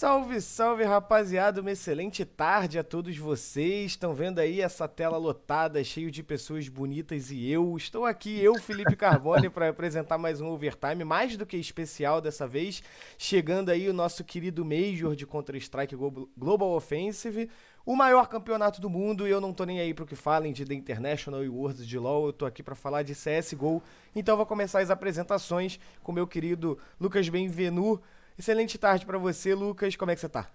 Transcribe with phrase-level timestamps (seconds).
[0.00, 3.90] Salve, salve rapaziada, uma excelente tarde a todos vocês.
[3.90, 7.76] Estão vendo aí essa tela lotada, cheio de pessoas bonitas e eu.
[7.76, 12.48] Estou aqui, eu, Felipe Carbone, para apresentar mais um overtime, mais do que especial dessa
[12.48, 12.82] vez.
[13.18, 17.50] Chegando aí o nosso querido Major de Counter-Strike Global Offensive,
[17.84, 19.28] o maior campeonato do mundo.
[19.28, 21.98] E eu não tô nem aí pro que falem de The International e Worlds de
[21.98, 23.82] LoL, eu tô aqui para falar de CSGO.
[24.16, 28.00] Então vou começar as apresentações com meu querido Lucas Benvenu.
[28.40, 29.94] Excelente tarde para você, Lucas.
[29.96, 30.48] Como é que você tá?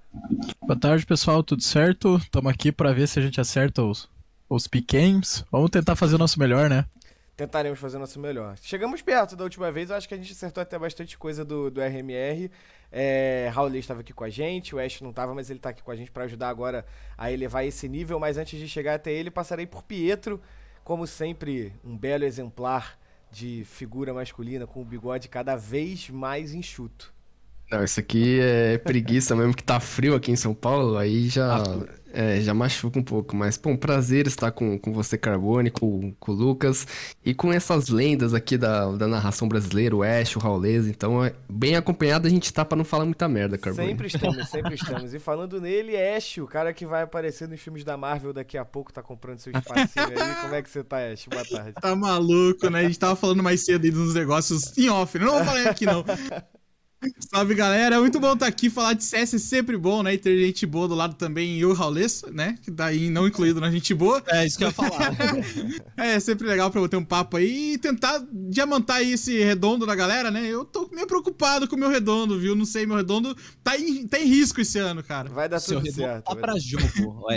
[0.59, 1.44] Boa tarde, pessoal.
[1.44, 2.16] Tudo certo?
[2.17, 4.09] Estamos aqui para ver se a gente acerta os,
[4.49, 5.45] os pequenos.
[5.52, 6.85] Vamos tentar fazer o nosso melhor, né?
[7.38, 8.58] Tentaremos fazer o nosso melhor.
[8.59, 11.70] Chegamos perto da última vez, eu acho que a gente acertou até bastante coisa do,
[11.70, 12.49] do RMR.
[12.91, 15.83] É, Raul estava aqui com a gente, o Ash não estava, mas ele está aqui
[15.83, 18.19] com a gente para ajudar agora a elevar esse nível.
[18.19, 20.41] Mas antes de chegar até ele, passarei por Pietro,
[20.83, 22.97] como sempre, um belo exemplar
[23.31, 27.13] de figura masculina com o bigode cada vez mais enxuto.
[27.71, 31.63] Não, isso aqui é preguiça mesmo, que tá frio aqui em São Paulo, aí já,
[31.63, 33.35] ah, é, já machuca um pouco.
[33.35, 36.88] Mas, pô, um prazer estar com, com você, Carbone, com, com o Lucas,
[37.25, 40.88] e com essas lendas aqui da, da narração brasileira, o Ash, o Raulês.
[40.88, 43.89] Então, é, bem acompanhado a gente tá pra não falar muita merda, Carbone.
[43.89, 45.13] Sempre estamos, sempre estamos.
[45.13, 48.63] E falando nele, Ash, o cara que vai aparecer nos filmes da Marvel daqui a
[48.63, 50.35] pouco, tá comprando seu espacinho aí.
[50.41, 51.25] Como é que você tá, Ash?
[51.25, 51.73] Boa tarde.
[51.73, 52.81] Tá maluco, né?
[52.81, 55.25] A gente tava falando mais cedo aí dos negócios em off, né?
[55.25, 56.05] Não vou falar aqui, não.
[57.19, 58.69] Salve galera, é muito bom estar aqui.
[58.69, 60.13] Falar de CS é sempre bom, né?
[60.13, 62.57] E ter gente boa do lado também e o Raulês, né?
[62.61, 64.23] Que daí não incluído na gente boa.
[64.27, 65.16] É isso que eu ia falar.
[65.97, 69.85] é sempre legal pra eu ter um papo aí e tentar diamantar aí esse redondo
[69.85, 70.45] da galera, né?
[70.47, 72.55] Eu tô meio preocupado com o meu redondo, viu?
[72.55, 75.29] Não sei, meu redondo tá em, tá em risco esse ano, cara.
[75.29, 76.25] Vai dar tudo certo.
[76.25, 76.83] Tá pra jogo.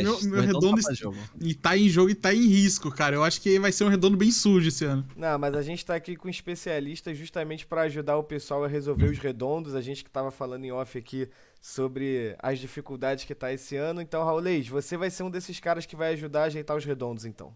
[0.02, 1.16] Meu, meu redondo, tá jogo.
[1.40, 3.16] e tá em jogo e tá em risco, cara.
[3.16, 5.06] Eu acho que vai ser um redondo bem sujo esse ano.
[5.16, 9.10] Não, mas a gente tá aqui com especialistas justamente para ajudar o pessoal a resolver
[9.10, 11.28] os redondos a gente que estava falando em off aqui
[11.60, 14.00] sobre as dificuldades que tá esse ano.
[14.00, 17.25] Então, Raulês, você vai ser um desses caras que vai ajudar a ajeitar os redondos,
[17.25, 17.54] então.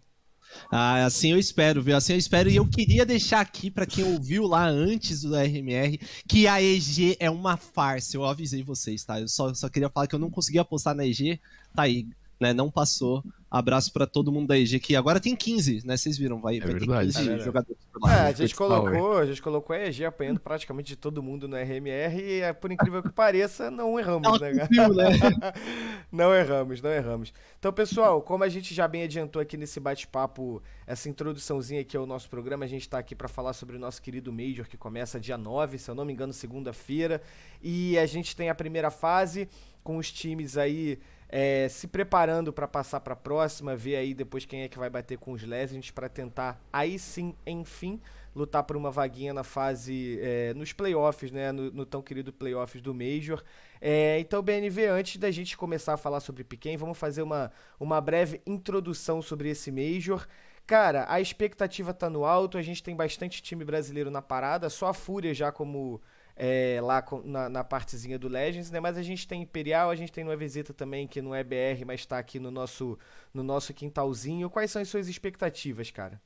[0.70, 1.97] Ah, assim eu espero, viu?
[1.97, 2.50] Assim eu espero.
[2.50, 5.98] E eu queria deixar aqui para quem ouviu lá antes do RMR
[6.28, 8.16] que a EG é uma farsa.
[8.16, 9.20] Eu avisei vocês, tá?
[9.20, 11.41] Eu só, só queria falar que eu não consegui apostar na EG.
[11.74, 12.06] Tá aí,
[12.41, 12.53] né?
[12.53, 13.22] Não passou.
[13.53, 15.94] Abraço para todo mundo da EG, que agora tem 15, né?
[15.94, 17.12] Vocês viram, vai, é vai verdade.
[17.12, 18.15] ter 15 é jogadores por lá.
[18.15, 21.54] É, a gente colocou, a gente colocou a EG apanhando praticamente de todo mundo no
[21.54, 24.69] RMR e, é, por incrível que pareça, não erramos, né, né?
[26.10, 27.34] não erramos, não erramos.
[27.59, 32.06] Então, pessoal, como a gente já bem adiantou aqui nesse bate-papo, essa introduçãozinha aqui ao
[32.06, 35.21] nosso programa, a gente está aqui para falar sobre o nosso querido Major, que começa
[35.21, 37.21] dia 9, se eu não me engano, segunda-feira.
[37.62, 39.47] E a gente tem a primeira fase
[39.84, 40.98] com os times aí
[41.34, 44.91] é, se preparando para passar para a próxima, ver aí depois quem é que vai
[44.91, 47.98] bater com os Legends para tentar aí sim, enfim,
[48.37, 52.82] lutar por uma vaguinha na fase é, nos playoffs, né, no, no, tão querido playoffs
[52.82, 53.42] do Major.
[53.81, 57.50] É, então, BNV, antes da gente começar a falar sobre Piquen, vamos fazer uma,
[57.81, 60.26] uma breve introdução sobre esse Major.
[60.66, 64.88] Cara, a expectativa tá no alto, a gente tem bastante time brasileiro na parada, só
[64.88, 65.98] a Fúria já como
[66.37, 68.81] é, lá na, na, partezinha do Legends, né?
[68.81, 71.84] Mas a gente tem Imperial, a gente tem uma visita também que não é BR,
[71.87, 72.98] mas está aqui no nosso,
[73.32, 74.50] no nosso quintalzinho.
[74.50, 76.21] Quais são as suas expectativas, cara?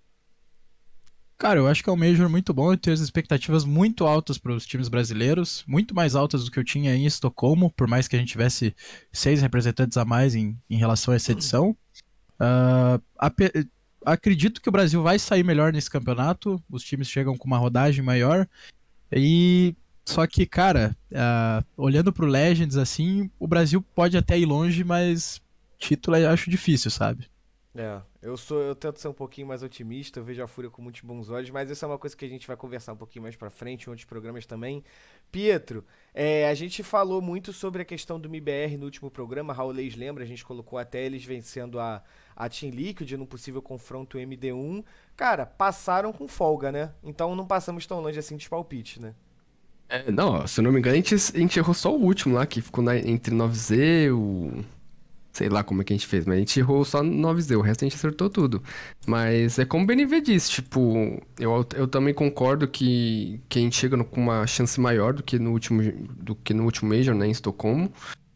[1.38, 2.72] Cara, eu acho que é um Major muito bom.
[2.72, 6.58] Eu tenho as expectativas muito altas para os times brasileiros, muito mais altas do que
[6.58, 8.74] eu tinha em Estocolmo, por mais que a gente tivesse
[9.12, 11.76] seis representantes a mais em, em relação a essa edição.
[12.40, 13.02] Uh,
[14.04, 16.62] acredito que o Brasil vai sair melhor nesse campeonato.
[16.70, 18.48] Os times chegam com uma rodagem maior.
[19.12, 19.74] E
[20.06, 25.42] só que, cara, uh, olhando pro Legends, assim, o Brasil pode até ir longe, mas
[25.78, 27.28] título eu acho difícil, sabe?
[27.74, 30.80] É, eu sou, eu tento ser um pouquinho mais otimista, eu vejo a Fúria com
[30.80, 33.24] muitos bons olhos, mas isso é uma coisa que a gente vai conversar um pouquinho
[33.24, 34.82] mais pra frente, em outros programas também.
[35.30, 35.84] Pietro,
[36.14, 39.94] é, a gente falou muito sobre a questão do MIBR no último programa, Raul Leis
[39.94, 42.02] lembra, a gente colocou até eles vencendo a,
[42.34, 44.82] a Team Liquid num possível confronto MD1.
[45.14, 46.94] Cara, passaram com folga, né?
[47.02, 49.14] Então não passamos tão longe assim de palpite, né?
[49.88, 52.34] É, não, se eu não me engano, a gente, a gente errou só o último
[52.34, 54.64] lá, que ficou na, entre 9Z, o.
[55.32, 57.60] Sei lá como é que a gente fez, mas a gente errou só 9Z, o
[57.60, 58.62] resto a gente acertou tudo.
[59.06, 63.76] Mas é como o BNV disse, tipo, eu, eu também concordo que, que a gente
[63.76, 65.82] chega com uma chance maior do que no último,
[66.16, 67.92] do que no último Major, né, em Estocolmo.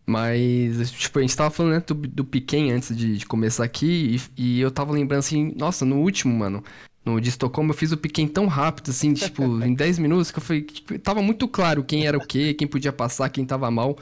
[0.07, 4.21] Mas, tipo, a gente tava falando, né, do, do Piquen antes de, de começar aqui,
[4.37, 6.65] e, e, eu tava lembrando assim, nossa, no último, mano,
[7.05, 10.39] no de Estocolmo, eu fiz o pequeno tão rápido, assim, tipo, em 10 minutos, que
[10.39, 13.71] eu falei, tipo, tava muito claro quem era o quê, quem podia passar, quem tava
[13.71, 13.97] mal.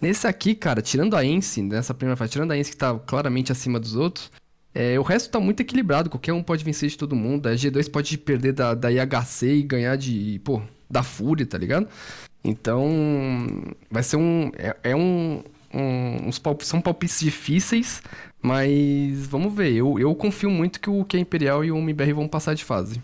[0.00, 3.52] Nesse aqui, cara, tirando a Ence, nessa primeira fase, tirando a Ence que tá claramente
[3.52, 4.30] acima dos outros,
[4.74, 7.48] é, o resto tá muito equilibrado, qualquer um pode vencer de todo mundo.
[7.48, 11.88] A G2 pode perder da, da IHC e ganhar de, pô, da Fúria, tá ligado?
[12.44, 12.88] Então,
[13.90, 14.50] vai ser um.
[14.56, 15.42] É, é um.
[15.74, 18.02] um uns palp são palpites difíceis,
[18.40, 19.72] mas vamos ver.
[19.72, 22.64] Eu, eu confio muito que o que a Imperial e o MBR vão passar de
[22.64, 23.02] fase.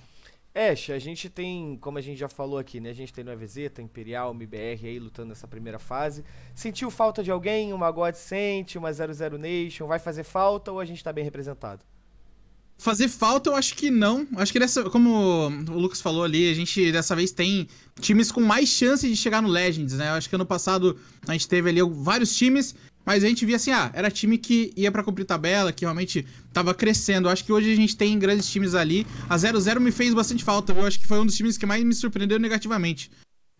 [0.54, 2.90] Ash, a gente tem, como a gente já falou aqui, né?
[2.90, 6.24] A gente tem no EVZ, tá Imperial, MBR aí lutando nessa primeira fase.
[6.54, 7.72] Sentiu falta de alguém?
[7.72, 9.88] Uma God Sente, uma 00 Nation?
[9.88, 11.84] Vai fazer falta ou a gente tá bem representado?
[12.78, 14.28] Fazer falta, eu acho que não.
[14.36, 17.66] Acho que dessa, como o Lucas falou ali, a gente dessa vez tem
[18.00, 20.10] times com mais chance de chegar no Legends, né?
[20.10, 20.96] Eu acho que ano passado
[21.26, 24.72] a gente teve ali vários times mas a gente via assim, ah, era time que
[24.76, 27.28] ia para cumprir tabela, que realmente tava crescendo.
[27.28, 29.06] Acho que hoje a gente tem grandes times ali.
[29.28, 31.84] A 0-0 me fez bastante falta, eu acho que foi um dos times que mais
[31.84, 33.10] me surpreendeu negativamente.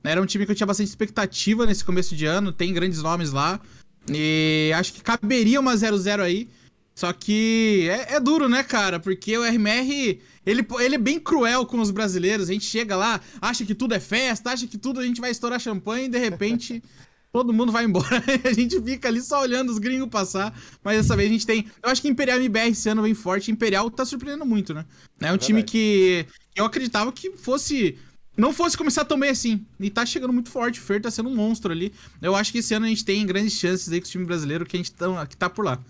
[0.02, 3.32] Era um time que eu tinha bastante expectativa nesse começo de ano, tem grandes nomes
[3.32, 3.61] lá.
[4.08, 6.49] E acho que caberia uma 0-0 aí.
[6.94, 9.00] Só que é, é, duro, né, cara?
[9.00, 12.49] Porque o RMR, ele, ele é bem cruel com os brasileiros.
[12.49, 15.31] A gente chega lá, acha que tudo é festa, acha que tudo a gente vai
[15.31, 16.82] estourar champanhe e de repente
[17.34, 18.22] todo mundo vai embora.
[18.48, 20.56] a gente fica ali só olhando os gringos passar.
[20.84, 21.66] Mas dessa vez a gente tem.
[21.82, 23.50] Eu acho que Imperial MBR esse ano vem forte.
[23.50, 24.86] Imperial tá surpreendendo muito, né?
[25.20, 27.98] É um é time que eu acreditava que fosse.
[28.36, 29.66] Não fosse começar tão bem assim.
[29.81, 30.78] E tá chegando muito forte.
[30.78, 31.92] O Fer tá sendo um monstro ali.
[32.22, 34.64] Eu acho que esse ano a gente tem grandes chances aí com o time brasileiro
[34.64, 35.82] que a gente tá, que tá por lá.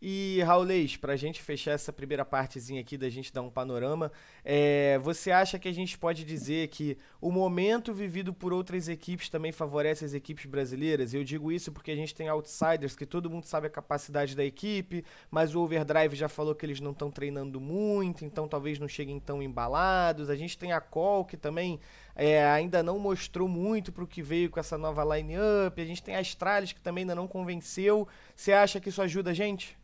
[0.00, 4.12] E, Raulês, para a gente fechar essa primeira partezinha aqui da gente dar um panorama,
[4.44, 9.30] é, você acha que a gente pode dizer que o momento vivido por outras equipes
[9.30, 11.14] também favorece as equipes brasileiras?
[11.14, 14.44] Eu digo isso porque a gente tem outsiders, que todo mundo sabe a capacidade da
[14.44, 18.86] equipe, mas o Overdrive já falou que eles não estão treinando muito, então talvez não
[18.86, 20.28] cheguem tão embalados.
[20.28, 21.80] A gente tem a Call, que também
[22.14, 25.80] é, ainda não mostrou muito para o que veio com essa nova line-up.
[25.80, 28.06] A gente tem a Astralis, que também ainda não convenceu.
[28.36, 29.76] Você acha que isso ajuda a gente?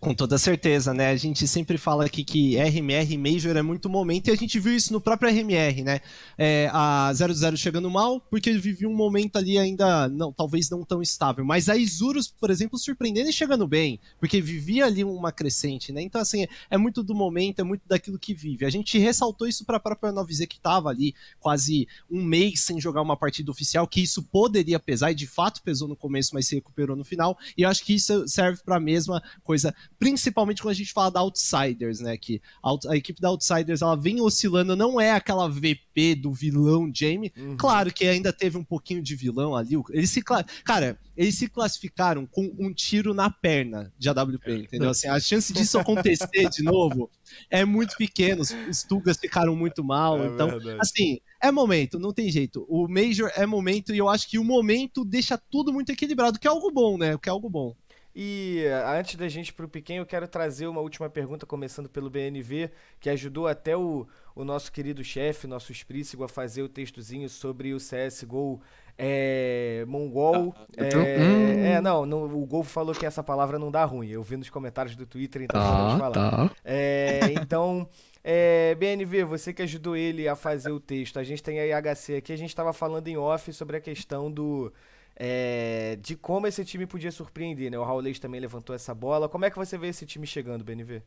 [0.00, 1.08] Com toda certeza, né?
[1.08, 4.74] A gente sempre fala aqui que RMR Major é muito momento e a gente viu
[4.74, 6.00] isso no próprio RMR, né?
[6.36, 10.84] É, a 00 chegando mal porque ele vivia um momento ali ainda, não, talvez não
[10.84, 11.44] tão estável.
[11.44, 16.02] Mas a Isurus, por exemplo, surpreendendo e chegando bem, porque vivia ali uma crescente, né?
[16.02, 18.64] Então, assim, é muito do momento, é muito daquilo que vive.
[18.64, 22.80] A gente ressaltou isso para a própria 9Z que estava ali quase um mês sem
[22.80, 26.46] jogar uma partida oficial, que isso poderia pesar e de fato pesou no começo, mas
[26.46, 27.38] se recuperou no final.
[27.56, 30.92] E eu acho que isso serve para a mesma coisa coisa, principalmente quando a gente
[30.92, 32.16] fala da Outsiders, né?
[32.16, 36.90] Que a, a, equipe da Outsiders ela vem oscilando, não é aquela VP do vilão
[36.92, 37.32] Jamie.
[37.36, 37.56] Uhum.
[37.56, 39.76] Claro que ainda teve um pouquinho de vilão ali.
[39.90, 44.56] Eles se, cara, eles se classificaram com um tiro na perna de AWP, é.
[44.56, 44.90] entendeu?
[44.90, 47.10] Assim, a chance disso acontecer de novo
[47.50, 48.42] é muito pequena.
[48.42, 50.22] Os Tugas ficaram muito mal.
[50.22, 50.78] É então, verdade.
[50.80, 52.66] assim, é momento, não tem jeito.
[52.68, 56.46] O Major é momento e eu acho que o momento deixa tudo muito equilibrado, que
[56.46, 57.16] é algo bom, né?
[57.18, 57.74] Que é algo bom.
[58.14, 58.64] E
[58.96, 62.70] antes da gente ir pro pequeno, eu quero trazer uma última pergunta, começando pelo BNV,
[63.00, 64.06] que ajudou até o,
[64.36, 68.60] o nosso querido chefe, nosso Sprícigo, a fazer o textozinho sobre o CSGO
[68.96, 70.54] é, mongol.
[70.56, 71.64] Ah, é, hum.
[71.64, 74.08] é, não, no, o Golfo falou que essa palavra não dá ruim.
[74.08, 76.30] Eu vi nos comentários do Twitter, então tá, falar.
[76.30, 76.50] Tá.
[76.64, 77.88] É, então,
[78.22, 82.16] é, BNV, você que ajudou ele a fazer o texto, a gente tem a IHC
[82.16, 84.72] aqui, a gente estava falando em off sobre a questão do
[85.16, 87.78] é, de como esse time podia surpreender, né?
[87.78, 89.28] O Raulês também levantou essa bola.
[89.28, 91.02] Como é que você vê esse time chegando, BNV?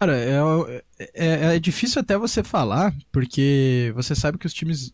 [0.00, 0.82] Cara, é,
[1.14, 4.92] é, é, difícil até você falar, porque você sabe que os times.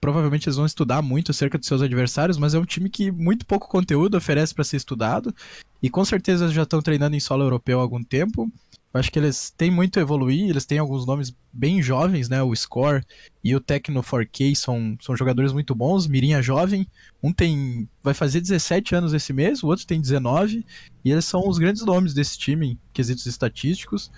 [0.00, 3.44] Provavelmente eles vão estudar muito acerca dos seus adversários, mas é um time que muito
[3.44, 5.34] pouco conteúdo oferece para ser estudado.
[5.82, 8.48] E com certeza já estão treinando em solo europeu há algum tempo.
[8.92, 12.42] Eu acho que eles têm muito a evoluir, eles têm alguns nomes bem jovens, né?
[12.42, 13.04] O Score
[13.44, 16.86] e o Tecno 4K são, são jogadores muito bons, Mirinha jovem.
[17.22, 17.88] Um tem.
[18.02, 20.64] vai fazer 17 anos esse mês, o outro tem 19.
[21.04, 24.10] E eles são os grandes nomes desse time, em quesitos estatísticos.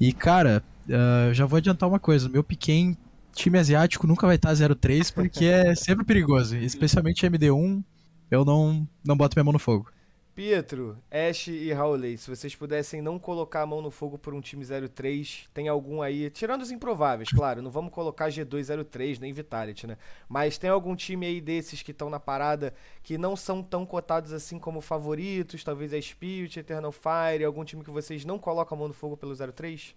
[0.00, 2.96] E, cara, uh, já vou adiantar uma coisa: meu pequeno
[3.34, 7.84] time asiático nunca vai estar 0-3 porque é sempre perigoso, especialmente MD1.
[8.30, 9.90] Eu não, não boto minha mão no fogo.
[10.38, 14.40] Pietro, Ash e Howley, se vocês pudessem não colocar a mão no fogo por um
[14.40, 19.88] time 03, tem algum aí, tirando os improváveis, claro, não vamos colocar G203 nem Vitality,
[19.88, 19.98] né?
[20.28, 24.32] Mas tem algum time aí desses que estão na parada que não são tão cotados
[24.32, 28.78] assim como favoritos, talvez a Spirit, Eternal Fire, algum time que vocês não colocam a
[28.78, 29.92] mão no fogo pelo 03?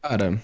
[0.00, 0.40] Cara,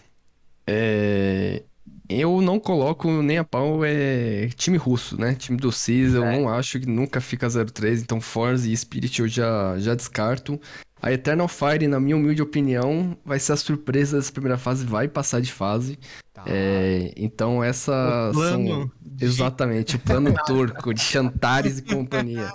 [0.66, 1.62] é...
[2.08, 5.34] Eu não coloco nem a pau é time russo, né?
[5.34, 6.36] Time do CIS, eu é.
[6.36, 10.60] não acho que nunca fica 0-3, então Force e Spirit eu já, já descarto.
[11.00, 15.06] A Eternal Fire, na minha humilde opinião, vai ser a surpresa dessa primeira fase, vai
[15.08, 15.98] passar de fase.
[16.34, 16.44] Tá.
[16.46, 22.52] É, então essa O plano são exatamente o plano turco de Chantares e companhia.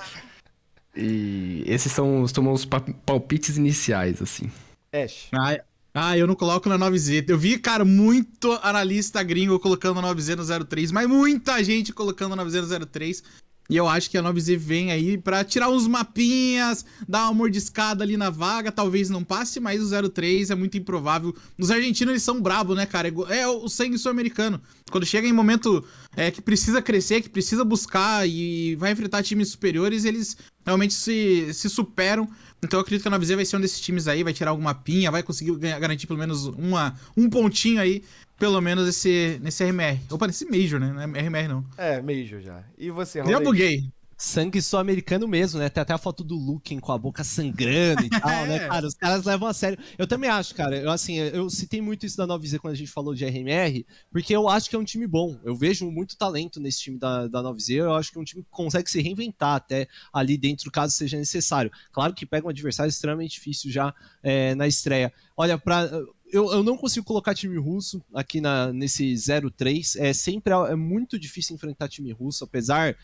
[0.95, 4.49] E esses são, são os pa- palpites iniciais, assim.
[4.93, 5.27] Ash.
[5.33, 5.59] Ah,
[5.97, 7.23] ah, eu não coloco na 9Z.
[7.29, 12.33] Eu vi, cara, muito analista gringo colocando a 9Z no 03, mas muita gente colocando
[12.33, 13.23] a 9Z no 03.
[13.69, 18.03] E eu acho que a 9Z vem aí pra tirar uns mapinhas, dar uma mordiscada
[18.03, 18.73] ali na vaga.
[18.73, 21.33] Talvez não passe, mas o 03 é muito improvável.
[21.57, 23.07] Os argentinos, eles são brabos, né, cara?
[23.29, 24.61] É É o sangue sul-americano.
[24.91, 25.81] Quando chega em momento
[26.15, 30.35] é, que precisa crescer, que precisa buscar e vai enfrentar times superiores, eles
[30.65, 32.29] realmente se, se superam.
[32.65, 34.73] Então eu acredito que a 9Z vai ser um desses times aí, vai tirar alguma
[34.75, 38.03] pinha, vai conseguir ganhar- garantir pelo menos uma, um pontinho aí,
[38.37, 39.99] pelo menos esse, nesse RMR.
[40.11, 40.91] Opa, nesse Major, né?
[40.91, 41.65] Não é RMR não.
[41.77, 42.63] É, Major já.
[42.77, 43.43] E você, Já Raulês?
[43.43, 43.89] buguei.
[44.17, 45.67] Sangue sul-americano mesmo, né?
[45.67, 48.67] Tem até a foto do Luken com a boca sangrando e tal, né, É.
[48.67, 48.87] cara?
[48.87, 49.77] Os caras levam a sério.
[49.97, 50.77] Eu também acho, cara.
[50.77, 54.33] Eu, assim, eu citei muito isso da 9Z quando a gente falou de RMR, porque
[54.35, 55.37] eu acho que é um time bom.
[55.43, 57.75] Eu vejo muito talento nesse time da, da 9Z.
[57.75, 61.17] Eu acho que é um time que consegue se reinventar até ali dentro, caso seja
[61.17, 61.69] necessário.
[61.91, 63.93] Claro que pega um adversário extremamente difícil já
[64.23, 65.11] é, na estreia.
[65.35, 65.89] Olha, pra.
[66.31, 69.95] Eu, eu não consigo colocar time russo aqui na, nesse 0-3.
[69.99, 72.97] É sempre é muito difícil enfrentar time russo, apesar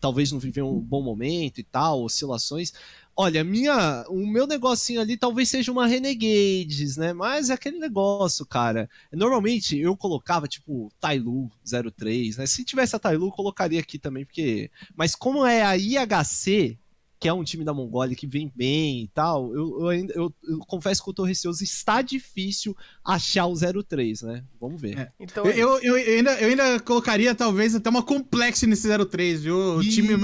[0.00, 2.72] talvez não viver um bom momento e tal, oscilações.
[3.18, 7.12] Olha, minha, o meu negocinho ali talvez seja uma Renegades, né?
[7.14, 8.90] Mas é aquele negócio, cara.
[9.10, 11.50] Normalmente eu colocava tipo Tailu
[11.94, 12.46] 03, né?
[12.46, 14.70] Se tivesse a Tailu, eu colocaria aqui também, porque.
[14.94, 16.78] Mas como é a IHC,
[17.18, 20.32] que é um time da Mongólia que vem bem e tal, eu, eu ainda eu,
[20.46, 21.64] eu confesso que eu tô receoso.
[21.64, 24.44] Está difícil achar o 03, né?
[24.60, 24.98] Vamos ver.
[24.98, 25.12] É.
[25.18, 29.76] Então, Eu, eu, eu ainda, eu ainda colocaria talvez até uma complexo nesse 03, viu?
[29.76, 30.14] O, time,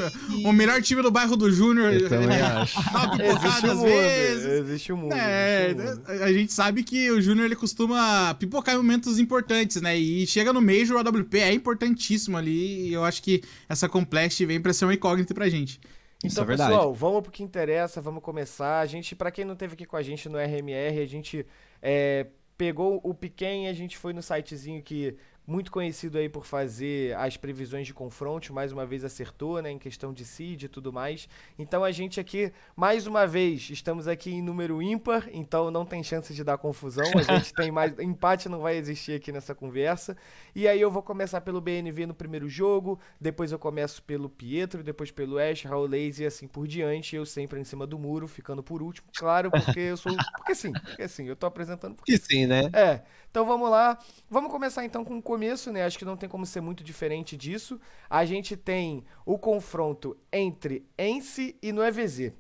[0.44, 1.94] o melhor time do bairro do Júnior.
[1.94, 2.78] Eu também acho.
[2.78, 3.86] Existe pipocada às mundo.
[3.86, 4.46] vezes.
[4.46, 5.14] Existe um mundo.
[5.14, 6.22] É, existe um mundo.
[6.22, 9.98] a gente sabe que o Júnior ele costuma pipocar em momentos importantes, né?
[9.98, 12.88] E chega no Major, o AWP é importantíssimo ali.
[12.88, 15.80] E eu acho que essa Complex vem pra ser uma incógnita pra gente.
[16.24, 16.70] Isso Então, é verdade.
[16.70, 18.80] pessoal, vamos pro que interessa, vamos começar.
[18.80, 21.46] A gente, pra quem não teve aqui com a gente no RMR, a gente
[21.80, 22.26] é,
[22.56, 27.36] pegou o Piquen, a gente foi no sitezinho que muito conhecido aí por fazer as
[27.36, 31.28] previsões de confronto, mais uma vez acertou, né, em questão de seed e tudo mais.
[31.58, 36.02] Então a gente aqui, mais uma vez, estamos aqui em número ímpar, então não tem
[36.02, 37.04] chance de dar confusão.
[37.18, 40.16] A gente tem mais empate não vai existir aqui nessa conversa.
[40.54, 44.82] E aí eu vou começar pelo BNV no primeiro jogo, depois eu começo pelo Pietro,
[44.82, 48.28] depois pelo Ash, Raul Lazy e assim por diante, eu sempre em cima do muro,
[48.28, 52.16] ficando por último, claro, porque eu sou, porque sim, porque sim, eu tô apresentando Que
[52.18, 52.62] sim, né?
[52.72, 53.98] é, então vamos lá.
[54.28, 55.86] Vamos começar então com o começo, né?
[55.86, 57.80] Acho que não tem como ser muito diferente disso.
[58.10, 62.34] A gente tem o confronto entre Ence e no EVZ.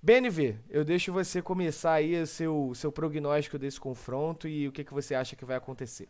[0.00, 4.84] BNV, eu deixo você começar aí o seu, seu prognóstico desse confronto e o que,
[4.84, 6.08] que você acha que vai acontecer.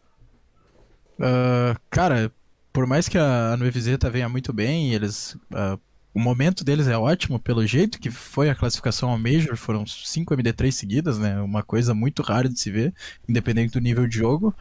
[1.19, 2.31] Ah, cara,
[2.71, 5.38] por mais que a Nueviseta venha muito bem, eles.
[5.54, 5.78] ah,
[6.14, 10.35] o momento deles é ótimo, pelo jeito que foi a classificação ao Major, foram 5
[10.35, 11.40] MD3 seguidas, né?
[11.40, 12.92] Uma coisa muito rara de se ver,
[13.28, 14.54] independente do nível de jogo.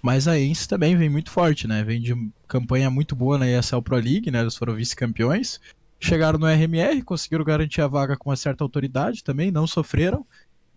[0.00, 1.82] Mas a Ence também vem muito forte, né?
[1.84, 2.14] Vem de
[2.48, 4.40] campanha muito boa na ESL Pro League, né?
[4.40, 5.60] Eles foram vice-campeões.
[6.00, 10.26] Chegaram no RMR, conseguiram garantir a vaga com uma certa autoridade também, não sofreram.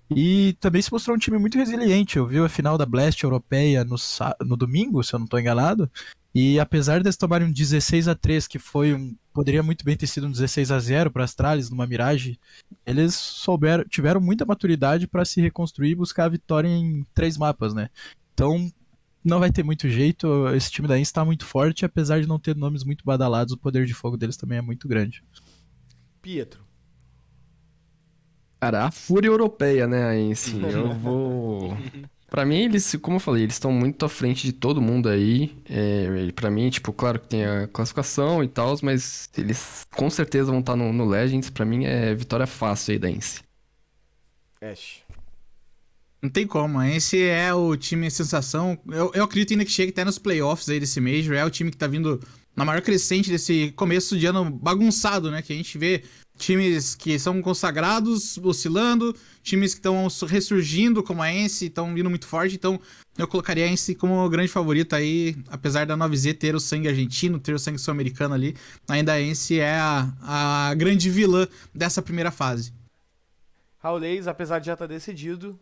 [0.09, 2.17] E também se mostrou um time muito resiliente.
[2.17, 3.95] Eu vi a final da Blast Europeia no,
[4.41, 5.89] no domingo, se eu não estou enganado.
[6.39, 9.17] E apesar deles tomarem um 16 a 3 que foi um.
[9.33, 12.39] Poderia muito bem ter sido um 16 a 0 para Astralis numa Mirage,
[12.85, 17.73] eles souberam, tiveram muita maturidade para se reconstruir e buscar a vitória em três mapas,
[17.73, 17.89] né?
[18.35, 18.71] Então
[19.23, 20.47] não vai ter muito jeito.
[20.49, 23.57] Esse time da Insta está muito forte, apesar de não ter nomes muito badalados, o
[23.57, 25.23] poder de fogo deles também é muito grande.
[26.21, 26.63] Pietro.
[28.59, 30.61] Cara, a fúria europeia, né, sim.
[30.63, 31.75] Eu vou.
[32.29, 35.55] Pra mim, eles, como eu falei, eles estão muito à frente de todo mundo aí.
[35.69, 40.51] É, pra mim, tipo, claro que tem a classificação e tal, mas eles com certeza
[40.51, 41.49] vão estar no, no Legends.
[41.49, 43.41] Pra mim é vitória fácil aí da Ence.
[44.61, 45.07] Ash.
[46.21, 48.77] Não tem como, esse é o time sensação.
[48.89, 51.35] Eu, eu acredito ainda que chegue até nos playoffs aí desse Major.
[51.35, 52.19] É o time que tá vindo
[52.55, 55.41] na maior crescente desse começo de ano bagunçado, né?
[55.41, 56.03] Que a gente vê
[56.37, 62.27] times que são consagrados oscilando, times que estão ressurgindo, como a Ence, estão vindo muito
[62.27, 62.55] forte.
[62.55, 62.79] Então
[63.17, 66.87] eu colocaria a Ence como o grande favorito aí, apesar da 9Z ter o sangue
[66.87, 68.55] argentino, ter o sangue sul-americano ali.
[68.87, 72.73] Ainda a Ence é a, a grande vilã dessa primeira fase.
[73.79, 75.59] Raul Leis, apesar de já estar decidido.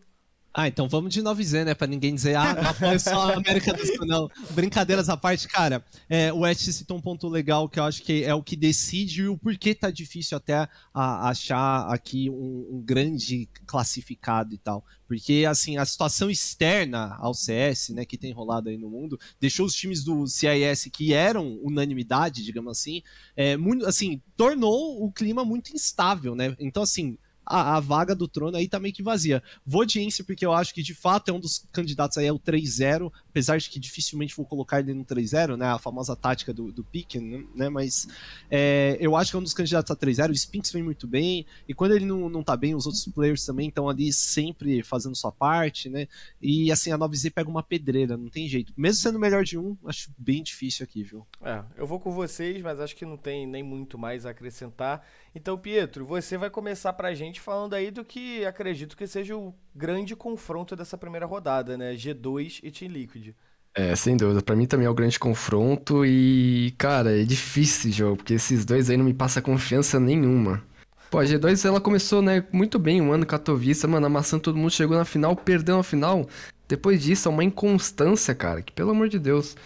[0.57, 1.73] Ah, então vamos de 9Z, né?
[1.73, 4.31] Pra ninguém dizer, ah, não apoio só a América do Sul, não.
[4.51, 8.23] Brincadeiras à parte, cara, é, o Ed citou um ponto legal que eu acho que
[8.23, 13.49] é o que decide o porquê tá difícil até a, achar aqui um, um, grande
[13.65, 14.85] classificado e tal.
[15.05, 19.65] Porque, assim, a situação externa ao CS, né, que tem rolado aí no mundo, deixou
[19.65, 23.03] os times do CIS que eram unanimidade, digamos assim,
[23.35, 26.55] é, muito, assim, tornou o clima muito instável, né?
[26.57, 29.43] Então, assim, a, a, vaga do trono aí tá meio que vazia.
[29.65, 32.33] Vou de Ence porque eu acho que de fato é um dos candidatos aí, é
[32.33, 35.67] o 3-0, apesar de que dificilmente vou colocar ele no 3-0, né?
[35.67, 37.69] A famosa tática do, do pick, né?
[37.69, 38.07] Mas
[38.49, 40.29] é, eu acho que é um dos candidatos a 3-0.
[40.29, 43.45] O Spinks vem muito bem, e quando ele não, não tá bem, os outros players
[43.45, 46.07] também estão ali sempre fazendo sua parte, né?
[46.41, 48.73] E assim, a 9Z pega uma pedreira, não tem jeito.
[48.75, 51.25] Mesmo sendo melhor de um, acho bem difícil aqui, viu?
[51.41, 55.05] É, eu vou com vocês, mas acho que não tem nem muito mais a acrescentar.
[55.35, 59.53] Então, Pietro, você vai começar pra gente falando aí do que acredito que seja o
[59.75, 61.93] grande confronto dessa primeira rodada, né?
[61.93, 63.35] G2 e Team Liquid.
[63.75, 64.41] É, sem dúvida.
[64.41, 68.63] Pra mim também é o grande confronto e, cara, é difícil esse jogo, porque esses
[68.63, 70.63] dois aí não me passam confiança nenhuma.
[71.11, 74.71] Pô, a G2 ela começou, né, muito bem um ano Katowice, mano, amassando todo mundo,
[74.71, 76.25] chegou na final, perdeu na final.
[76.65, 79.57] Depois disso, é uma inconstância, cara, que pelo amor de Deus.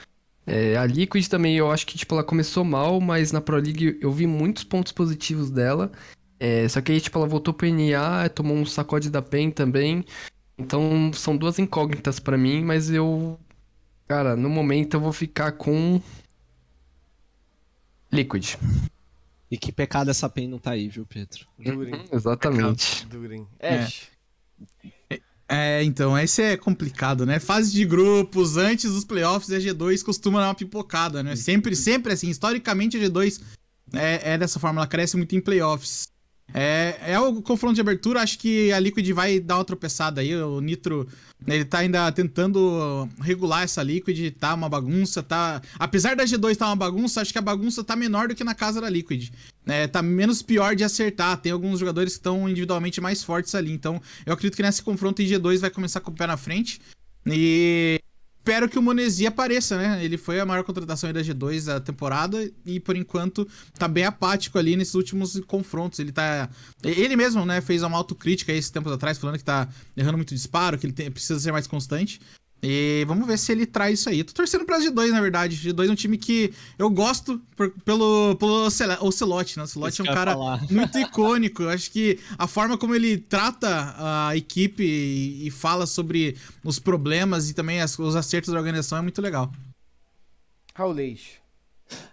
[0.49, 3.99] É, a Liquid também, eu acho que tipo, ela começou mal, mas na Pro League
[4.01, 5.91] eu vi muitos pontos positivos dela.
[6.39, 10.05] É, só que aí, tipo, ela voltou pro NA, tomou um sacode da PEN também.
[10.57, 13.39] Então, são duas incógnitas para mim, mas eu...
[14.07, 16.01] Cara, no momento eu vou ficar com...
[18.11, 18.55] Liquid.
[19.51, 21.45] E que pecado essa PEN não tá aí, viu, Pedro?
[21.57, 22.05] Durin.
[22.11, 23.05] Exatamente.
[23.07, 23.45] Durin.
[23.59, 24.09] Ash.
[24.83, 24.89] É.
[25.51, 27.39] É, então, esse é complicado, né?
[27.39, 31.35] Fase de grupos, antes dos playoffs, a G2 costuma dar uma pipocada, né?
[31.35, 33.41] Sempre, sempre assim, historicamente a G2
[33.93, 36.07] é, é dessa forma, ela cresce muito em playoffs.
[36.53, 40.35] É, é o confronto de abertura, acho que a Liquid vai dar uma tropeçada aí.
[40.35, 41.07] O Nitro,
[41.47, 45.61] ele tá ainda tentando regular essa Liquid, tá uma bagunça, tá.
[45.77, 48.55] Apesar da G2 tá uma bagunça, acho que a bagunça tá menor do que na
[48.55, 49.29] casa da Liquid.
[49.65, 51.37] É, tá menos pior de acertar.
[51.37, 53.71] Tem alguns jogadores que estão individualmente mais fortes ali.
[53.71, 56.81] Então, eu acredito que nesse confronto em G2 vai começar com o pé na frente.
[57.27, 57.98] E
[58.39, 60.03] espero que o Monesi apareça, né?
[60.03, 64.57] Ele foi a maior contratação da G2 da temporada e por enquanto tá bem apático
[64.57, 65.99] ali nesses últimos confrontos.
[65.99, 66.49] Ele tá.
[66.83, 70.33] Ele mesmo, né, fez uma autocrítica aí esses tempos atrás, falando que tá errando muito
[70.33, 71.11] disparo, que ele tem...
[71.11, 72.19] precisa ser mais constante.
[72.61, 74.23] E vamos ver se ele traz isso aí.
[74.23, 75.55] Tô torcendo pra G2, na verdade.
[75.55, 78.65] G2 é um time que eu gosto por, pelo, pelo
[79.01, 79.63] Ocelote, né?
[79.63, 80.35] O Ocelote é um cara
[80.69, 81.63] muito icônico.
[81.63, 86.79] Eu acho que a forma como ele trata a equipe e, e fala sobre os
[86.79, 89.51] problemas e também as, os acertos da organização é muito legal.
[90.75, 91.39] Raulês.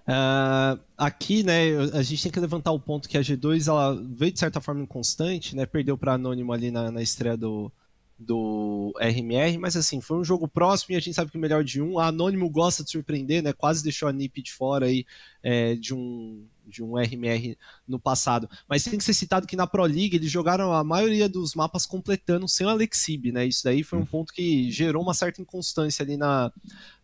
[0.09, 4.33] Uh, aqui, né, a gente tem que levantar o ponto que a G2 ela veio
[4.33, 5.67] de certa forma inconstante, né?
[5.67, 7.71] Perdeu para Anônimo ali na, na estreia do,
[8.19, 11.63] do RMR, mas assim, foi um jogo próximo e a gente sabe que o melhor
[11.63, 11.99] de um.
[11.99, 13.53] A Anônimo gosta de surpreender, né?
[13.53, 15.05] Quase deixou a NiP de fora aí
[15.43, 18.51] é, de um de um RMR no passado.
[18.69, 21.87] Mas tem que ser citado que na Pro League eles jogaram a maioria dos mapas
[21.87, 23.47] completando sem o Alexib, né?
[23.47, 24.07] Isso daí foi um hum.
[24.07, 26.53] ponto que gerou uma certa inconstância ali na,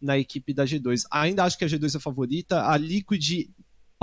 [0.00, 1.04] na equipe da G2.
[1.10, 2.66] Ainda acho que a G2 é a favorita.
[2.66, 3.48] A Liquid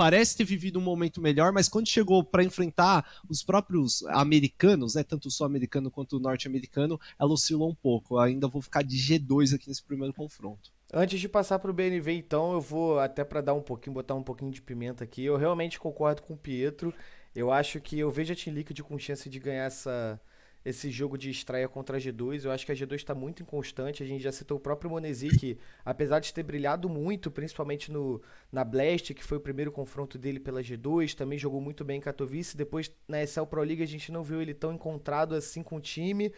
[0.00, 5.02] parece ter vivido um momento melhor, mas quando chegou para enfrentar os próprios americanos, né,
[5.02, 8.14] tanto o sul-americano quanto o norte-americano, ela oscilou um pouco.
[8.14, 10.72] Eu ainda vou ficar de G2 aqui nesse primeiro confronto.
[10.90, 14.14] Antes de passar para o BNV, então, eu vou até para dar um pouquinho, botar
[14.14, 15.22] um pouquinho de pimenta aqui.
[15.22, 16.94] Eu realmente concordo com o Pietro.
[17.34, 20.18] Eu acho que eu vejo a Team Liquid com chance de ganhar essa,
[20.64, 22.44] esse jogo de estreia contra a G2.
[22.44, 24.02] Eu acho que a G2 está muito inconstante.
[24.02, 28.20] A gente já citou o próprio Monesi, que apesar de ter brilhado muito, principalmente no,
[28.52, 32.00] na Blast, que foi o primeiro confronto dele pela G2, também jogou muito bem em
[32.00, 32.56] Katowice.
[32.56, 35.80] Depois na ESL Pro League a gente não viu ele tão encontrado assim com o
[35.80, 36.32] time.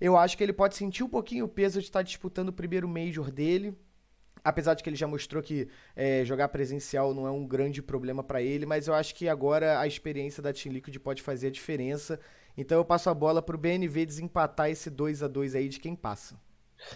[0.00, 2.88] Eu acho que ele pode sentir um pouquinho o peso de estar disputando o primeiro
[2.88, 3.74] Major dele.
[4.42, 8.24] Apesar de que ele já mostrou que é, jogar presencial não é um grande problema
[8.24, 11.50] para ele, mas eu acho que agora a experiência da Team Liquid pode fazer a
[11.50, 12.18] diferença.
[12.56, 15.94] Então eu passo a bola pro BNV desempatar esse 2 a 2 aí de quem
[15.94, 16.38] passa.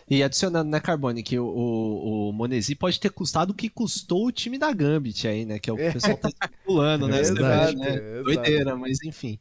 [0.08, 4.26] E adicionando, né, Carbone, que o, o, o Monesi pode ter custado o que custou
[4.26, 5.58] o time da Gambit aí, né?
[5.58, 7.20] Que é o que o pessoal tá especulando, né?
[7.20, 7.94] exato, né?
[7.94, 8.24] Exato.
[8.24, 9.38] Doideira, mas enfim.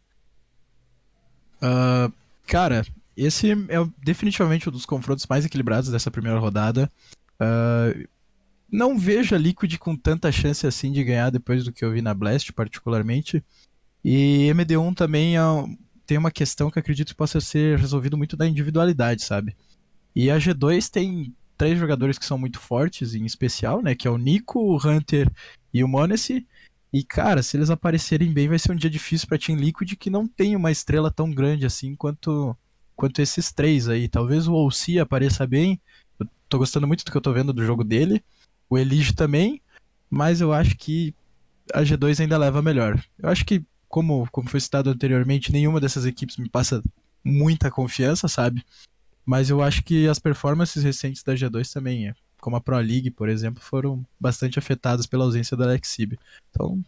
[1.61, 2.11] Uh,
[2.45, 6.91] cara, esse é definitivamente um dos confrontos mais equilibrados dessa primeira rodada.
[7.35, 8.07] Uh,
[8.71, 12.01] não vejo a Liquid com tanta chance assim de ganhar depois do que eu vi
[12.01, 13.43] na Blast, particularmente.
[14.03, 15.41] E MD1 também é
[16.05, 19.55] tem uma questão que acredito que possa ser resolvido muito da individualidade, sabe?
[20.15, 23.95] E a G2 tem três jogadores que são muito fortes, em especial, né?
[23.95, 25.31] Que é o Nico, o Hunter
[25.73, 26.45] e o Monesi.
[26.91, 30.09] E, cara, se eles aparecerem bem, vai ser um dia difícil pra Team Liquid, que
[30.09, 32.55] não tem uma estrela tão grande assim quanto
[32.95, 34.07] quanto esses três aí.
[34.07, 35.81] Talvez o Olsi apareça bem.
[36.19, 38.23] Eu tô gostando muito do que eu tô vendo do jogo dele.
[38.69, 39.61] O Elige também.
[40.09, 41.15] Mas eu acho que
[41.73, 43.03] a G2 ainda leva melhor.
[43.17, 46.81] Eu acho que, como, como foi citado anteriormente, nenhuma dessas equipes me passa
[47.23, 48.65] muita confiança, sabe?
[49.23, 53.11] Mas eu acho que as performances recentes da G2 também, é, como a Pro League,
[53.11, 56.17] por exemplo, foram bastante afetadas pela ausência da Alexib.
[56.49, 56.83] Então,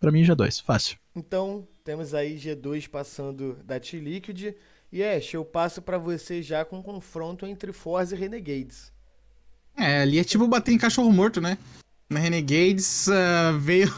[0.00, 0.98] pra mim, G2, fácil.
[1.14, 4.56] Então, temos aí G2 passando da T-Liquid.
[4.90, 8.92] E Ash, eu passo pra você já com um confronto entre Forza e Renegades.
[9.76, 11.56] É, ali é tipo bater em cachorro morto, né?
[12.10, 13.94] Na Renegades uh, veio,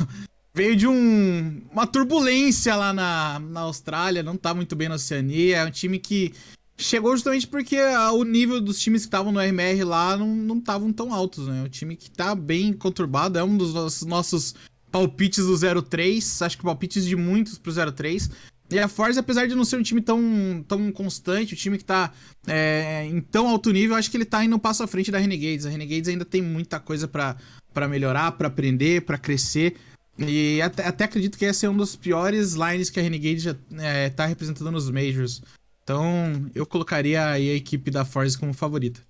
[0.54, 5.58] veio de um, uma turbulência lá na, na Austrália, não tá muito bem na Oceania.
[5.58, 6.32] É um time que
[6.76, 10.92] chegou justamente porque uh, o nível dos times que estavam no RMR lá não estavam
[10.92, 11.60] tão altos, né?
[11.60, 14.54] É um time que tá bem conturbado, é um dos nossos, nossos
[14.90, 18.30] palpites do 03, acho que palpites de muitos pro 03.
[18.72, 21.84] E a Forza, apesar de não ser um time tão, tão constante, um time que
[21.84, 22.12] tá
[22.46, 25.18] é, em tão alto nível, acho que ele tá indo um passo à frente da
[25.18, 25.66] Renegades.
[25.66, 29.74] A Renegades ainda tem muita coisa para melhorar, para aprender, para crescer.
[30.18, 33.56] E até, até, acredito que essa é um dos piores lines que a Renegade já
[33.78, 35.42] é, tá representando nos Majors.
[35.82, 39.00] Então, eu colocaria aí a equipe da Forza como favorita.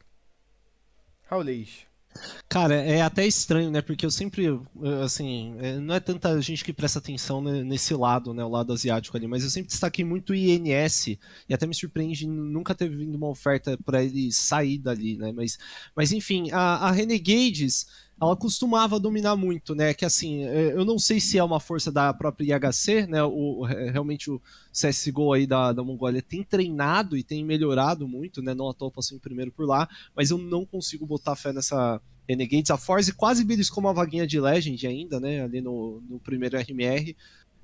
[1.29, 1.91] Raulês.
[2.49, 3.81] Cara, é até estranho, né?
[3.81, 4.47] Porque eu sempre,
[5.05, 8.45] assim, não é tanta gente que presta atenção nesse lado, né?
[8.45, 11.07] O lado asiático ali, mas eu sempre destaquei muito o INS
[11.49, 15.33] e até me surpreende nunca ter vindo uma oferta para ele sair dali, né?
[15.33, 15.59] Mas,
[15.95, 17.87] mas enfim, a, a Renegades
[18.21, 19.95] ela costumava dominar muito, né?
[19.95, 23.23] Que assim, é, eu não sei se é uma força da própria IHC, né?
[23.23, 24.41] O, realmente o
[24.73, 28.53] CSGO aí da, da Mongólia tem treinado e tem melhorado muito, né?
[28.53, 32.01] Não à toa passou em primeiro por lá, mas eu não consigo botar fé nessa
[32.29, 32.71] Renegades.
[32.71, 35.43] A Force quase beliscou uma vaguinha de Legend ainda, né?
[35.43, 37.17] Ali no, no primeiro RMR.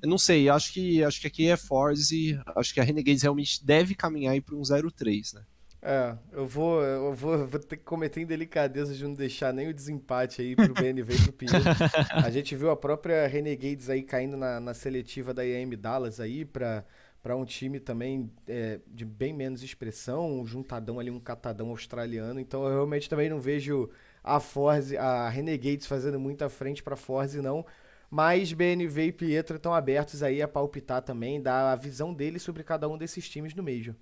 [0.02, 3.64] Eu não sei, acho que acho que aqui é Force, acho que a Renegades realmente
[3.64, 5.42] deve caminhar aí para um 0-3, né?
[5.88, 9.72] É, eu vou, eu vou, vou ter que cometer indelicadeza de não deixar nem o
[9.72, 11.64] desempate aí pro BNV e pro Pinheiro.
[12.10, 16.44] A gente viu a própria Renegades aí caindo na, na seletiva da IAM Dallas aí
[16.44, 16.84] pra,
[17.22, 22.40] pra um time também é, de bem menos expressão, um juntadão ali, um catadão australiano.
[22.40, 23.88] Então eu realmente também não vejo
[24.24, 27.64] a Forze, a Renegades fazendo muita frente pra Forze, não.
[28.10, 32.64] Mas BNV e Pietro estão abertos aí a palpitar também, dar a visão deles sobre
[32.64, 33.94] cada um desses times no Major.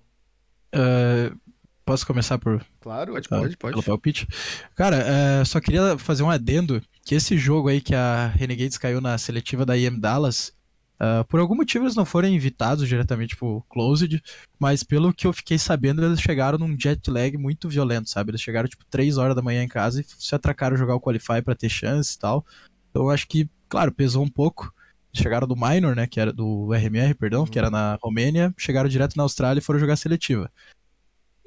[0.73, 1.39] Uh,
[1.85, 2.65] Posso começar por.
[2.81, 3.73] Claro, pode, pode, pode.
[3.73, 4.27] Pelo palpite?
[4.73, 8.99] Cara, é, só queria fazer um adendo que esse jogo aí que a Renegades caiu
[8.99, 10.51] na seletiva da IM Dallas,
[10.99, 14.19] uh, por algum motivo eles não foram invitados diretamente pro Closed,
[14.57, 18.31] mas pelo que eu fiquei sabendo, eles chegaram num jet lag muito violento, sabe?
[18.31, 21.43] Eles chegaram tipo 3 horas da manhã em casa e se atracaram jogar o Qualify
[21.43, 22.43] para ter chance e tal.
[22.89, 24.73] Então acho que, claro, pesou um pouco.
[25.13, 27.45] Chegaram do Minor, né, que era do RMR, perdão, uhum.
[27.45, 30.51] que era na Romênia, chegaram direto na Austrália e foram jogar seletiva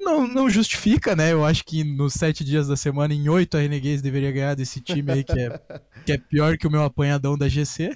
[0.09, 1.31] não, não justifica, né?
[1.31, 4.81] Eu acho que nos sete dias da semana, em oito, a Renegades deveria ganhar desse
[4.81, 5.49] time aí que é,
[6.05, 7.95] que é pior que o meu apanhadão da GC.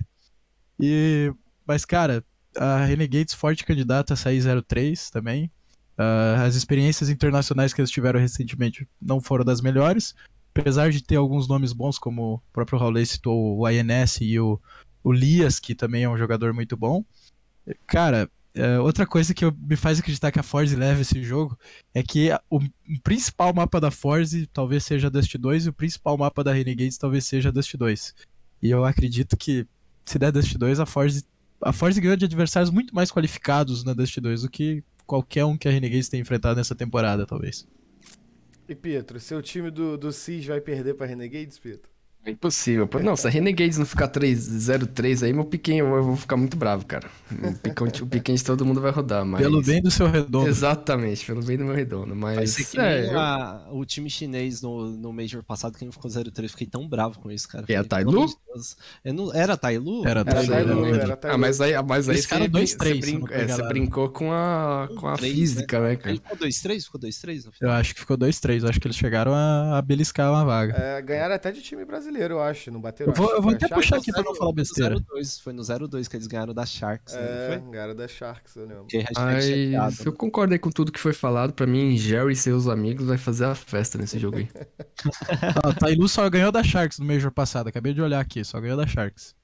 [0.79, 1.33] E,
[1.65, 2.23] mas, cara,
[2.55, 5.51] a Renegades forte candidata a sair 03 também.
[5.97, 10.13] Uh, as experiências internacionais que eles tiveram recentemente não foram das melhores.
[10.55, 14.59] Apesar de ter alguns nomes bons, como o próprio Raul citou o INS e o,
[15.03, 17.03] o Lias, que também é um jogador muito bom.
[17.87, 21.57] Cara, é, outra coisa que me faz acreditar que a Force leva esse jogo
[21.93, 22.59] é que o,
[23.03, 27.25] principal mapa da Force talvez seja Dust 2 e o principal mapa da Renegades talvez
[27.25, 28.13] seja Dust 2.
[28.61, 29.65] E eu acredito que
[30.05, 31.25] se der Dust 2, a Force,
[31.61, 35.57] a Force ganhou de adversários muito mais qualificados na Dust 2 do que qualquer um
[35.57, 37.67] que a Renegades tenha enfrentado nessa temporada, talvez.
[38.69, 41.92] E Pietro, seu time do, do CIS vai perder para Renegades, Pietro?
[42.25, 42.89] É impossível.
[43.03, 46.85] Não, se a Renegades não ficar 3-0-3 aí, meu piquinho, eu vou ficar muito bravo,
[46.85, 47.09] cara.
[47.29, 49.41] O piquinho, o piquinho de todo mundo vai rodar, mas...
[49.41, 50.47] Pelo bem do seu redondo.
[50.47, 52.35] Exatamente, pelo bem do meu redondo, mas...
[52.35, 53.19] Vai ser que é, eu...
[53.19, 57.19] a, o time chinês no, no Major passado que não ficou 0-3, fiquei tão bravo
[57.19, 57.65] com isso, cara.
[57.67, 58.25] E a Tailu?
[59.33, 60.07] Era Tailu?
[60.07, 61.35] Era Tailu, era Tailu.
[61.35, 65.17] Ah, mas aí, mas aí você, você, brincou, é, você brincou com a, com a
[65.17, 66.11] 3, física, né, né cara?
[66.11, 66.83] Ele ficou 2-3?
[66.83, 67.49] Ficou 2-3?
[67.59, 70.73] Eu acho que ficou 2-3, acho que eles chegaram a, a beliscar uma vaga.
[70.77, 73.11] É, ganharam até de time brasileiro, eu acho, não bateram.
[73.11, 74.99] Eu vou, eu vou até puxar aqui pra não falar besteira.
[74.99, 77.13] 02, foi no 02 que eles ganharam da Sharks.
[77.13, 77.63] É, né?
[77.71, 78.87] ganharam da Sharks, eu lembro.
[79.15, 81.53] Mas eu concordei com tudo que foi falado.
[81.53, 84.49] Pra mim, Jerry e seus amigos vai fazer a festa nesse jogo aí.
[85.63, 87.67] ah, Tailu só ganhou da Sharks no Major passado.
[87.67, 89.35] Acabei de olhar aqui, só ganhou da Sharks.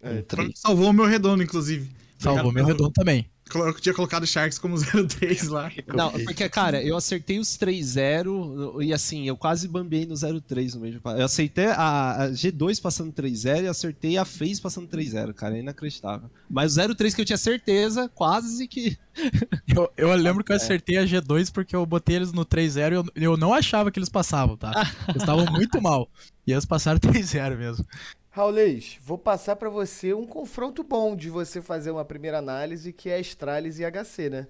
[0.00, 0.22] É,
[0.54, 2.03] salvou o meu redondo, inclusive.
[2.18, 3.28] Salvou meu redondo também.
[3.50, 4.76] colo- tinha colocado Sharks como
[5.08, 5.70] 03 lá.
[5.94, 10.80] Não, porque, cara, eu acertei os 3-0 e assim, eu quase bambiei no 0-3 no
[10.80, 11.00] mesmo.
[11.04, 15.60] Eu acertei a, a G2 passando 3-0 e acertei a FaZe passando 3-0, cara, é
[15.60, 16.30] inacreditável.
[16.48, 18.96] Mas o 0-3 que eu tinha certeza, quase que.
[19.74, 22.94] Eu, eu lembro que eu acertei a G2 porque eu botei eles no 3-0 e
[22.94, 24.70] eu, eu não achava que eles passavam, tá?
[25.08, 26.08] Eles estavam muito mal.
[26.46, 27.84] E eles passaram 3-0 mesmo.
[28.34, 33.08] Raulês, vou passar pra você um confronto bom de você fazer uma primeira análise, que
[33.08, 34.48] é Astralis e HC, né?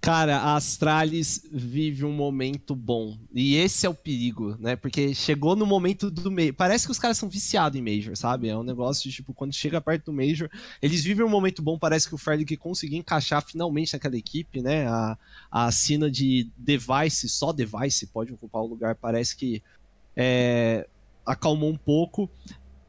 [0.00, 3.16] Cara, a Astralis vive um momento bom.
[3.32, 4.74] E esse é o perigo, né?
[4.74, 6.54] Porque chegou no momento do Major.
[6.54, 8.48] Parece que os caras são viciados em Major, sabe?
[8.48, 10.50] É um negócio de, tipo, quando chega perto do Major,
[10.82, 11.78] eles vivem um momento bom.
[11.78, 14.88] Parece que o Ferdig conseguiu encaixar finalmente naquela equipe, né?
[14.88, 15.16] A,
[15.52, 18.96] a cena de device, só device, pode ocupar o lugar.
[18.96, 19.62] Parece que
[20.16, 20.84] é,
[21.24, 22.28] acalmou um pouco.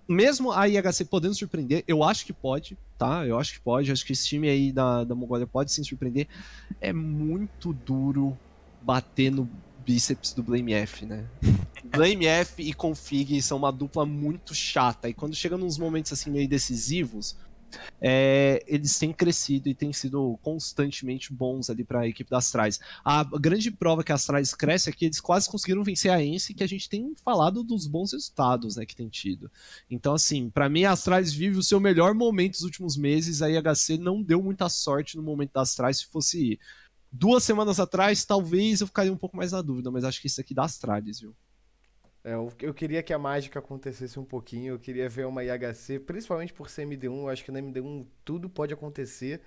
[0.08, 3.26] Mesmo a IHC podendo surpreender, eu acho que pode, tá?
[3.26, 3.92] Eu acho que pode.
[3.92, 6.28] Acho que esse time aí da, da Mongólia pode sim surpreender.
[6.82, 8.38] É muito duro
[8.82, 9.50] bater no
[9.86, 11.26] bíceps do Blame F, né?
[11.86, 15.10] Blame F e Config são uma dupla muito chata.
[15.10, 17.36] E quando chega nos momentos assim meio decisivos,
[18.02, 22.80] é, eles têm crescido e têm sido constantemente bons ali para a equipe das Astrais.
[23.04, 26.54] A grande prova que a Astrais cresce é que eles quase conseguiram vencer a Ence,
[26.54, 29.50] que a gente tem falado dos bons resultados né, que tem tido.
[29.90, 33.42] Então, assim, para mim a Astrais vive o seu melhor momento nos últimos meses.
[33.42, 36.00] A IHC não deu muita sorte no momento da Astrais.
[36.00, 36.60] Se fosse
[37.12, 40.42] duas semanas atrás, talvez eu ficaria um pouco mais na dúvida, mas acho que isso
[40.42, 41.36] aqui dá Astralis, viu?
[42.24, 46.00] É, eu, eu queria que a mágica acontecesse um pouquinho, eu queria ver uma IHC,
[46.00, 49.42] principalmente por ser MD1, eu acho que na MD1 tudo pode acontecer,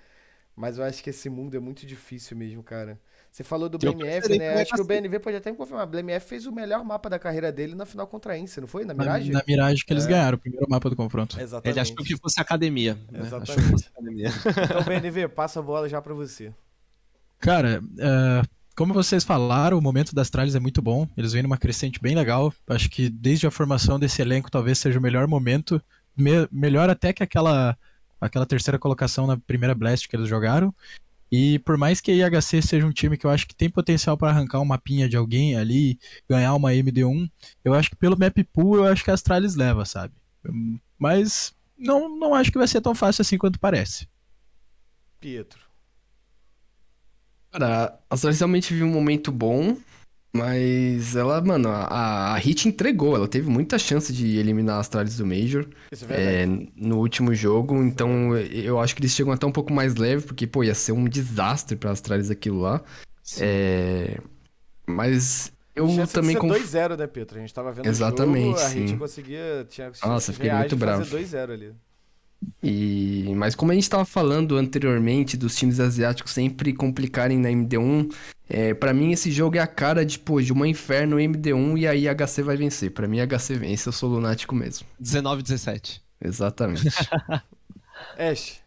[0.55, 2.99] mas eu acho que esse mundo é muito difícil mesmo, cara.
[3.31, 4.61] Você falou do Eu BMF, né?
[4.61, 4.85] Acho que o.
[4.85, 5.85] BNV pode até me confirmar.
[5.85, 8.67] O BMF fez o melhor mapa da carreira dele na final contra a Ence, não
[8.67, 8.83] foi?
[8.83, 9.31] Na Na, Mirage?
[9.31, 10.09] na Mirage que eles É.
[10.09, 11.39] ganharam, o primeiro mapa do confronto.
[11.39, 11.73] Exatamente.
[11.73, 12.95] Ele achou que fosse academia.
[13.11, 13.19] Né?
[13.19, 13.69] Exatamente.
[13.69, 14.29] Fosse academia.
[14.29, 16.51] Então, BNV, passa a bola já pra você.
[17.39, 18.41] Cara, é,
[18.77, 21.07] como vocês falaram, o momento das Astralis é muito bom.
[21.17, 22.53] Eles vêm numa crescente bem legal.
[22.67, 25.81] Acho que desde a formação desse elenco talvez seja o melhor momento.
[26.15, 27.75] Me- melhor até que aquela,
[28.21, 30.73] aquela terceira colocação na primeira Blast que eles jogaram.
[31.31, 34.15] E por mais que a IHC seja um time que eu acho que tem potencial
[34.15, 37.29] para arrancar um mapinha de alguém ali, ganhar uma MD1,
[37.65, 40.13] eu acho que pelo map pool eu acho que a Astralis leva, sabe?
[40.97, 44.07] Mas não, não acho que vai ser tão fácil assim quanto parece.
[45.19, 45.66] Pietro.
[47.57, 49.75] Cara, a Astralis realmente vive um momento bom,
[50.31, 53.15] mas ela, mano, a, a Hit entregou.
[53.15, 55.67] Ela teve muita chance de eliminar a Astralis do Major
[56.09, 59.95] é é, no último jogo, então eu acho que eles chegam até um pouco mais
[59.95, 62.83] leve, porque, pô, ia ser um desastre pra Astralis aquilo lá.
[63.39, 64.19] É,
[64.85, 66.63] mas eu Chance também de conf...
[66.65, 67.37] ser 2-0, né, Pietro?
[67.37, 68.87] A gente tava vendo Exatamente, o jogo, a sim.
[68.87, 71.03] gente conseguia, tinha Nossa, fiquei muito bravo.
[71.05, 71.73] fazer 2-0 ali.
[72.61, 73.33] E...
[73.35, 78.13] Mas como a gente estava falando anteriormente dos times asiáticos sempre complicarem na MD1,
[78.49, 81.87] é, para mim esse jogo é a cara de, pô, de uma inferno MD1 e
[81.87, 82.91] aí HC vai vencer.
[82.91, 84.87] Pra mim HC vence, eu sou lunático mesmo.
[84.99, 86.01] 19 17.
[86.21, 86.87] Exatamente.
[88.17, 88.59] Ash.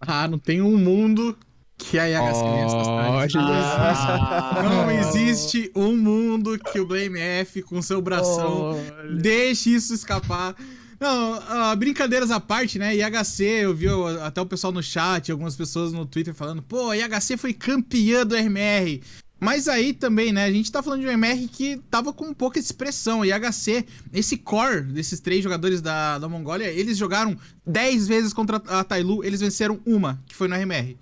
[0.00, 1.36] Ah, não tem um mundo
[1.76, 3.34] que a IHC vença Astralis.
[3.34, 4.62] Olha.
[4.68, 8.76] Não existe um mundo que o Blame F com seu bração
[9.18, 10.54] deixe isso escapar.
[11.00, 12.94] Não, ah, brincadeiras à parte, né?
[12.94, 13.86] IHC, eu vi
[14.22, 18.36] até o pessoal no chat, algumas pessoas no Twitter falando, pô, IHC foi campeã do
[18.36, 19.00] RMR.
[19.40, 20.44] Mas aí também, né?
[20.44, 23.24] A gente tá falando de um MR que tava com pouca expressão.
[23.24, 27.34] IHC, esse core desses três jogadores da, da Mongólia, eles jogaram
[27.66, 30.98] 10 vezes contra a Tailu, eles venceram uma, que foi no RMR.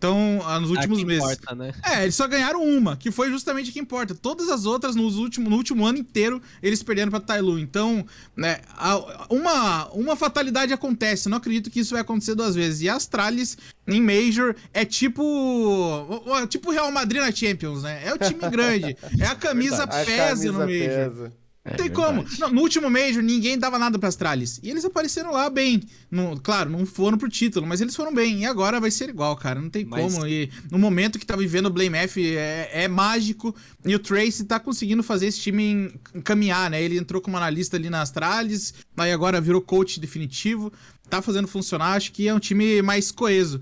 [0.00, 1.22] Então, nos últimos Ah, que meses.
[1.22, 1.74] Importa, né?
[1.84, 4.14] É, eles só ganharam uma, que foi justamente o que importa.
[4.14, 7.58] Todas as outras, nos último, no último ano inteiro, eles perderam pra Tailu.
[7.58, 8.02] Então,
[8.34, 11.28] né, a- uma, uma fatalidade acontece.
[11.28, 12.80] Eu não acredito que isso vai acontecer duas vezes.
[12.80, 16.06] E a Astralis, em Major, é tipo.
[16.48, 18.00] Tipo Real Madrid na Champions, né?
[18.02, 18.96] É o time grande.
[19.20, 20.68] É a camisa A pesa no camisa Major.
[20.68, 21.32] pesa.
[21.62, 22.24] Não tem como.
[22.38, 24.58] Não, no último Major, ninguém dava nada pra Astralis.
[24.62, 25.82] E eles apareceram lá bem.
[26.10, 28.40] No- claro, não foram pro título, mas eles foram bem.
[28.40, 29.60] E agora vai ser igual, cara.
[29.60, 30.26] Não tem Mas- como.
[30.26, 33.54] E no momento que tá vivendo o Blame F é, é mágico.
[33.84, 35.92] E o Trace tá conseguindo fazer esse time
[36.24, 36.82] caminhar, né?
[36.82, 38.72] Ele entrou como analista ali na Astralis.
[38.96, 40.72] Aí agora virou coach definitivo.
[41.10, 41.92] Tá fazendo funcionar.
[41.94, 43.60] Acho que é um time mais coeso.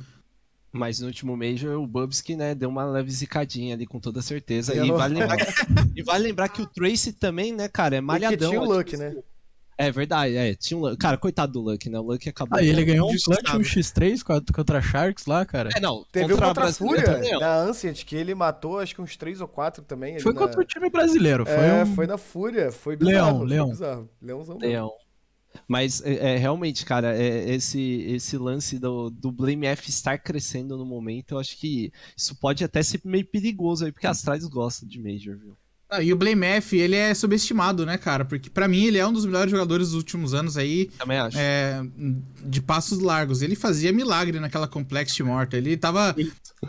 [0.72, 4.74] Mas no último Major, o Bubsky, né, deu uma leve zicadinha ali, com toda certeza.
[4.74, 5.52] E não- vale, lembrar que,
[5.96, 8.50] e vale lembrar que o Tracy também, né, cara, é E malhadão.
[8.50, 9.08] tinha o é Luck, tipo né?
[9.08, 9.22] assim,
[9.78, 10.54] É verdade, é.
[10.54, 10.96] Tinha um.
[10.96, 11.98] Cara, coitado do Luck, né?
[11.98, 12.58] O Luck acabou.
[12.58, 15.70] Ah, e ele ganhou um clutch, um X3 contra, Sharks lá, cara.
[15.74, 16.04] É, não.
[16.12, 19.16] Teve um contra a contra a Fúria, na Ancient, que ele matou acho que uns
[19.16, 20.14] 3 ou 4 também.
[20.14, 20.40] ali Foi na...
[20.40, 21.46] contra o time brasileiro.
[21.46, 21.94] Foi É, um...
[21.94, 22.70] foi na Fúria.
[22.72, 23.68] Foi Leão, bizarro, foi Leão.
[23.70, 24.10] bizarro.
[24.20, 24.58] Leãozão.
[24.58, 24.90] Leão.
[25.66, 30.76] Mas é, é, realmente, cara, é, esse, esse lance do, do Blame F estar crescendo
[30.76, 34.46] no momento, eu acho que isso pode até ser meio perigoso aí, porque a Astralis
[34.46, 35.56] gosta de Major, viu?
[35.90, 38.22] Ah, e o Blame F, ele é subestimado, né, cara?
[38.22, 40.90] Porque pra mim ele é um dos melhores jogadores dos últimos anos aí.
[40.98, 41.38] Também acho.
[41.38, 41.82] É,
[42.44, 43.40] de passos largos.
[43.40, 45.56] Ele fazia milagre naquela Complexity morta.
[45.56, 46.14] Ele tava.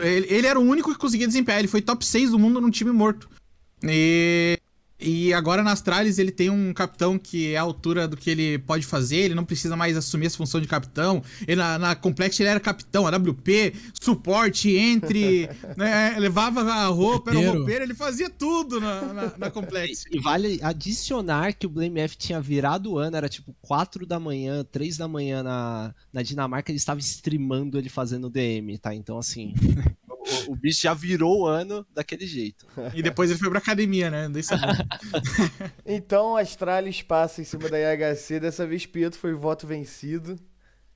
[0.00, 1.58] Ele, ele era o único que conseguia desempenhar.
[1.58, 3.28] Ele foi top 6 do mundo num time morto.
[3.82, 4.58] E
[5.00, 8.58] e agora na Astralis ele tem um capitão que é a altura do que ele
[8.58, 11.22] pode fazer, ele não precisa mais assumir essa função de capitão.
[11.46, 17.40] Ele, na, na Complex ele era capitão, AWP, suporte, entre, né, levava a roupa, era
[17.40, 20.04] um roupeiro, ele fazia tudo na, na, na Complex.
[20.10, 24.06] E, e vale adicionar que o Blame F tinha virado o ano, era tipo 4
[24.06, 28.94] da manhã, 3 da manhã na, na Dinamarca, ele estava streamando ele fazendo DM, tá?
[28.94, 29.54] Então assim.
[30.20, 32.66] o, o, bicho já virou o ano daquele jeito.
[32.94, 34.28] E depois ele foi pra academia, né?
[35.86, 38.40] então a Astralis passa em cima da IHC.
[38.40, 40.38] Dessa vez Pietro foi voto vencido.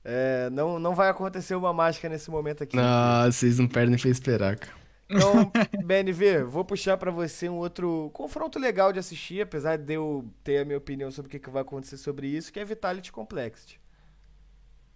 [0.03, 2.77] É, não, não vai acontecer uma mágica nesse momento aqui.
[2.79, 4.85] Ah, vocês não perdem pra esperar, cara.
[5.09, 5.51] Então,
[5.83, 10.59] BNV, vou puxar para você um outro confronto legal de assistir, apesar de eu ter
[10.59, 13.79] a minha opinião sobre o que, que vai acontecer sobre isso, que é Vitality Complexity.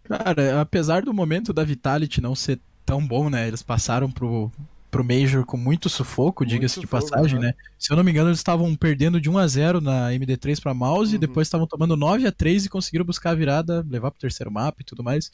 [0.03, 3.47] Cara, apesar do momento da Vitality não ser tão bom, né?
[3.47, 4.51] Eles passaram pro,
[4.89, 7.53] pro Major com muito sufoco, diga-se de passagem, né?
[7.77, 10.73] Se eu não me engano, eles estavam perdendo de 1 a 0 na MD3 para
[10.73, 11.15] Mouse, uhum.
[11.15, 14.51] e depois estavam tomando 9 a 3 e conseguiram buscar a virada, levar pro terceiro
[14.51, 15.31] mapa e tudo mais.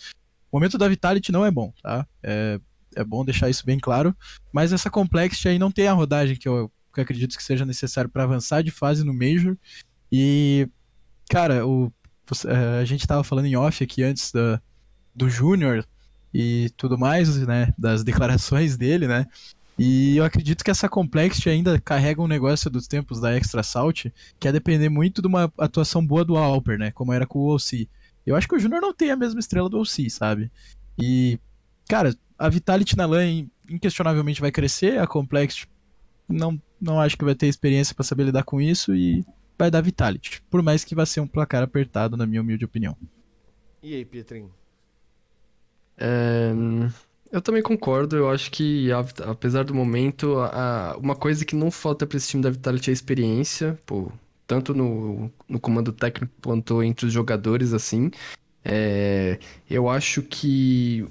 [0.52, 2.06] O momento da Vitality não é bom, tá?
[2.22, 2.60] É,
[2.94, 4.14] é bom deixar isso bem claro,
[4.52, 7.66] mas essa Complexity aí não tem a rodagem que eu, que eu acredito que seja
[7.66, 9.58] necessário para avançar de fase no Major.
[10.12, 10.68] E,
[11.30, 11.90] cara, o,
[12.48, 14.62] é, a gente tava falando em off aqui antes da,
[15.16, 15.86] do Júnior,
[16.38, 19.26] e tudo mais, né, das declarações dele, né?
[19.80, 24.08] E eu acredito que essa Complexity ainda carrega um negócio dos tempos da Extra Salt,
[24.38, 26.92] que é depender muito de uma atuação boa do Alper, né?
[26.92, 27.88] Como era com o OC.
[28.26, 30.52] Eu acho que o Júnior não tem a mesma estrela do OC, sabe?
[30.98, 31.40] E,
[31.88, 35.68] cara, a Vitality na LAN inquestionavelmente vai crescer, a Complexity
[36.28, 39.26] não, não acho que vai ter experiência para saber lidar com isso e
[39.58, 40.42] vai dar Vitality.
[40.50, 42.98] Por mais que vá ser um placar apertado, na minha humilde opinião.
[43.82, 44.52] E aí, Pietrinho?
[45.98, 46.52] É,
[47.32, 48.90] eu também concordo, eu acho que
[49.28, 52.92] apesar do momento, a, uma coisa que não falta para esse time da Vitality é
[52.92, 54.12] a experiência, pô,
[54.48, 58.12] tanto no, no comando técnico quanto entre os jogadores, assim.
[58.64, 59.38] É,
[59.70, 61.06] eu acho que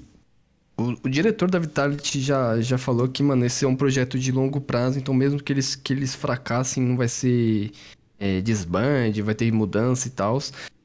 [0.77, 4.33] o, o, diretor da Vitality já, já falou que, mano, esse é um projeto de
[4.33, 7.71] longo prazo, então mesmo que eles, que eles fracassem, não vai ser
[8.19, 10.39] é, desbande, vai ter mudança e tal.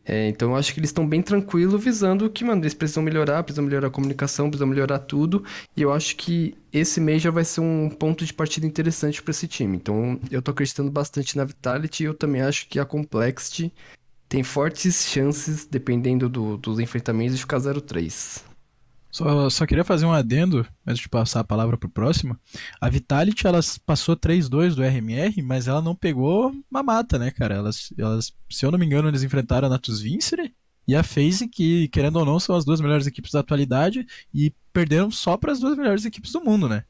[0.05, 3.43] É, então eu acho que eles estão bem tranquilos, visando que, mano, eles precisam melhorar,
[3.43, 5.43] precisam melhorar a comunicação, precisam melhorar tudo.
[5.77, 9.31] E eu acho que esse mês já vai ser um ponto de partida interessante para
[9.31, 9.77] esse time.
[9.77, 13.71] Então eu tô acreditando bastante na Vitality e eu também acho que a Complexity
[14.27, 18.48] tem fortes chances, dependendo do, dos enfrentamentos, de ficar 0-3.
[19.11, 22.37] Só, só queria fazer um adendo, antes de passar a palavra pro próximo.
[22.79, 27.55] A Vitality, elas passou 3-2 do RMR, mas ela não pegou uma mata, né, cara?
[27.55, 30.53] Elas, elas, se eu não me engano, eles enfrentaram a Natus Vincere
[30.87, 34.53] e a FaZe, que, querendo ou não, são as duas melhores equipes da atualidade, e
[34.73, 36.83] perderam só para as duas melhores equipes do mundo, né?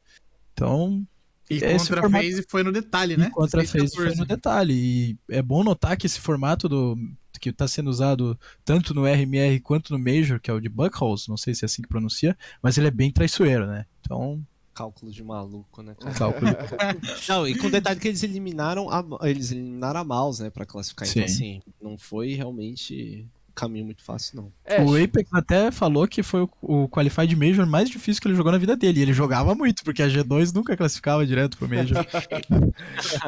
[0.52, 1.06] Então,
[1.50, 2.24] e contra formato...
[2.24, 3.26] a FaZe foi no detalhe, né?
[3.26, 4.72] E contra a FaZe foi no detalhe.
[4.72, 6.96] E é bom notar que esse formato do
[7.38, 11.28] que está sendo usado tanto no RMR quanto no Major, que é o de Buckholes,
[11.28, 13.86] não sei se é assim que pronuncia, mas ele é bem traiçoeiro, né?
[14.00, 15.94] Então, cálculo de maluco, né?
[16.16, 16.50] Cálculo.
[17.28, 20.64] não, e com o detalhe que eles eliminaram a, eles eliminaram a mouse, né, para
[20.64, 21.06] classificar.
[21.08, 21.30] Então, Sim.
[21.30, 24.52] Então assim, não foi realmente caminho muito fácil, não.
[24.64, 28.34] É, o Apex até falou que foi o, o Qualified Major mais difícil que ele
[28.34, 29.00] jogou na vida dele.
[29.00, 31.98] E ele jogava muito, porque a G2 nunca classificava direto pro Major.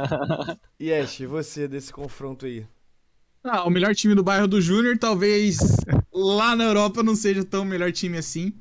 [0.80, 2.64] e Ash, e você desse confronto aí?
[3.44, 5.58] Ah, o melhor time do bairro do Júnior, talvez
[6.12, 8.52] lá na Europa não seja tão melhor time assim.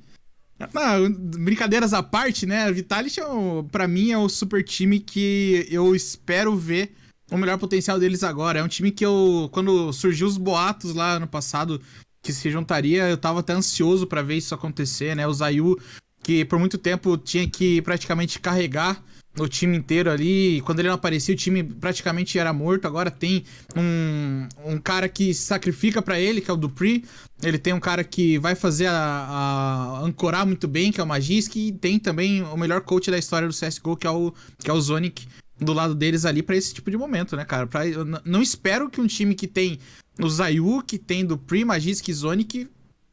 [0.59, 0.97] Ah,
[1.39, 2.63] brincadeiras à parte, né?
[2.63, 3.23] A Vitality, é
[3.71, 6.95] pra mim, é o super time que eu espero ver
[7.31, 8.59] o melhor potencial deles agora.
[8.59, 11.81] É um time que eu, quando surgiu os boatos lá no passado
[12.23, 15.25] que se juntaria, eu tava até ansioso para ver isso acontecer, né?
[15.27, 15.79] O Zayu,
[16.23, 19.03] que por muito tempo tinha que praticamente carregar
[19.39, 20.61] o time inteiro ali.
[20.61, 22.85] Quando ele não aparecia, o time praticamente era morto.
[22.85, 23.43] Agora tem
[23.75, 27.05] um, um cara que sacrifica para ele, que é o Dupri.
[27.41, 31.07] Ele tem um cara que vai fazer a, a ancorar muito bem, que é o
[31.07, 31.55] Magisk.
[31.55, 34.73] E tem também o melhor coach da história do CSGO, que é o, que é
[34.73, 35.27] o Zonic,
[35.59, 37.67] do lado deles ali para esse tipo de momento, né, cara?
[37.67, 37.81] Pra,
[38.25, 39.79] não espero que um time que tem
[40.19, 42.69] o Zayu, que tem Dupri, Magisk e Zonic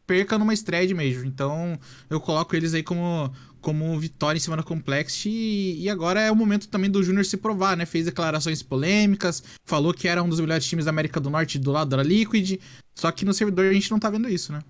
[0.09, 1.27] perca numa estreia de Major.
[1.27, 5.29] Então, eu coloco eles aí como, como vitória em cima da Complexity.
[5.29, 7.85] E, e agora é o momento também do Júnior se provar, né?
[7.85, 11.71] Fez declarações polêmicas, falou que era um dos melhores times da América do Norte do
[11.71, 12.59] lado da Liquid.
[12.94, 14.61] Só que no servidor a gente não tá vendo isso, né?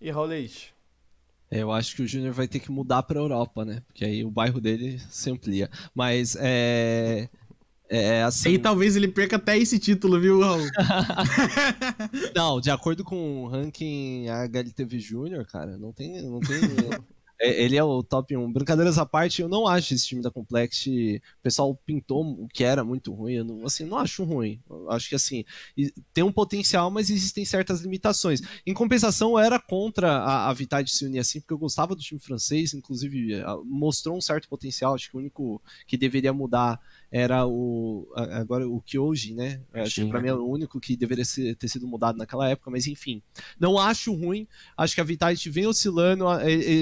[0.00, 0.74] E Raulês?
[1.50, 3.80] Eu acho que o Júnior vai ter que mudar pra Europa, né?
[3.86, 5.70] Porque aí o bairro dele se amplia.
[5.94, 7.28] Mas é.
[7.96, 8.50] É assim.
[8.50, 10.66] E talvez ele perca até esse título, viu, Raul?
[12.34, 16.20] Não, de acordo com o ranking HLTV Júnior, cara, não tem.
[16.22, 16.58] Não tem
[17.40, 18.52] é, ele é o top 1.
[18.52, 20.86] Brincadeiras à parte, eu não acho esse time da Complex.
[20.86, 23.34] O pessoal pintou o que era muito ruim.
[23.34, 24.60] Eu não, assim, não acho ruim.
[24.68, 25.44] Eu acho que assim,
[26.12, 28.40] tem um potencial, mas existem certas limitações.
[28.66, 32.02] Em compensação, eu era contra a, a Vitality se unir assim, porque eu gostava do
[32.02, 34.94] time francês, inclusive mostrou um certo potencial.
[34.94, 36.80] Acho que o único que deveria mudar
[37.16, 39.60] era o agora o Kyoji, né?
[39.72, 42.72] Acho que para mim é o único que deveria ser, ter sido mudado naquela época,
[42.72, 43.22] mas enfim.
[43.58, 44.48] Não acho ruim.
[44.76, 46.24] Acho que a Vitality vem oscilando,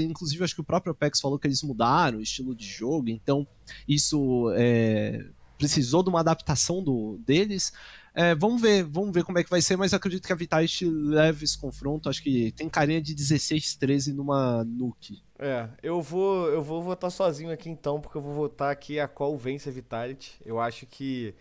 [0.08, 3.46] inclusive acho que o próprio Apex falou que eles mudaram o estilo de jogo, então
[3.86, 5.22] isso é,
[5.58, 7.70] precisou de uma adaptação do, deles.
[8.14, 10.86] É, vamos ver, vamos ver como é que vai ser, mas acredito que a Vitality
[10.86, 12.08] leve esse confronto.
[12.08, 15.22] Acho que tem carinha de 16-13 numa Nuke.
[15.44, 19.08] É, eu vou, eu vou votar sozinho aqui então, porque eu vou votar aqui a
[19.08, 20.40] qual vence a Vitality.
[20.44, 21.34] Eu acho que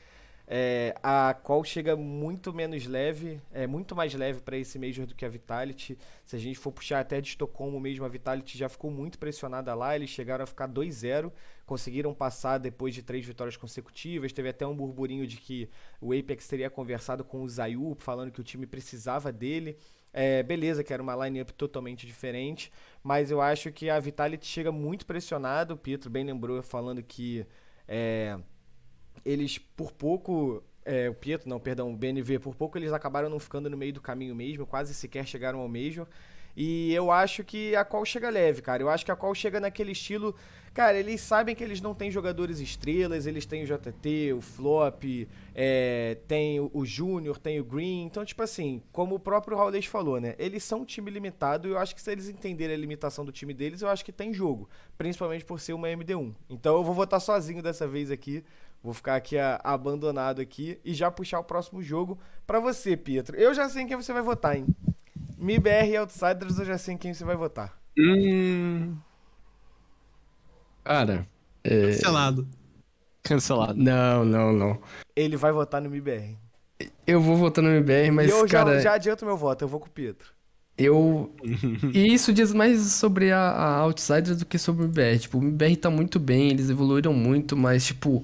[0.47, 5.13] é, a qual chega muito menos leve, é muito mais leve para esse Major do
[5.13, 5.99] que a Vitality.
[6.25, 9.75] Se a gente for puxar até de Estocolmo mesmo, a Vitality já ficou muito pressionada
[9.75, 9.95] lá.
[9.95, 11.31] Eles chegaram a ficar 2-0,
[11.63, 14.33] conseguiram passar depois de três vitórias consecutivas.
[14.33, 15.69] Teve até um burburinho de que
[16.01, 19.77] o Apex teria conversado com o Zayu, falando que o time precisava dele.
[20.13, 22.71] É, beleza, que era uma line-up totalmente diferente,
[23.03, 25.73] mas eu acho que a Vitality chega muito pressionado.
[25.73, 27.45] O Pietro bem lembrou falando que
[27.87, 28.37] é,
[29.25, 30.63] eles por pouco.
[30.83, 33.93] É, o Pietro, não, perdão, o BNV, por pouco eles acabaram não ficando no meio
[33.93, 36.07] do caminho mesmo, quase sequer chegaram ao Major.
[36.55, 38.83] E eu acho que a qual chega leve, cara.
[38.83, 40.35] Eu acho que a qual chega naquele estilo
[40.73, 45.03] Cara, eles sabem que eles não têm jogadores estrelas, eles têm o JT, o Flop,
[45.53, 48.05] é, tem o, Júnior, tem o Green.
[48.05, 50.33] Então, tipo assim, como o próprio Raulês falou, né?
[50.39, 53.33] Eles são um time limitado e eu acho que se eles entenderem a limitação do
[53.33, 54.69] time deles, eu acho que tem jogo.
[54.97, 56.33] Principalmente por ser uma MD1.
[56.49, 58.41] Então eu vou votar sozinho dessa vez aqui.
[58.81, 62.17] Vou ficar aqui a, abandonado aqui e já puxar o próximo jogo
[62.47, 63.35] para você, Pietro.
[63.35, 64.65] Eu já sei em quem você vai votar, hein?
[65.37, 67.77] MIBR e Outsiders, eu já sei em quem você vai votar.
[67.97, 68.95] Hum...
[70.83, 71.27] Cara.
[71.63, 71.87] É...
[71.87, 72.47] Cancelado.
[73.23, 73.75] Cancelado.
[73.75, 74.79] Não, não, não.
[75.15, 76.37] Ele vai votar no MBR.
[77.05, 78.29] Eu vou votar no MBR, mas.
[78.29, 80.31] E eu cara, já, já adianto meu voto, eu vou com o Pietro.
[80.77, 81.31] Eu.
[81.93, 85.19] e isso diz mais sobre a, a Outsiders do que sobre o MBR.
[85.19, 88.23] Tipo, o MBR tá muito bem, eles evoluíram muito, mas, tipo.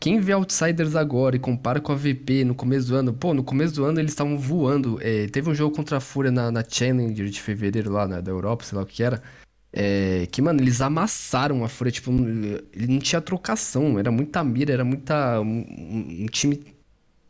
[0.00, 3.42] Quem vê Outsiders agora e compara com a VP no começo do ano, pô, no
[3.42, 4.96] começo do ano eles estavam voando.
[5.02, 8.30] É, teve um jogo contra a Fúria na, na Challenger de fevereiro lá, né, da
[8.30, 9.20] Europa, sei lá o que era.
[9.72, 14.72] É, que, mano, eles amassaram a Fúria, tipo, ele não tinha trocação, era muita mira,
[14.72, 15.40] era muita.
[15.40, 16.78] Um, um time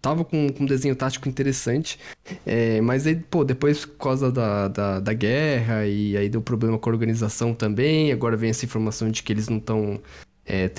[0.00, 1.98] tava com, com um desenho tático interessante,
[2.46, 6.78] é, mas aí, pô, depois por causa da, da, da, guerra e aí deu problema
[6.78, 10.00] com a organização também, agora vem essa informação de que eles não estão
[10.46, 10.70] é,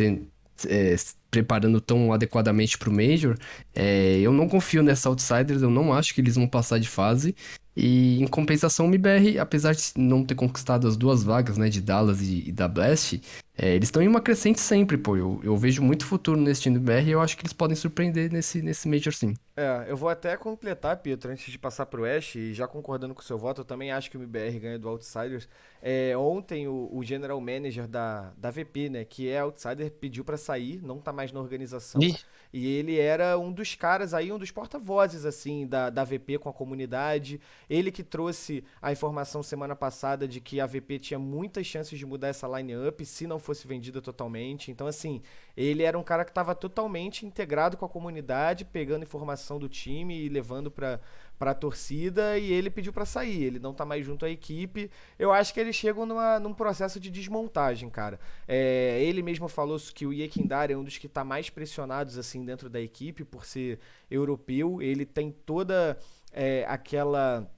[0.68, 0.96] é,
[1.30, 3.38] preparando tão adequadamente pro Major,
[3.76, 7.36] é, eu não confio nessa Outsiders, eu não acho que eles vão passar de fase,
[7.80, 11.80] e em compensação, o MBR, apesar de não ter conquistado as duas vagas, né, de
[11.80, 13.22] Dallas e, e da Blast,
[13.58, 15.16] é, eles estão em uma crescente sempre, pô.
[15.16, 17.76] Eu, eu vejo muito futuro nesse time do BR e eu acho que eles podem
[17.76, 19.34] surpreender nesse, nesse Major sim.
[19.56, 23.22] É, eu vou até completar, Pietro, antes de passar pro Ash, e já concordando com
[23.22, 25.48] o seu voto, eu também acho que o MBR ganha do Outsiders.
[25.82, 30.38] É, ontem o, o, General Manager da, da VP, né, que é Outsider, pediu para
[30.38, 32.02] sair, não tá mais na organização.
[32.02, 32.16] Ih.
[32.52, 36.50] E ele era um dos caras aí, um dos porta-vozes, assim, da, da VP com
[36.50, 37.40] a comunidade.
[37.70, 42.06] Ele que trouxe a informação semana passada de que a VP tinha muitas chances de
[42.06, 44.72] mudar essa line-up se não fosse vendida totalmente.
[44.72, 45.22] Então, assim,
[45.56, 50.18] ele era um cara que estava totalmente integrado com a comunidade, pegando informação do time
[50.18, 51.00] e levando para
[51.40, 53.44] para a torcida e ele pediu para sair.
[53.44, 54.92] Ele não tá mais junto à equipe.
[55.18, 58.20] Eu acho que eles chegam numa, num processo de desmontagem, cara.
[58.46, 62.44] É, ele mesmo falou que o Yekindar é um dos que tá mais pressionados assim
[62.44, 63.80] dentro da equipe por ser
[64.12, 64.82] europeu.
[64.82, 65.98] Ele tem toda
[66.34, 67.50] é, aquela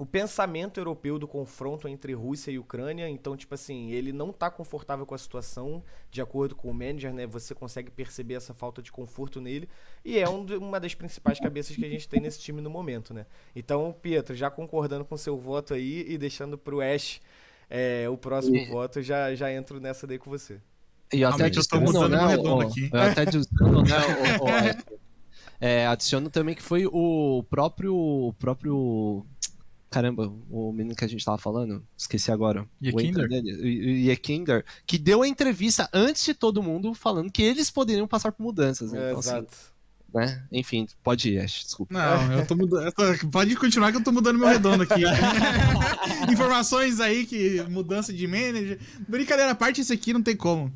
[0.00, 3.06] o pensamento europeu do confronto entre Rússia e Ucrânia.
[3.06, 7.12] Então, tipo assim, ele não tá confortável com a situação, de acordo com o manager,
[7.12, 7.26] né?
[7.26, 9.68] Você consegue perceber essa falta de conforto nele.
[10.02, 13.12] E é um, uma das principais cabeças que a gente tem nesse time no momento,
[13.12, 13.26] né?
[13.54, 17.20] Então, Pietro, já concordando com seu voto aí e deixando pro Ash
[17.68, 18.70] é, o próximo e...
[18.70, 20.62] voto, já, já entro nessa daí com você.
[21.12, 22.88] E até adiciono, né, o, aqui.
[22.90, 23.98] Eu até adiciono, né,
[24.40, 24.96] o, o,
[25.60, 29.26] é, adiciono também que foi o próprio, o próprio
[29.90, 32.64] Caramba, o menino que a gente tava falando, esqueci agora.
[32.80, 33.22] Yekinder?
[33.22, 37.30] O Inter dele, o- o Yekinder, que deu a entrevista antes de todo mundo falando
[37.30, 38.92] que eles poderiam passar por mudanças.
[38.92, 39.00] né?
[39.00, 39.56] É, Então, assim, exato.
[40.14, 40.44] né?
[40.52, 41.92] Enfim, pode ir, Ash, desculpa.
[41.92, 42.84] Não, eu tô mudando.
[42.86, 45.02] eu tô- Pode continuar que eu tô mudando meu redondo aqui.
[46.30, 48.78] Informações aí que mudança de manager.
[49.08, 50.72] Brincadeira à parte, esse aqui não tem como.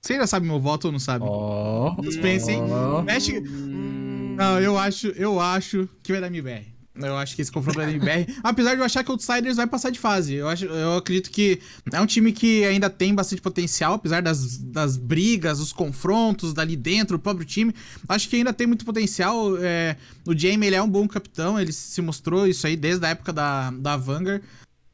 [0.00, 1.24] Você já sabe meu voto ou não sabe?
[1.28, 1.94] Ó.
[2.02, 2.62] Suspense, hein?
[3.04, 3.40] Mexe.
[3.40, 6.75] Não, eu acho, eu acho que vai dar MBR.
[6.98, 8.26] Eu acho que esse confronto dar MBR.
[8.42, 10.34] Apesar de eu achar que o Outsiders vai passar de fase.
[10.34, 11.60] Eu, acho, eu acredito que
[11.92, 16.76] é um time que ainda tem bastante potencial, apesar das, das brigas, os confrontos dali
[16.76, 17.74] dentro, o próprio time.
[18.08, 19.56] Acho que ainda tem muito potencial.
[19.58, 23.10] É, o Jamie, ele é um bom capitão, ele se mostrou isso aí desde a
[23.10, 24.42] época da, da Vanguard.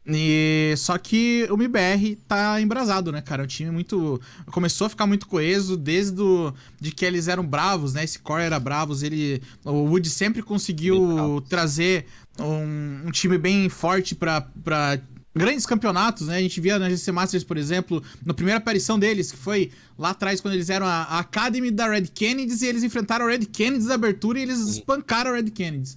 [0.06, 3.42] E só que o MBR tá embrasado, né, cara?
[3.42, 4.20] É um time muito.
[4.50, 8.02] Começou a ficar muito coeso desde do, de que eles eram bravos, né?
[8.02, 9.04] Esse core era bravos.
[9.04, 12.06] Ele, o Wood sempre conseguiu trazer
[12.38, 14.98] um, um time bem forte pra, pra
[15.34, 16.36] grandes campeonatos, né?
[16.36, 20.10] A gente via na GC Masters, por exemplo, na primeira aparição deles, que foi lá
[20.10, 23.46] atrás, quando eles eram a, a Academy da Red Kennedys e eles enfrentaram a Red
[23.46, 25.96] Kennedys na abertura e eles espancaram a Red Kennedys.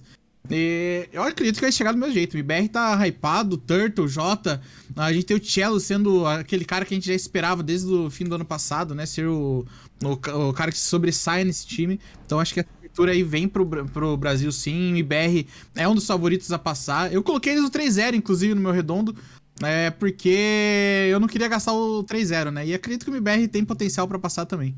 [0.50, 2.34] E eu acredito que vai chegar do meu jeito.
[2.34, 4.60] O MBR tá hypado, Turtle, Jota.
[4.94, 8.10] A gente tem o Cello sendo aquele cara que a gente já esperava desde o
[8.10, 9.06] fim do ano passado, né?
[9.06, 9.66] Ser o,
[10.02, 12.00] o, o cara que sobressai nesse time.
[12.24, 14.92] Então acho que a abertura aí vem pro, pro Brasil sim.
[14.92, 17.12] O MBR é um dos favoritos a passar.
[17.12, 19.16] Eu coloquei eles no 3-0, inclusive, no meu redondo.
[19.62, 22.66] É porque eu não queria gastar o 3-0, né?
[22.66, 24.74] E acredito que o MBR tem potencial pra passar também.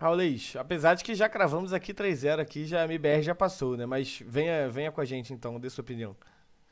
[0.00, 3.84] Raulês, apesar de que já cravamos aqui 3-0 aqui, já a MBR já passou, né?
[3.84, 6.16] Mas venha, venha com a gente então, dê sua opinião.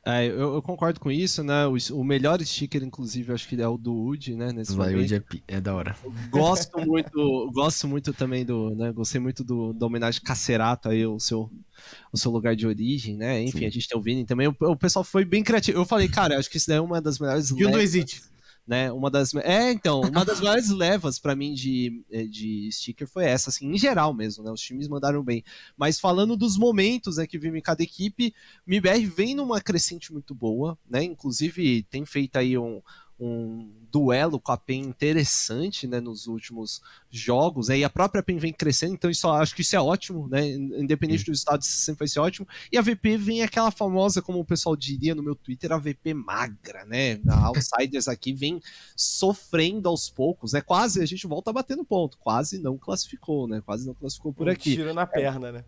[0.07, 1.67] É, eu, eu concordo com isso, né?
[1.67, 4.51] O, o melhor sticker, inclusive, acho que é o do Wood, né?
[4.51, 5.05] Nesse Vai, momento.
[5.05, 5.95] hoje é, é da hora.
[6.31, 8.91] Gosto muito, gosto muito também do, né?
[8.93, 11.51] Gostei muito do, da homenagem Cacerato aí, o seu,
[12.11, 13.43] o seu lugar de origem, né?
[13.43, 13.67] Enfim, Sim.
[13.67, 14.49] a gente tem o Vini também.
[14.49, 15.79] O, o pessoal foi bem criativo.
[15.79, 18.23] Eu falei, cara, acho que isso daí é uma das melhores E o do Exit.
[18.69, 18.93] Né?
[18.93, 23.25] Uma das, é, então, uma das melhores levas pra mim de, eh, de sticker foi
[23.25, 24.51] essa, assim, em geral mesmo, né?
[24.51, 25.43] Os times mandaram bem.
[25.75, 28.35] Mas falando dos momentos né, que vive em cada equipe,
[28.67, 31.03] o MBR vem numa crescente muito boa, né?
[31.03, 32.83] Inclusive tem feito aí um,
[33.21, 38.39] um duelo com a PEN interessante, né, nos últimos jogos, né, e a própria PEN
[38.39, 42.01] vem crescendo, então isso, acho que isso é ótimo, né, independente do estado, isso sempre
[42.01, 45.35] vai ser ótimo, e a VP vem aquela famosa, como o pessoal diria no meu
[45.35, 48.61] Twitter, a VP magra, né, a Outsiders aqui vem
[48.95, 53.87] sofrendo aos poucos, né, quase, a gente volta batendo ponto, quase não classificou, né, quase
[53.87, 54.75] não classificou por um aqui.
[54.75, 55.65] tiro na perna, né?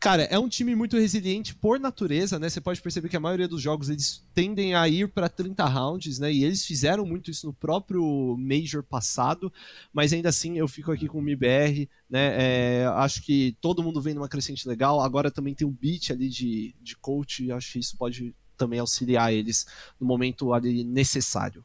[0.00, 2.48] Cara, é um time muito resiliente por natureza, né?
[2.48, 6.18] Você pode perceber que a maioria dos jogos eles tendem a ir para 30 rounds,
[6.18, 6.32] né?
[6.32, 9.52] E eles fizeram muito isso no próprio Major passado,
[9.92, 12.80] mas ainda assim eu fico aqui com o MBR, né?
[12.82, 15.02] É, acho que todo mundo vem numa crescente legal.
[15.02, 18.80] Agora também tem o beat ali de, de coach, e acho que isso pode também
[18.80, 19.66] auxiliar eles
[20.00, 21.62] no momento ali necessário.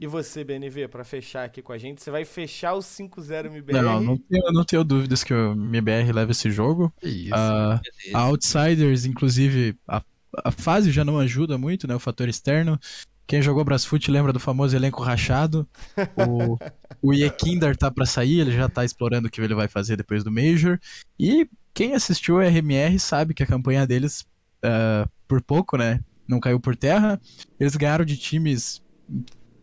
[0.00, 3.82] E você, BNV, pra fechar aqui com a gente, você vai fechar o 5-0 MBR?
[3.82, 6.90] Não, não tenho, não tenho dúvidas que o MBR leva esse jogo.
[7.02, 7.34] Isso.
[7.34, 7.78] Ah,
[8.14, 10.02] a Outsiders, inclusive, a,
[10.42, 11.94] a fase já não ajuda muito, né?
[11.94, 12.80] O fator externo.
[13.26, 15.68] Quem jogou Brasfoot lembra do famoso elenco rachado.
[16.16, 16.56] O,
[17.02, 20.24] o Yekinder tá pra sair, ele já tá explorando o que ele vai fazer depois
[20.24, 20.80] do Major.
[21.18, 24.26] E quem assistiu o RMR sabe que a campanha deles,
[24.62, 26.00] ah, por pouco, né?
[26.26, 27.20] Não caiu por terra.
[27.58, 28.80] Eles ganharam de times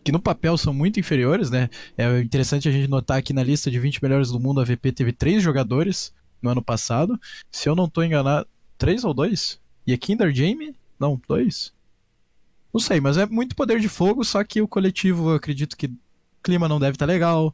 [0.07, 1.69] que no papel são muito inferiores, né?
[1.97, 4.93] É interessante a gente notar que na lista de 20 melhores do mundo a VP
[4.93, 7.19] teve três jogadores no ano passado.
[7.51, 8.47] Se eu não tô enganado,
[8.77, 9.59] três ou dois?
[9.85, 10.73] E a Kinder Jamie?
[10.97, 11.73] Não, dois?
[12.73, 15.87] Não sei, mas é muito poder de fogo, só que o coletivo, eu acredito que
[15.87, 15.97] o
[16.41, 17.53] clima não deve estar legal,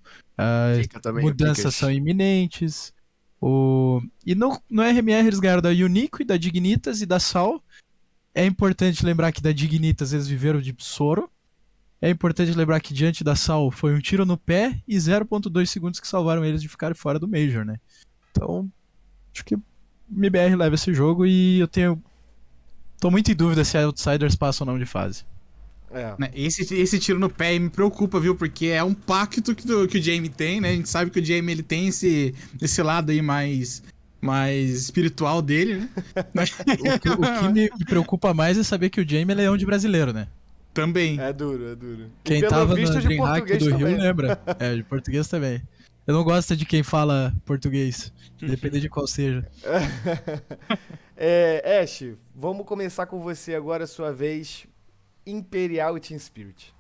[1.02, 2.94] também o mudanças são iminentes.
[3.42, 4.00] O...
[4.24, 7.64] E no, no RMR eles ganharam da Unico e da Dignitas e da Sal.
[8.36, 11.33] É importante lembrar que da Dignitas eles viveram de soro.
[12.06, 16.02] É importante lembrar que diante da Sal foi um tiro no pé e 0.2 segundos
[16.02, 17.78] que salvaram eles de ficarem fora do Major, né?
[18.32, 18.70] Então,
[19.34, 19.62] acho que o
[20.14, 22.04] MBR leva esse jogo e eu tenho.
[23.00, 25.24] Tô muito em dúvida se a Outsiders passam ou não de fase.
[25.92, 26.14] É.
[26.20, 28.36] Né, Esse, esse tiro no pé me preocupa, viu?
[28.36, 30.72] Porque é um pacto que, do- que o Jamie tem, né?
[30.72, 33.82] A gente sabe que o Jamie ele tem esse, esse lado aí mais,
[34.20, 35.88] mais espiritual dele,
[36.34, 36.44] né?
[36.96, 39.56] O que, o que me, me preocupa mais é saber que o Jamie é leão
[39.56, 40.28] de brasileiro, né?
[40.74, 41.20] Também.
[41.20, 42.12] É duro, é duro.
[42.24, 43.98] Quem pelo tava visto no de Dreamhack do Rio também.
[44.00, 44.42] lembra.
[44.60, 45.62] É, de português também.
[46.06, 48.12] Eu não gosto de quem fala português,
[48.42, 49.48] depende de qual seja.
[51.16, 52.04] é, Ash,
[52.36, 54.66] vamos começar com você agora, sua vez.
[55.26, 56.74] Imperial e Team Spirit.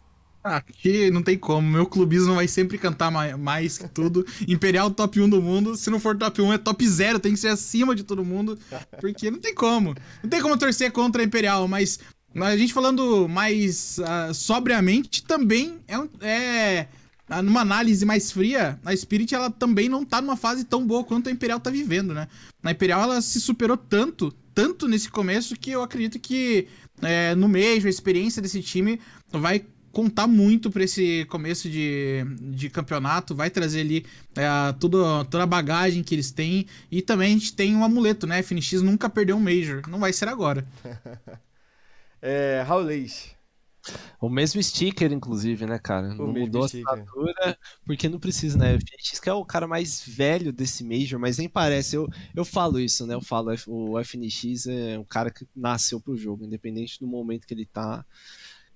[0.43, 1.65] Ah, Aqui não tem como.
[1.65, 4.25] Meu clubismo vai sempre cantar ma- mais que tudo.
[4.45, 5.77] Imperial top 1 do mundo.
[5.77, 7.17] Se não for top 1, é top 0.
[7.17, 8.59] Tem que ser acima de todo mundo.
[8.99, 9.95] Porque não tem como.
[10.21, 11.97] Não tem como torcer contra a Imperial, Mas
[12.35, 16.87] a gente falando mais ah, sobriamente, também é, é
[17.29, 21.03] ah, numa análise mais fria, a Spirit ela também não tá numa fase tão boa
[21.03, 22.27] quanto a Imperial tá vivendo, né?
[22.61, 26.67] Na Imperial ela se superou tanto, tanto nesse começo que eu acredito que
[27.01, 28.99] é, no Major a experiência desse time
[29.31, 34.05] vai contar muito pra esse começo de, de campeonato, vai trazer ali
[34.35, 38.25] é, tudo, toda a bagagem que eles têm e também a gente tem um amuleto,
[38.25, 38.41] né?
[38.41, 40.65] FNX nunca perdeu um Major, não vai ser agora.
[42.25, 43.35] É, Raulês.
[44.21, 46.15] O mesmo sticker, inclusive, né, cara?
[46.15, 46.87] não mesmo mudou sticker.
[46.87, 48.73] a assinatura, porque não precisa, né?
[48.73, 51.97] O FNX que é o cara mais velho desse Major, mas nem parece.
[51.97, 53.13] Eu, eu falo isso, né?
[53.13, 57.53] Eu falo, o FNX é um cara que nasceu pro jogo, independente do momento que
[57.53, 58.05] ele tá.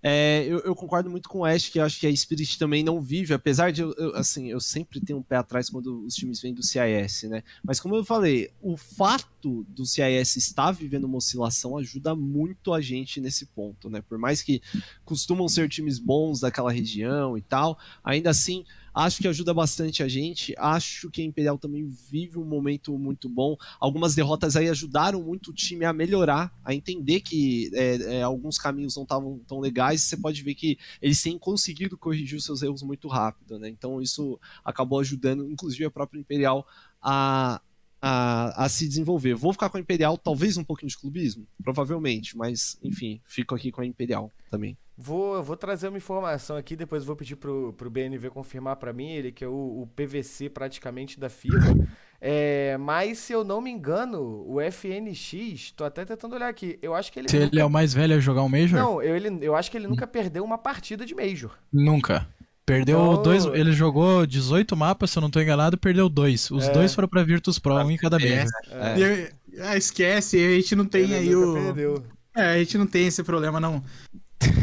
[0.02, 2.84] É, eu, eu concordo muito com o Ash, que eu acho que a Spirit também
[2.84, 6.16] não vive, apesar de eu, eu, assim, eu sempre tenho um pé atrás quando os
[6.16, 7.43] times vêm do CIS, né?
[7.64, 12.82] Mas como eu falei, o fato do CIS estar vivendo uma oscilação ajuda muito a
[12.82, 14.02] gente nesse ponto, né?
[14.02, 14.62] Por mais que
[15.04, 18.66] costumam ser times bons daquela região e tal, ainda assim
[19.04, 20.54] acho que ajuda bastante a gente.
[20.58, 23.56] Acho que a Imperial também vive um momento muito bom.
[23.80, 28.58] Algumas derrotas aí ajudaram muito o time a melhorar, a entender que é, é, alguns
[28.58, 30.02] caminhos não estavam tão legais.
[30.02, 33.70] Você pode ver que eles têm conseguido corrigir os seus erros muito rápido, né?
[33.70, 36.66] Então isso acabou ajudando, inclusive a própria Imperial
[37.02, 37.62] a
[38.02, 39.34] a, a se desenvolver.
[39.34, 43.72] Vou ficar com a Imperial, talvez um pouquinho de clubismo, provavelmente, mas enfim, fico aqui
[43.72, 44.78] com a Imperial também.
[44.98, 49.12] Vou, vou trazer uma informação aqui, depois vou pedir pro, pro BNV confirmar pra mim,
[49.12, 49.52] ele que é o,
[49.84, 51.88] o PVC praticamente da FIBA.
[52.20, 56.95] É, mas se eu não me engano, o FNX, tô até tentando olhar aqui, eu
[56.95, 58.80] acho que ele Se ele é o mais velho a jogar um Major?
[58.80, 61.52] Não, eu, ele, eu acho que ele nunca perdeu uma partida de Major.
[61.72, 62.28] Nunca.
[62.66, 63.45] Perdeu Então- dois.
[63.45, 66.50] Ele jogou 18 mapas, se eu não tô enganado, perdeu dois.
[66.50, 66.72] Os É.
[66.74, 68.18] dois foram pra Virtus Pro, um em cada.
[68.18, 68.48] Major.
[68.72, 68.98] É.
[68.98, 71.64] Eu- ah, esquece, a gente não tem Ele aí nunca o.
[71.64, 72.04] perdeu.
[72.36, 73.84] É, a gente não tem esse problema, não.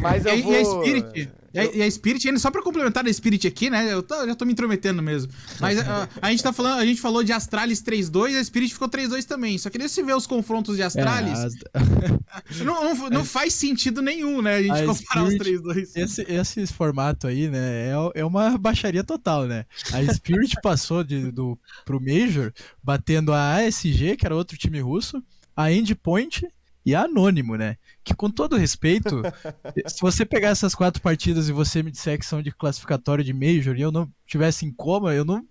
[0.00, 0.52] Mas eu E, vou...
[0.52, 3.70] e a Spirit, e a, e a Spirit, ainda só pra complementar a Spirit aqui,
[3.70, 3.92] né?
[3.92, 5.32] Eu tô- já tô me intrometendo mesmo.
[5.60, 8.88] Mas a, a gente tá falando, a gente falou de Astralis 3-2, a Spirit ficou
[8.88, 9.56] 3-2 também.
[9.58, 11.54] Só que daí se vê os confrontos de É, Astralis, as-
[12.64, 14.56] não, não, não faz sentido nenhum, né?
[14.56, 15.88] A gente A comparar os Spirit- 3-2.
[15.96, 19.64] Esse, esse formato aí, né, é, é uma baixaria total, né?
[19.92, 22.52] A Spirit passou de, do, pro Major
[22.82, 25.22] batendo a ASG, que era outro time russo,
[25.56, 26.46] a Endpoint
[26.84, 27.76] e a Anônimo, né?
[28.02, 29.22] Que com todo respeito,
[29.86, 33.32] se você pegar essas quatro partidas e você me disser que são de classificatório de
[33.32, 35.46] Major e eu não tivesse em coma, eu não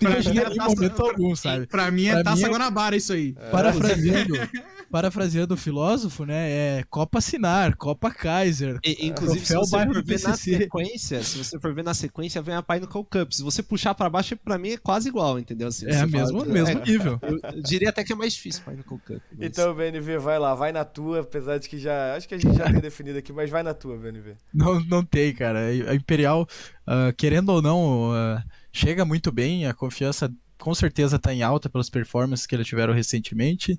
[0.00, 1.66] imaginaria em momento algum, sabe?
[1.66, 3.34] Pra mim é Pra Taça mim é- Guanabara isso aí.
[3.50, 4.34] Parafraseando,
[4.90, 6.50] parafraseando o filósofo, né?
[6.50, 11.58] É Copa Sinar, Copa Kaiser, E, inclusive, se você for ver na sequência, se você
[11.58, 13.32] for ver na sequência, vem a Pinnacle Cup.
[13.32, 15.68] Se você puxar pra baixo, pra mim é quase igual, entendeu?
[15.68, 17.18] Assim, É mesmo, fala- mesmo é, nível.
[17.22, 19.22] eu, eu diria até que é mais difícil Pinnacle Cup.
[19.36, 22.14] mas- Então, BNV, vai lá, vai na tua, apesar de que já.
[22.16, 24.34] Acho que a gente já tem definido aqui, mas vai na tua, BNV.
[24.52, 25.66] Não, não tem, cara.
[25.88, 26.46] A Imperial,
[26.86, 28.42] ah, querendo ou não, ah,
[28.78, 29.66] chega muito bem.
[29.66, 33.78] A confiança com certeza está em alta pelas performances que eles tiveram recentemente.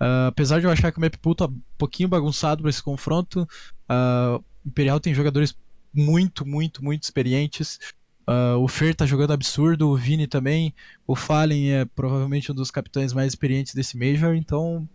[0.00, 2.82] Ah, apesar de eu achar que o map pool tá um pouquinho bagunçado para esse
[2.82, 3.46] confronto,
[3.88, 5.56] o Imperial tem jogadores
[5.92, 7.78] muito, muito, muito experientes.
[8.26, 10.74] Ah, o Fer tá jogando absurdo, o Vini também.
[11.06, 14.34] O Fallen é provavelmente um dos capitães mais experientes desse Major.
[14.34, 14.88] Então,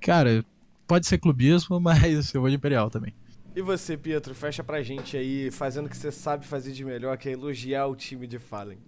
[0.00, 0.44] cara,
[0.86, 3.14] pode ser clubismo, mas eu vou de Imperial também.
[3.58, 7.18] E você, Pietro, fecha pra gente aí, fazendo o que você sabe fazer de melhor,
[7.18, 8.78] que é elogiar o time de Fallen.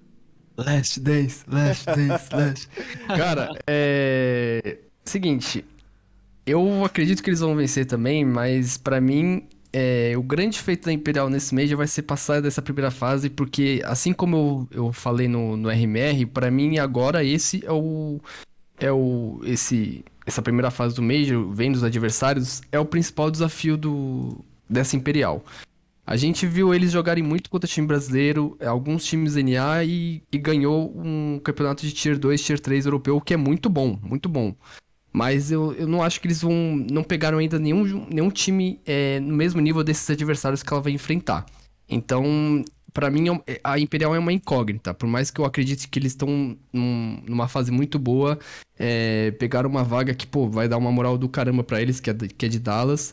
[0.56, 2.68] Last Days, Last Days, Last.
[3.08, 4.78] Cara, é.
[5.04, 5.64] Seguinte,
[6.46, 9.42] eu acredito que eles vão vencer também, mas pra mim,
[9.72, 13.28] é, o grande feito da Imperial nesse mês já vai ser passar dessa primeira fase,
[13.28, 18.20] porque assim como eu, eu falei no, no RMR, pra mim agora esse é o.
[18.78, 19.40] É o.
[19.42, 24.96] Esse, essa primeira fase do Major, vendo os adversários, é o principal desafio do, dessa
[24.96, 25.44] Imperial.
[26.06, 30.38] A gente viu eles jogarem muito contra time brasileiro, é, alguns times NA e, e
[30.38, 34.28] ganhou um campeonato de Tier 2, Tier 3 europeu, o que é muito bom, muito
[34.28, 34.54] bom.
[35.12, 36.52] Mas eu, eu não acho que eles vão.
[36.90, 40.92] Não pegaram ainda nenhum, nenhum time é, no mesmo nível desses adversários que ela vai
[40.92, 41.46] enfrentar.
[41.88, 44.94] Então, pra mim, é um- a Imperial é uma incógnita.
[44.94, 48.38] Por mais que eu acredite que eles estão num- numa fase muito boa,
[48.78, 52.10] é, pegaram uma vaga que, pô, vai dar uma moral do caramba pra eles, que
[52.10, 53.12] é, que é de Dallas.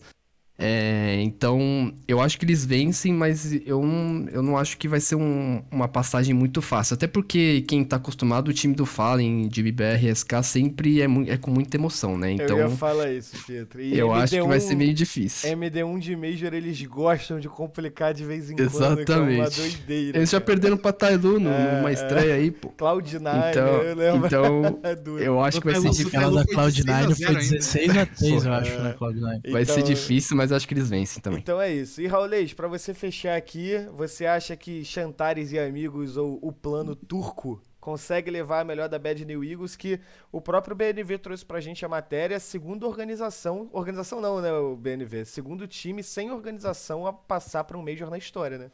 [0.60, 5.00] É, então, eu acho que eles vencem, mas eu não, eu não acho que vai
[5.00, 6.96] ser um- uma passagem muito fácil.
[6.96, 11.38] Até porque quem tá acostumado, o time do Fallen, de BBR, SK, sempre é, é
[11.38, 12.32] com muita emoção, né?
[12.32, 13.80] eu Então, ia eu, falar isso, Pietro.
[13.82, 15.50] E acho que vai ser MD1 meio difícil.
[15.52, 18.68] MD1 de Major, eles gostam de complicar de vez em quando,
[19.06, 19.62] que é uma Exatamente.
[19.62, 20.18] doideira.
[20.18, 20.46] Eles já cara.
[20.46, 21.94] perderam pra Tailu É, numa é.
[21.94, 22.70] estreia aí, pô.
[22.70, 24.26] Cloud9, Então, eu lembro.
[24.28, 24.80] então
[25.22, 26.08] É eu acho que vai ser difícil.
[26.08, 27.52] Aquela da foi 16 a Cloud9 foi 0 ainda.
[27.58, 28.78] 16 a 3, eu acho, é.
[28.82, 29.52] na Cloud9.
[29.52, 31.40] Vai ser Então, difícil, mas mas eu acho que eles vencem também.
[31.40, 32.02] Então é isso.
[32.02, 36.96] E Raulês, pra você fechar aqui, você acha que Chantares e Amigos ou o plano
[36.96, 40.00] turco consegue levar a melhor da Bad New Eagles, que
[40.32, 45.24] o próprio BNV trouxe pra gente a matéria, segundo organização, organização não, né, o BNV,
[45.24, 48.72] segundo time sem organização a passar pra um Major na história, né?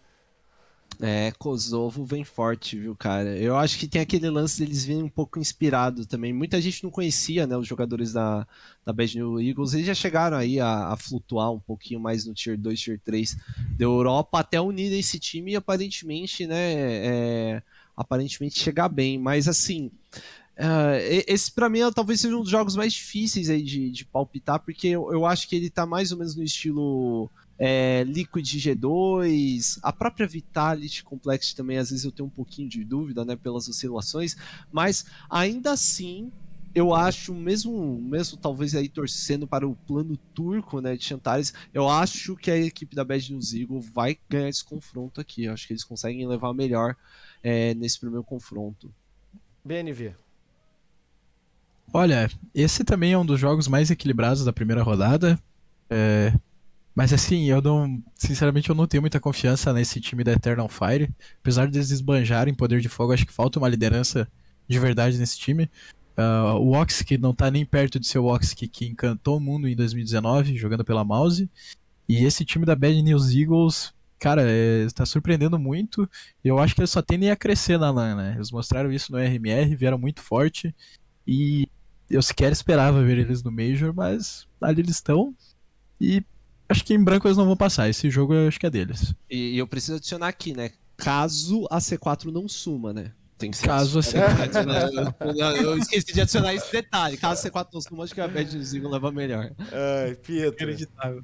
[1.02, 3.38] É, Kosovo vem forte, viu, cara?
[3.38, 6.32] Eu acho que tem aquele lance deles virem um pouco inspirado também.
[6.32, 8.48] Muita gente não conhecia, né, os jogadores da,
[8.86, 9.74] da Bad New Eagles.
[9.74, 13.36] Eles já chegaram aí a, a flutuar um pouquinho mais no Tier 2, Tier 3
[13.78, 17.64] da Europa até unir esse time e aparentemente, né, é,
[17.98, 19.18] aparentemente chegar bem.
[19.18, 19.92] Mas assim,
[20.56, 24.60] Uh, esse para mim talvez seja um dos jogos mais difíceis aí de, de palpitar,
[24.60, 27.28] porque eu, eu, acho que ele tá mais ou menos no estilo
[27.58, 32.84] é, Liquid G2, a própria Vitality Complex também, às vezes eu tenho um pouquinho de
[32.84, 34.36] dúvida, né, pelas oscilações,
[34.72, 36.32] mas ainda assim
[36.76, 41.88] eu acho, mesmo, mesmo talvez aí torcendo para o plano turco, né, de Chantares, eu
[41.88, 45.44] acho que a equipe da Bad News Eagle vai ganhar esse confronto aqui.
[45.44, 46.96] Eu acho que eles conseguem levar melhor
[47.44, 48.92] é, nesse primeiro confronto.
[49.64, 50.16] BNV.
[51.92, 55.40] Olha, esse também é um dos jogos mais equilibrados da primeira rodada.
[55.90, 56.34] É,
[56.96, 58.02] mas assim, eu não.
[58.16, 61.10] Sinceramente, eu não tenho muita confiança nesse time da Eternal Fire.
[61.40, 64.28] Apesar de eles esbanjarem poder de fogo, acho que falta uma liderança
[64.68, 65.70] de verdade nesse time.
[66.18, 69.68] Uh, o Oxy não tá nem perto de ser o Oxy que encantou o mundo
[69.68, 71.50] em 2019, jogando pela Mouse.
[72.08, 74.44] E esse time da Bad News Eagles, cara,
[74.86, 76.08] está é, surpreendendo muito.
[76.44, 78.34] Eu acho que eles só tendem a crescer na LAN, né?
[78.36, 80.76] Eles mostraram isso no RMR, vieram muito forte.
[81.26, 81.68] E
[82.10, 85.34] eu sequer esperava ver eles no Major, mas ali eles estão.
[86.00, 86.24] E
[86.68, 87.90] acho que em branco eles não vão passar.
[87.90, 89.14] Esse jogo eu acho que é deles.
[89.30, 90.72] E, eu preciso adicionar aqui, né?
[90.98, 93.12] Caso a C4 não suma, né?
[93.38, 95.16] Tem que ser Caso a C4.
[95.62, 97.18] eu, esqueci de adicionar esse detalhe.
[97.18, 99.52] Caso a C4 não suma, acho que a Bad Zingo leva melhor.
[99.72, 100.64] Ai, Pietro.
[100.64, 101.24] Acreditável.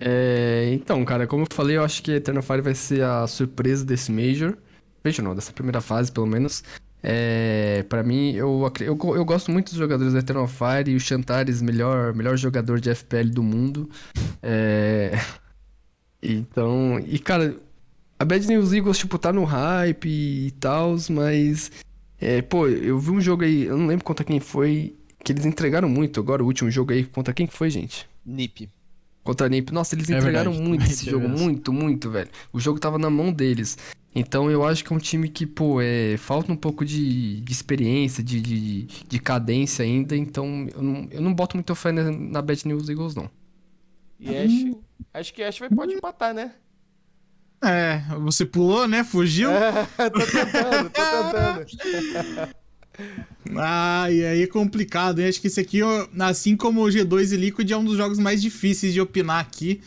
[0.00, 3.84] É, então, cara, como eu falei, eu acho que Eternal Fire vai ser a surpresa
[3.84, 4.56] desse Major.
[5.04, 6.64] Major não, dessa primeira fase, pelo menos.
[7.06, 11.00] É, para mim, eu, eu, eu gosto muito dos jogadores da Eternal Fire e o
[11.00, 13.90] Chantares, melhor, melhor jogador de FPL do mundo.
[14.42, 15.12] É,
[16.22, 17.56] então, e cara,
[18.18, 21.70] a Bad News Eagles, tipo, tá no hype e tal, mas.
[22.18, 25.44] É, pô, eu vi um jogo aí, eu não lembro contra quem foi, que eles
[25.44, 27.04] entregaram muito agora, o último jogo aí.
[27.04, 28.08] Contra quem foi, gente?
[28.24, 28.70] NiP.
[29.22, 29.74] Contra a NiP.
[29.74, 32.30] Nossa, eles é entregaram verdade, muito esse jogo, muito, muito, velho.
[32.50, 33.76] O jogo tava na mão deles.
[34.14, 37.52] Então eu acho que é um time que, pô, é, falta um pouco de, de
[37.52, 42.12] experiência, de, de, de, cadência ainda, então eu não, eu não boto muito fé na,
[42.12, 43.28] na Bad News Eagles, não.
[44.20, 44.76] E Ash,
[45.12, 46.52] acho que Ash vai, pode empatar, né?
[47.64, 49.02] É, você pulou, né?
[49.02, 49.50] Fugiu?
[49.50, 52.54] É, tô tentando, tô tentando.
[53.58, 55.28] ah, e aí é complicado, hein?
[55.28, 55.80] Acho que esse aqui,
[56.20, 59.80] assim como o G2 e Liquid, é um dos jogos mais difíceis de opinar aqui.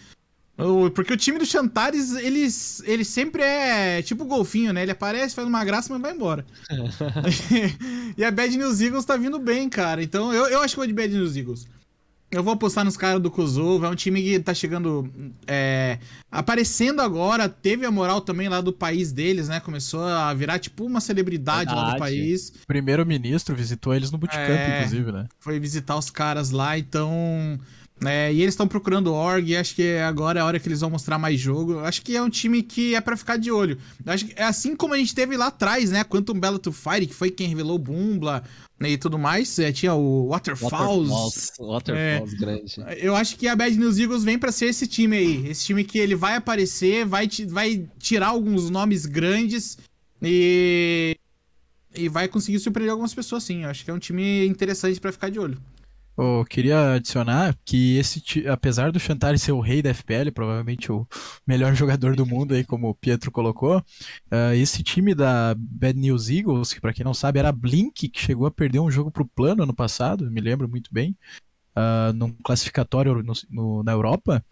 [0.93, 2.47] Porque o time do Chantares, ele,
[2.83, 4.81] ele sempre é tipo golfinho, né?
[4.81, 6.45] Ele aparece, faz uma graça, mas vai embora.
[8.17, 10.01] e a Bad News Eagles tá vindo bem, cara.
[10.01, 11.67] Então eu, eu acho que vou de Bad News Eagles.
[12.29, 13.85] Eu vou apostar nos caras do Kosovo.
[13.85, 15.09] É um time que tá chegando.
[15.47, 15.97] É,
[16.29, 17.47] aparecendo agora.
[17.47, 19.61] Teve a moral também lá do país deles, né?
[19.61, 21.87] Começou a virar tipo uma celebridade Verdade.
[21.87, 22.49] lá do país.
[22.49, 25.25] O primeiro-ministro visitou eles no Bootcamp, é, inclusive, né?
[25.39, 27.57] Foi visitar os caras lá, então.
[28.05, 30.89] É, e eles estão procurando org, acho que agora é a hora que eles vão
[30.89, 31.79] mostrar mais jogo.
[31.79, 33.77] Acho que é um time que é para ficar de olho.
[34.05, 36.03] Acho que é assim como a gente teve lá atrás, né?
[36.03, 38.43] Quantum Bella to Fire, que foi quem revelou o Bumbla
[38.79, 39.57] né, e tudo mais.
[39.57, 41.09] É, tinha o Waterfalls.
[41.09, 42.75] Waterfalls, Waterfalls é, grande.
[42.97, 45.47] Eu acho que a Bad News Eagles vem para ser esse time aí.
[45.49, 49.77] Esse time que ele vai aparecer, vai, vai tirar alguns nomes grandes
[50.21, 51.15] e.
[51.95, 53.63] E vai conseguir surpreender algumas pessoas, sim.
[53.63, 55.59] Eu acho que é um time interessante para ficar de olho.
[56.17, 61.07] Eu queria adicionar que esse, apesar do Chantari ser o rei da FPL, provavelmente o
[61.45, 66.29] melhor jogador do mundo aí, como o Pietro colocou, uh, esse time da Bad News
[66.29, 69.27] Eagles, que para quem não sabe era Blink, que chegou a perder um jogo pro
[69.27, 71.15] plano ano passado, me lembro muito bem,
[71.75, 74.43] uh, num classificatório no, no, na Europa,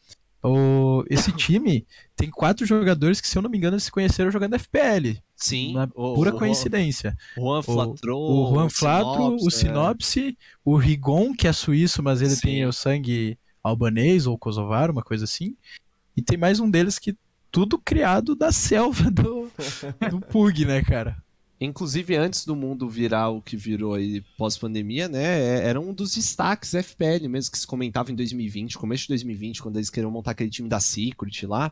[0.46, 1.86] o, esse time
[2.16, 5.20] tem quatro jogadores que, se eu não me engano, se conheceram jogando FPL.
[5.36, 5.72] Sim.
[5.72, 7.18] Uma o, pura o, coincidência.
[7.36, 10.34] Juan Flatro, o, Juan Flatro, o Sinopse, é.
[10.64, 12.42] o Rigon, que é suíço, mas ele Sim.
[12.42, 15.56] tem o sangue albanês ou kosovar, uma coisa assim.
[16.16, 17.18] E tem mais um deles que
[17.52, 19.50] tudo criado da selva do,
[20.10, 21.18] do Pug, né, cara?
[21.66, 25.24] Inclusive, antes do mundo virar o que virou aí pós-pandemia, né?
[25.24, 29.62] É, era um dos destaques FPL mesmo que se comentava em 2020, começo de 2020,
[29.62, 31.72] quando eles queriam montar aquele time da Secret lá.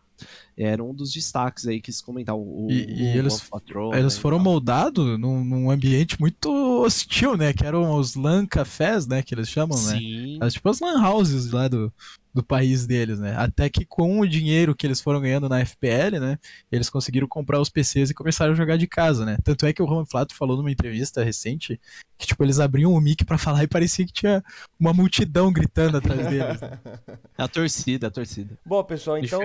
[0.58, 2.38] Era um dos destaques aí que se comentava.
[2.38, 6.50] O, e, o, e eles, Patrol, eles né, foram moldados num, num, ambiente muito
[6.82, 7.54] hostil, né?
[7.54, 9.22] Que eram os LAN cafés, né?
[9.22, 9.98] Que eles chamam, né?
[9.98, 10.38] Sim.
[10.38, 10.46] né?
[10.46, 11.92] As, tipo as LAN houses lá do,
[12.34, 13.36] do país deles, né?
[13.38, 16.40] Até que com o dinheiro que eles foram ganhando na FPL, né?
[16.72, 19.38] Eles conseguiram comprar os PCs e começaram a jogar de casa, né?
[19.44, 21.80] Tanto é que o Roman Flato falou numa entrevista recente
[22.18, 24.44] que, tipo, eles abriam o mic para falar e parecia que tinha
[24.80, 26.62] uma multidão gritando atrás deles.
[26.62, 26.80] Né?
[27.38, 28.58] A torcida, a torcida.
[28.66, 29.42] Bom, pessoal, então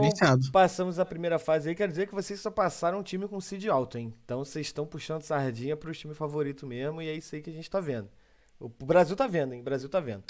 [0.52, 1.74] passamos a primeira fase aí.
[1.74, 4.12] Quer dizer que vocês só passaram um time com seed alto, hein?
[4.24, 7.52] Então vocês estão puxando sardinha pro time favorito mesmo e é isso aí que a
[7.52, 8.08] gente tá vendo.
[8.60, 9.60] O Brasil tá vendo, hein?
[9.60, 10.24] O Brasil tá vendo.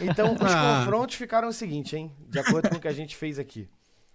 [0.00, 0.82] Então, os Ah.
[0.84, 2.12] confrontos ficaram o seguinte, hein?
[2.28, 3.68] De acordo com o que a gente fez aqui.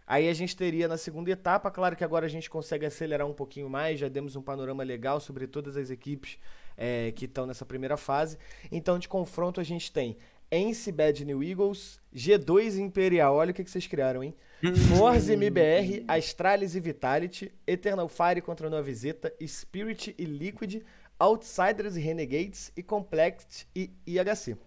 [0.05, 3.33] Aí a gente teria na segunda etapa, claro que agora a gente consegue acelerar um
[3.33, 6.37] pouquinho mais, já demos um panorama legal sobre todas as equipes
[6.77, 8.37] é, que estão nessa primeira fase.
[8.71, 10.15] Então, de confronto, a gente tem
[10.49, 14.33] Ence Bad New Eagles, G2 Imperial, olha o que, que vocês criaram, hein?
[14.97, 20.83] Forza MBR, Astralis e Vitality, Eternal Fire contra Nova Zeta, Spirit e Liquid,
[21.19, 24.57] Outsiders e Renegades e Complex e IHC.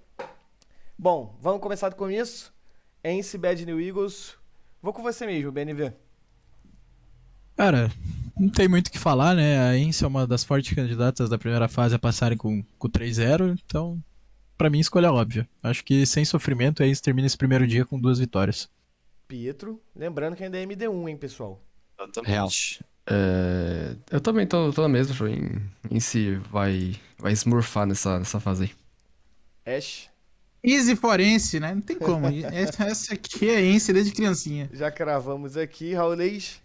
[0.98, 2.52] Bom, vamos começar do começo.
[3.02, 4.36] Ence Bad New Eagles.
[4.82, 5.92] Vou com você mesmo, BNV.
[7.56, 7.90] Cara,
[8.38, 9.58] não tem muito o que falar, né?
[9.58, 13.58] A Ence é uma das fortes candidatas da primeira fase a passarem com, com 3-0,
[13.66, 14.02] então,
[14.56, 15.48] pra mim, escolha óbvia.
[15.62, 18.68] Acho que sem sofrimento, a Ence termina esse primeiro dia com duas vitórias.
[19.28, 19.80] Pietro.
[19.94, 21.62] Lembrando que ainda é MD1, hein, pessoal?
[22.24, 22.48] Real.
[23.10, 28.38] É, eu também tô, tô na mesma, em, em si vai, vai smurfar nessa, nessa
[28.38, 28.72] fase
[29.64, 29.76] aí.
[29.76, 30.08] Ash.
[30.62, 31.74] Easy forense, né?
[31.74, 32.26] Não tem como.
[32.26, 34.70] Essa, essa aqui é Ence desde criancinha.
[34.72, 36.60] Já cravamos aqui, Raulês.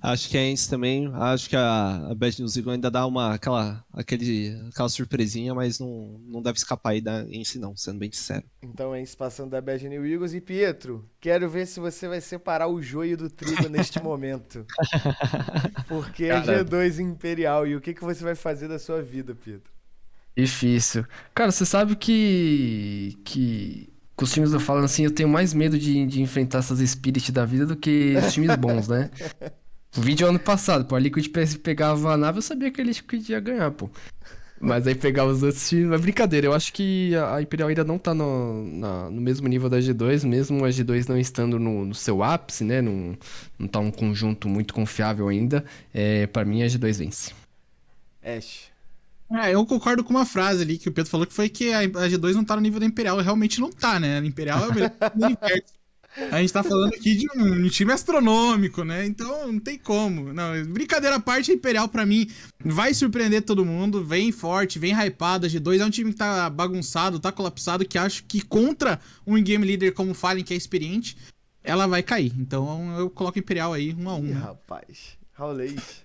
[0.00, 1.10] Acho que é isso também.
[1.14, 5.78] Acho que a, a Bad News Eagle ainda dá uma, aquela, aquele, aquela surpresinha, mas
[5.78, 8.44] não, não deve escapar aí da Ence não, sendo bem sincero.
[8.62, 10.34] Então, Ence passando da Bad New Eagles.
[10.34, 14.64] E Pietro, quero ver se você vai separar o joio do trigo neste momento.
[15.88, 16.64] Porque é Cara.
[16.64, 17.66] G2 Imperial.
[17.66, 19.72] E o que, que você vai fazer da sua vida, Pietro?
[20.36, 21.06] Difícil.
[21.34, 23.18] Cara, você sabe que.
[23.24, 23.92] que.
[24.16, 27.32] Com os times eu falo assim, eu tenho mais medo de, de enfrentar essas Spirit
[27.32, 29.10] da vida do que os times bons, né?
[29.96, 31.28] O vídeo ano passado, pô, a Liquid
[31.62, 33.88] pegava a nave, eu sabia que a Liquid ia ganhar, pô.
[34.60, 36.46] Mas aí pegar os outros times, é brincadeira.
[36.46, 40.24] Eu acho que a Imperial ainda não tá no, na- no mesmo nível da G2,
[40.24, 42.80] mesmo a G2 não estando no, no seu ápice, né?
[42.80, 43.16] Não,
[43.70, 45.64] tá um conjunto muito confiável ainda.
[45.92, 47.32] É, para mim, a G2 vence.
[48.22, 48.72] Ash.
[49.30, 51.80] Ah, eu concordo com uma frase ali que o Pedro falou que foi que a
[51.80, 53.18] a G2 não tá no nível da Imperial.
[53.20, 54.18] Realmente não tá, né?
[54.18, 55.74] A Imperial é o melhor do universo.
[56.30, 59.04] A gente tá falando aqui de um, time astronômico, né?
[59.04, 60.32] Então não tem como.
[60.32, 62.28] Não, brincadeira à parte, a Imperial pra mim
[62.64, 64.04] vai surpreender todo mundo.
[64.04, 65.46] Vem forte, vem hypado.
[65.46, 69.42] A G2 é um time que tá bagunçado, tá colapsado, que acho que contra um
[69.42, 71.16] game leader como Fallen, que é experiente,
[71.62, 72.32] ela vai cair.
[72.38, 74.26] Então eu coloco Imperial aí, um a um.
[74.26, 74.40] Ih, né?
[74.40, 75.18] rapaz.
[75.32, 76.03] Raulês.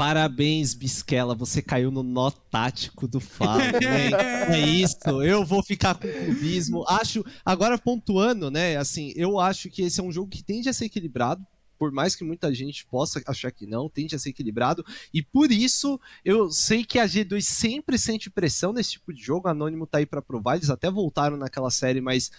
[0.00, 3.78] Parabéns, Bisquela, você caiu no nó tático do Fábio.
[3.82, 4.56] né?
[4.56, 6.86] É isso, eu vou ficar com clubismo.
[6.88, 10.72] Acho, agora pontuando, né, assim, eu acho que esse é um jogo que tende a
[10.72, 11.46] ser equilibrado.
[11.78, 14.82] Por mais que muita gente possa achar que não, tende a ser equilibrado.
[15.12, 19.48] E por isso, eu sei que a G2 sempre sente pressão nesse tipo de jogo.
[19.48, 20.56] Anônimo tá aí pra provar.
[20.56, 22.30] Eles até voltaram naquela série, mas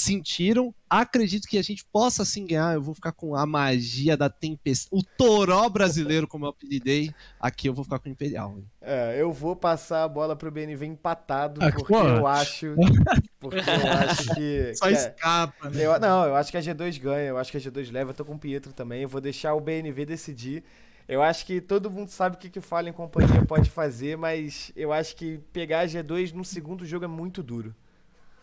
[0.00, 0.74] sentiram.
[0.88, 2.74] Acredito que a gente possa sim ganhar.
[2.74, 4.88] Eu vou ficar com a magia da tempestade.
[4.92, 7.12] O toró brasileiro, como eu apelidei.
[7.40, 8.58] Aqui eu vou ficar com o Imperial.
[8.80, 12.74] É, eu vou passar a bola pro BNV empatado, Ah, porque eu acho.
[13.40, 14.74] Porque eu acho que.
[14.74, 15.86] Só que- escapa, né?
[15.86, 18.14] eu- não, eu acho que a G2 ganha, eu acho que a G2 leva, eu
[18.14, 19.02] tô com o Pietro também.
[19.02, 20.64] Eu vou deixar o BNV decidir.
[21.06, 24.72] Eu acho que todo mundo sabe o que, que o Fallen Companhia pode fazer, mas
[24.74, 27.72] eu acho que pegar a G2 no segundo jogo é muito duro.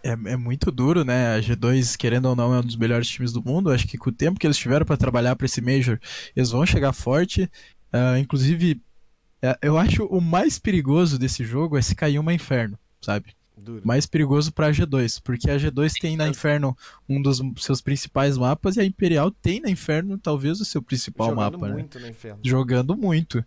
[0.05, 1.35] É, é muito duro, né?
[1.35, 3.71] A G2, querendo ou não, é um dos melhores times do mundo.
[3.71, 5.99] Acho que com o tempo que eles tiveram pra trabalhar pra esse Major,
[6.35, 7.49] eles vão chegar forte.
[7.91, 8.79] Ah, inclusive,
[9.41, 13.33] é, eu acho o mais perigoso desse jogo é se cair uma Inferno, sabe?
[13.57, 13.81] Duro.
[13.83, 16.77] Mais perigoso pra G2, porque a G2 tem na Inferno
[17.09, 21.29] um dos seus principais mapas e a Imperial tem na Inferno talvez o seu principal
[21.29, 21.73] Jogando mapa, né?
[21.73, 22.39] muito no inferno.
[22.43, 23.43] jogando muito.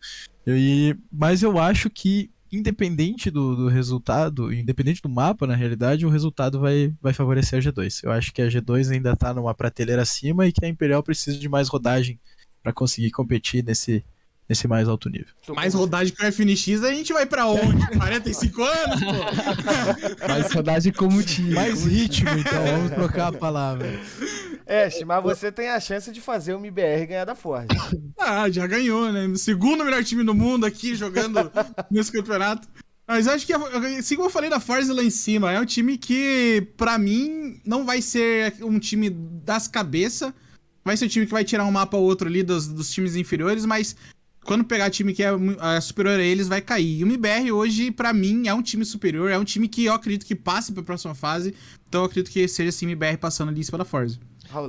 [0.46, 6.10] E, mas eu acho que, independente do, do resultado, independente do mapa, na realidade, o
[6.10, 8.00] resultado vai, vai favorecer a G2.
[8.02, 11.38] Eu acho que a G2 ainda tá numa prateleira acima e que a Imperial precisa
[11.38, 12.18] de mais rodagem
[12.62, 14.04] para conseguir competir nesse,
[14.48, 15.28] nesse mais alto nível.
[15.54, 17.86] Mais com- rodagem que o FNX, a gente vai pra onde?
[17.96, 20.26] 45 anos, pô?
[20.28, 21.54] Mais rodagem como time.
[21.54, 23.88] Mais ritmo, então, vamos trocar a palavra.
[24.66, 27.68] Ash, mas você tem a chance de fazer o MBR ganhar da Forja.
[28.18, 29.26] Ah, já ganhou, né?
[29.26, 31.50] No segundo melhor time do mundo aqui, jogando
[31.90, 32.68] nesse campeonato.
[33.06, 35.64] Mas eu acho que, assim como eu falei da Forza lá em cima, é um
[35.64, 40.30] time que, pra mim, não vai ser um time das cabeças.
[40.84, 43.16] Vai ser um time que vai tirar um mapa ou outro ali dos, dos times
[43.16, 43.96] inferiores, mas
[44.48, 45.28] quando pegar time que é,
[45.76, 47.00] é superior a eles, vai cair.
[47.00, 49.92] E o MBR hoje, pra mim, é um time superior, é um time que eu
[49.92, 51.54] acredito que passe pra próxima fase.
[51.86, 54.18] Então eu acredito que seja assim, o MBR passando ali em cima da Forza.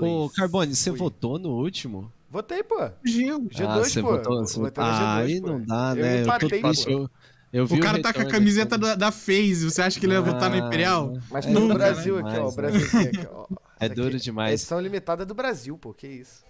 [0.01, 2.11] Ô, Carbone, você votou no último?
[2.29, 2.75] Votei, pô.
[3.05, 3.39] Gil.
[3.43, 4.09] G2, ah, você pô.
[4.11, 4.45] votou?
[4.45, 4.59] Você...
[4.59, 5.47] Votei no Ah, G2, aí pô.
[5.47, 6.17] não dá, Eu né?
[6.19, 6.91] Eu, empatei, tô triste.
[6.91, 7.09] Eu,
[7.53, 9.63] eu vi O cara tá com a camiseta da, da FaZe.
[9.63, 11.13] Você acha que ele ia votar no Ah, Imperial?
[11.31, 12.29] Mas tem Nunca, do Brasil né?
[12.29, 12.47] aqui, ó.
[12.49, 13.47] O Demais, Brasil aqui, ó.
[13.79, 14.25] É duro aqui.
[14.25, 14.51] demais.
[14.59, 15.93] Edição limitada do Brasil, pô.
[15.93, 16.43] Que isso.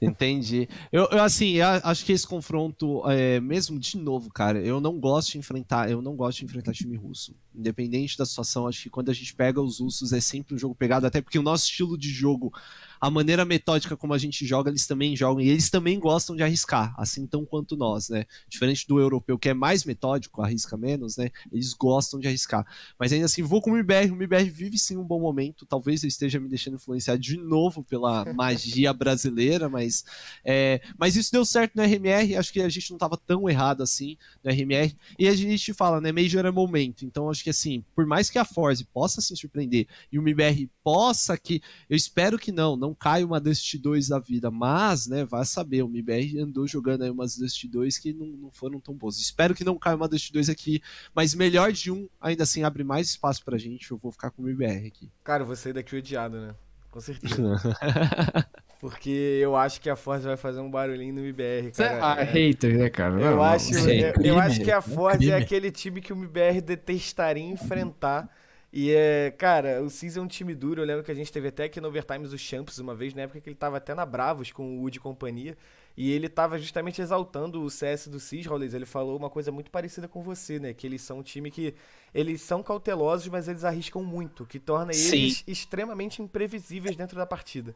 [0.00, 0.68] Entendi.
[0.92, 4.98] Eu, eu, assim, eu acho que esse confronto, é, mesmo de novo, cara, eu não
[5.00, 7.34] gosto de enfrentar, eu não gosto de enfrentar time russo.
[7.56, 10.74] Independente da situação, acho que quando a gente pega os russos é sempre um jogo
[10.74, 12.52] pegado, até porque o nosso estilo de jogo,
[13.00, 16.42] a maneira metódica como a gente joga, eles também jogam, e eles também gostam de
[16.42, 18.24] arriscar, assim tão quanto nós, né?
[18.48, 21.30] Diferente do europeu, que é mais metódico, arrisca menos, né?
[21.50, 22.66] Eles gostam de arriscar.
[22.98, 26.02] Mas ainda assim, vou com o MBR, o MBR vive sim um bom momento, talvez
[26.02, 30.04] eu esteja me deixando influenciar de novo pela magia brasileira, mas
[30.44, 33.82] é, mas isso deu certo no RMR, acho que a gente não estava tão errado
[33.82, 34.94] assim no RMR.
[35.18, 36.12] E a gente fala, né?
[36.12, 37.04] Major é momento.
[37.04, 40.68] Então acho que assim, por mais que a Force possa se surpreender e o MBR
[40.82, 41.60] possa que.
[41.88, 45.82] Eu espero que não, não caia uma Dust 2 da vida, mas, né, vai saber,
[45.82, 49.18] o MBR andou jogando aí umas Dust 2 que não, não foram tão boas.
[49.18, 50.80] Espero que não caia uma Dust 2 aqui,
[51.14, 53.90] mas melhor de um, ainda assim, abre mais espaço pra gente.
[53.90, 55.10] Eu vou ficar com o MBR aqui.
[55.22, 56.54] Cara, eu vou sair daqui odiado, né?
[56.90, 57.36] Com certeza.
[58.78, 59.10] Porque
[59.42, 62.04] eu acho que a Force vai fazer um barulhinho no MBR, Você é cara.
[62.04, 63.14] ah, hater, né, cara?
[63.20, 65.30] Eu Não, acho, não, Sim, eu, eu acho que a é um Ford crime.
[65.30, 68.28] é aquele time que o MBR detestaria enfrentar.
[68.72, 70.82] E é, cara, o Cis é um time duro.
[70.82, 73.22] Eu lembro que a gente teve até aqui no Overtimes o Champs uma vez, na
[73.22, 75.56] época que ele tava até na Bravos com o Wood e companhia.
[75.96, 78.74] E ele tava justamente exaltando o CS do Cis, Rollins.
[78.74, 80.74] Ele falou uma coisa muito parecida com você, né?
[80.74, 81.74] Que eles são um time que.
[82.12, 85.16] Eles são cautelosos, mas eles arriscam muito, que torna Sim.
[85.16, 87.74] eles extremamente imprevisíveis dentro da partida.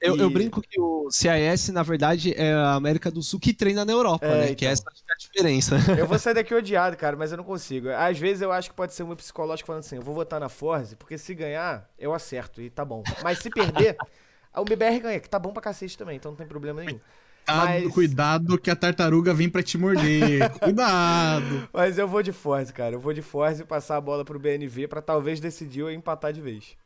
[0.00, 3.52] Eu, eu E- brinco que o CIS, na verdade, é a América do Sul que
[3.52, 4.46] treina na Europa, É, né?
[4.54, 4.68] Que então.
[4.70, 5.76] essa que é a diferença.
[5.98, 7.88] Eu vou sair daqui odiado, cara, mas eu não consigo.
[7.90, 10.48] Às vezes eu acho que pode ser um psicológico falando assim, eu vou votar na
[10.48, 13.02] Forze, porque se ganhar, eu acerto e tá bom.
[13.22, 13.96] Mas se perder,
[14.56, 16.98] o MBR ganha, que tá bom pra cacete também, então não tem problema nenhum.
[17.44, 20.48] Tá, Mas- Cuidado que a tartaruga vem pra te morder.
[20.60, 21.68] Cuidado.
[21.72, 22.94] Mas eu vou de Forze, cara.
[22.94, 26.32] Eu vou de Forze e passar a bola pro BNV pra talvez decidir ou empatar
[26.32, 26.76] de vez.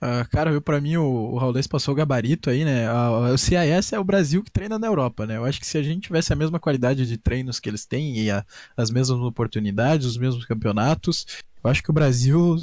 [0.00, 2.86] Ah, cara, viu, pra mim o, o Raulês passou o gabarito aí, né?
[2.86, 5.36] A- o CIS é o Brasil que treina na Europa, né?
[5.38, 8.18] Eu acho que se a gente tivesse a mesma qualidade de treinos que eles têm
[8.18, 8.44] e a-
[8.76, 11.24] as mesmas oportunidades, os mesmos campeonatos,
[11.64, 12.56] eu acho que o Brasil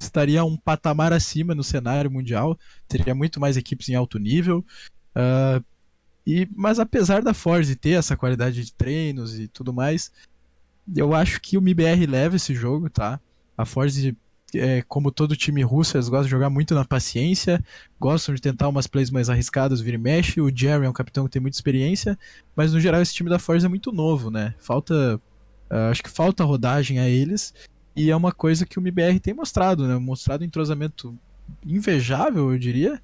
[0.00, 4.64] estaria um patamar acima no cenário mundial, teria muito mais equipes em alto nível.
[5.14, 5.62] ah,
[6.26, 10.12] e, mas apesar da Force ter essa qualidade de treinos e tudo mais,
[10.96, 13.20] eu acho que o MBR leva esse jogo, tá?
[13.56, 14.16] A Force
[14.54, 17.62] é, como todo time russo, eles gostam de jogar muito na paciência,
[17.98, 20.40] gostam de tentar umas plays mais arriscadas, vira e mexe.
[20.40, 22.18] O Jerry é um capitão que tem muita experiência,
[22.54, 24.54] mas no geral esse time da Force é muito novo, né?
[24.58, 25.20] Falta.
[25.68, 27.54] ah, acho que falta rodagem a eles,
[27.94, 29.96] e é uma coisa que o MBR tem mostrado, né?
[29.98, 31.16] Mostrado um entrosamento
[31.66, 33.00] invejável, eu diria,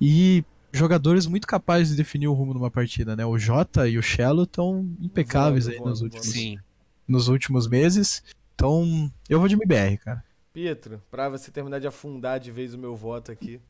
[0.00, 3.24] e jogadores muito capazes de definir o rumo numa partida, né?
[3.24, 6.62] O Jota e o Shello estão impecáveis Voando, aí nos, voando, últimos,
[7.06, 8.22] nos últimos meses.
[8.54, 10.24] Então, eu vou de MBR, cara.
[10.54, 13.60] Pietro, pra você terminar de afundar de vez o meu voto aqui.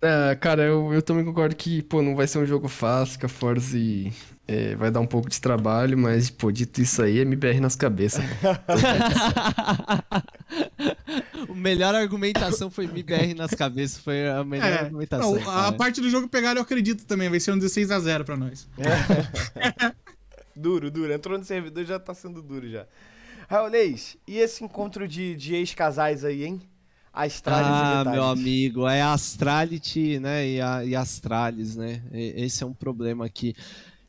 [0.00, 3.26] Ah, cara, eu, eu também concordo que, pô, não vai ser um jogo fácil, que
[3.26, 4.10] a Force
[4.48, 8.24] é, vai dar um pouco de trabalho, mas, pô, dito isso aí, MBR nas cabeças.
[11.50, 15.34] a melhor argumentação foi MBR nas cabeças, foi a melhor É, argumentação.
[15.34, 15.72] não, a cara.
[15.72, 17.28] parte do jogo pegar eu acredito também.
[17.28, 18.68] Vai ser um 16x0 pra nós.
[20.56, 21.12] Duro, duro.
[21.12, 22.86] Entrou no servidor já tá sendo duro já.
[23.50, 26.62] Raulês, e esse encontro de, de ex-casais aí, hein?
[27.12, 32.62] Astralis e Ah, meu amigo, é Astrality, né, e, a, e Astralis, né, E- esse
[32.62, 33.54] é um problema aqui.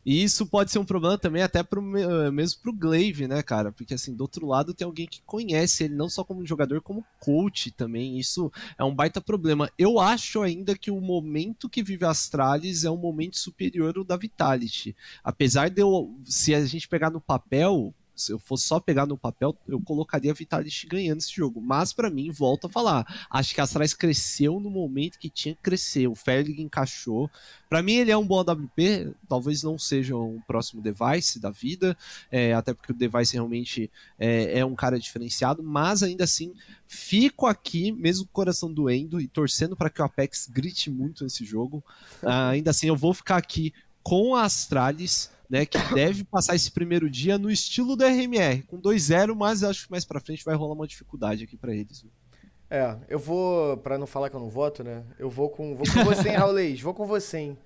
[0.05, 3.71] E isso pode ser um problema também até pro, eh, mesmo pro Glaive, né, cara,
[3.71, 7.05] porque assim, do outro lado tem alguém que conhece ele não só como jogador, como
[7.19, 9.69] coach também, isso é um baita problema.
[9.77, 14.17] Eu acho ainda que o momento que vive Astralis é um momento superior ao da
[14.17, 14.95] Vitality.
[15.23, 19.17] Apesar de eu, se a gente pegar no papel, se eu fosse só pegar no
[19.17, 21.61] papel, eu colocaria a Vitality ganhando esse jogo.
[21.61, 25.55] Mas pra mim, volto a falar, acho que a Astralis cresceu no momento que tinha
[25.55, 26.07] que crescer.
[26.07, 27.29] O Ferlig encaixou.
[27.69, 31.97] Pra mim, ele é um bom AWP, talvez não seja um próximo device da vida,
[32.29, 33.89] é, até porque o device realmente
[34.19, 36.53] é, é um cara diferenciado, mas ainda assim,
[36.85, 41.23] fico aqui, mesmo com o coração doendo e torcendo para que o Apex grite muito
[41.23, 41.83] nesse jogo.
[42.21, 46.71] Ah, ainda assim, eu vou ficar aqui com a Astralis, né, que deve passar esse
[46.71, 50.55] primeiro dia no estilo do RMR, com 2-0, mas acho que mais pra frente vai
[50.55, 52.05] rolar uma dificuldade aqui pra eles.
[52.69, 55.03] É, eu vou, pra não falar que eu não voto, né?
[55.19, 56.79] Eu vou com, vou com você, hein, Raulês?
[56.79, 57.57] Vou com você, hein?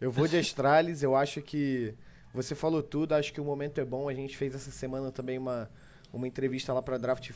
[0.00, 1.94] Eu vou de Astralis, eu acho que
[2.34, 4.08] você falou tudo, acho que o momento é bom.
[4.08, 5.70] A gente fez essa semana também uma,
[6.12, 7.30] uma entrevista lá pra Draft,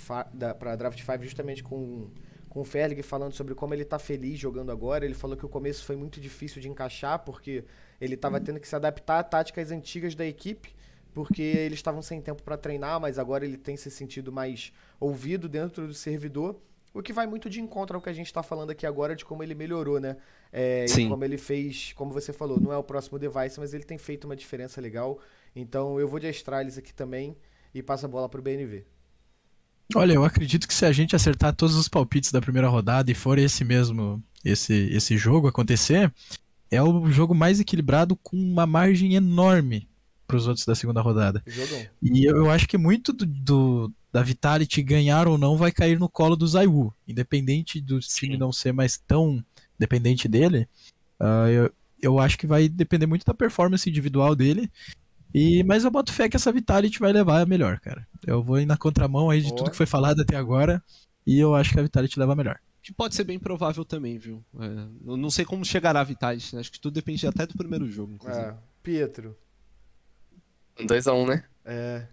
[0.59, 2.11] pra Draft 5 justamente com,
[2.49, 5.05] com o Ferg falando sobre como ele tá feliz jogando agora.
[5.05, 7.65] Ele falou que o começo foi muito difícil de encaixar, porque
[8.03, 10.75] ele estava tendo que se adaptar a táticas antigas da equipe,
[11.15, 15.49] porque eles estavam sem tempo para treinar, mas agora ele tem se sentido mais ouvido
[15.49, 16.61] dentro do servidor.
[16.93, 19.25] O que vai muito de encontro ao que a gente está falando aqui agora de
[19.25, 20.17] como ele melhorou, né?
[20.53, 21.09] É, e Sim.
[21.09, 24.25] como ele fez, como você falou, não é o próximo device, mas ele tem feito
[24.25, 25.21] uma diferença legal.
[25.55, 27.37] Então eu vou de Astralis aqui também
[27.73, 28.85] e passo a bola pro BNV.
[29.95, 33.15] Olha, eu acredito que se a gente acertar todos os palpites da primeira rodada e
[33.15, 36.13] for esse mesmo, esse, esse jogo acontecer,
[36.73, 39.89] é o jogo mais equilibrado com uma margem enorme
[40.27, 41.43] para os outros da segunda rodada.
[41.47, 41.85] Jogão.
[42.03, 45.99] E eu, eu acho que muito do, do- da Vitality ganhar ou não vai cair
[45.99, 46.93] no colo do Zaiwu.
[47.07, 49.45] Independente do time não ser mais tão
[49.79, 50.67] dependente dele,
[51.21, 51.71] ah, eu,
[52.01, 54.71] eu acho que vai depender muito da performance individual dele.
[55.35, 58.07] E, mas eu boto fé que essa Vitality vai levar a melhor, cara.
[58.27, 59.55] Eu vou ir na contramão aí de Ó.
[59.55, 60.83] tudo que foi falado até agora.
[61.27, 62.59] E eu acho que a Vitality leva a melhor.
[62.83, 64.45] Que pode ser bem provável também, viu?
[64.59, 66.61] É, eu não sei como chegará a Vitality, né?
[66.61, 68.45] Acho que tudo depende até do primeiro jogo, inclusive.
[68.45, 69.37] É, Pietro.
[70.79, 71.45] 2x1, né?
[71.65, 72.07] É.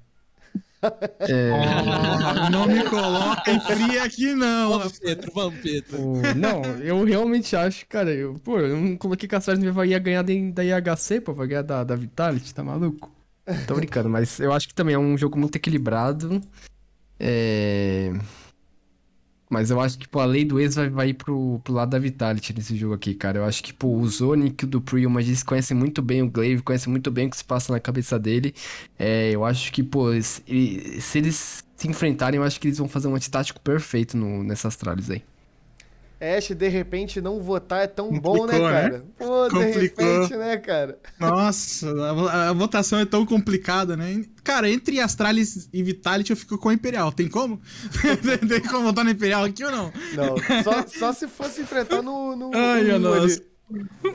[1.21, 4.77] É, Ah, não me coloca em fria aqui, não.
[4.77, 6.21] Vamos, Pedro, vamos, Pedro.
[6.37, 9.99] não, eu realmente acho, cara, eu, pô, eu não coloquei que a Stars vai ia
[9.99, 13.11] ganhar da IHC, pô, vai ganhar da, da Vitality, tá maluco?
[13.67, 16.39] Tô brincando, mas eu acho que também é um jogo muito equilibrado.
[17.19, 18.13] É...
[19.49, 21.89] Mas eu acho que, pô, a lei do ex vai, vai ir pro, pro lado
[21.89, 23.39] da Vitality nesse jogo aqui, cara.
[23.39, 26.29] Eu acho que, pô, o Zonic, o Dupree e o Magis conhecem muito bem o
[26.29, 28.53] Glaive, conhecem muito bem o que se passa na cabeça dele.
[28.97, 32.87] É, eu acho que, pô, se, se eles se enfrentarem, eu acho que eles vão
[32.87, 35.23] fazer um antitático perfeito no, nessas tralhas aí.
[36.21, 38.69] Ash, de repente, não votar é tão bom, Complicou, né, né?
[38.89, 39.05] cara?
[39.17, 40.05] Pô, de Complicou.
[40.05, 40.99] repente, né, cara?
[41.17, 41.89] Nossa,
[42.29, 44.25] a, a votação é tão complicada, né?
[44.43, 47.11] Cara, entre Astralis e Vitality eu fico com a Imperial.
[47.13, 47.61] Tem como?
[48.49, 49.93] Tem como votar no Imperial aqui ou não?
[50.13, 52.35] Não, só, só se fosse enfrentar no.
[52.35, 53.49] no Ai, no- nossa.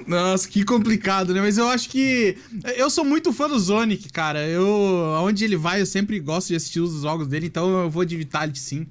[0.07, 1.41] Nossa, que complicado, né?
[1.41, 2.37] Mas eu acho que.
[2.77, 4.45] Eu sou muito fã do Zonic, cara.
[4.47, 4.67] Eu.
[5.17, 8.17] Aonde ele vai, eu sempre gosto de assistir os jogos dele, então eu vou de
[8.17, 8.87] Vitality sim.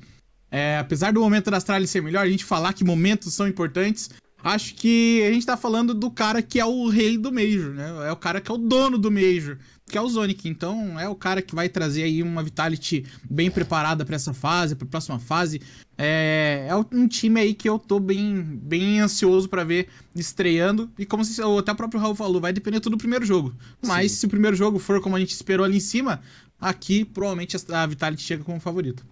[0.53, 4.11] É, apesar do momento da Astralis ser melhor, a gente falar que momentos são importantes.
[4.43, 8.07] Acho que a gente tá falando do cara que é o rei do Major, né?
[8.07, 10.47] É o cara que é o dono do Major, que é o Zonic.
[10.47, 14.75] Então é o cara que vai trazer aí uma Vitality bem preparada pra essa fase,
[14.75, 15.59] pra próxima fase.
[15.97, 20.87] É, é um time aí que eu tô bem, bem ansioso pra ver estreando.
[20.99, 23.55] E como se, até o próprio Raul falou, vai depender tudo do primeiro jogo.
[23.83, 26.21] Mas se o primeiro jogo for como a gente esperou ali em cima,
[26.61, 29.03] aqui provavelmente a a Vitality chega como favorito.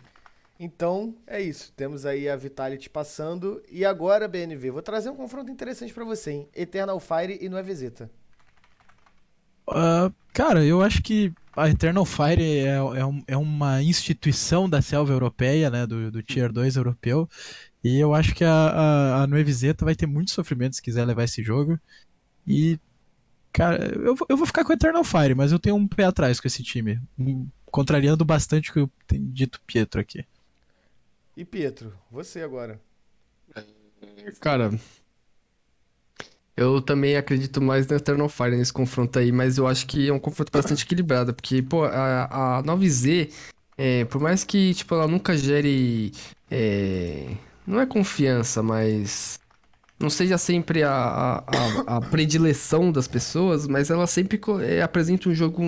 [0.61, 1.73] Então, é isso.
[1.73, 3.61] Temos aí a Vitality passando.
[3.69, 6.49] E agora, BNV, vou trazer um confronto interessante pra você, hein?
[6.55, 8.09] Eternal Fire e Nueva Zeta.
[9.69, 14.81] Ah, cara, eu acho que a Eternal Fire é, é, um- é uma instituição da
[14.81, 17.27] selva europeia, né, do, do Tier 2 europeu,
[17.83, 21.25] e eu acho que a, a, a Nueviseta vai ter muito sofrimento se quiser levar
[21.25, 21.79] esse jogo,
[22.47, 22.79] e,
[23.53, 26.05] cara, eu, vou- eu vou ficar com a Eternal Fire, mas eu tenho um pé
[26.05, 30.25] atrás com esse time, hum, contrariando bastante o que eu tenho dito Pietro aqui.
[31.41, 32.79] E Pietro, você agora.
[34.39, 34.69] Cara,
[36.55, 40.13] eu também acredito mais no Eternal Fire nesse confronto aí, mas eu acho que é
[40.13, 43.31] um confronto bastante equilibrado, porque, pô, a, a 9Z,
[43.75, 46.11] é, por mais que, tipo, ela nunca gere,
[46.51, 47.35] é,
[47.65, 49.39] não é confiança, mas
[49.99, 50.93] não seja sempre a,
[51.47, 55.63] a, a- predileção das pessoas, mas ela sempre é, apresenta um jogo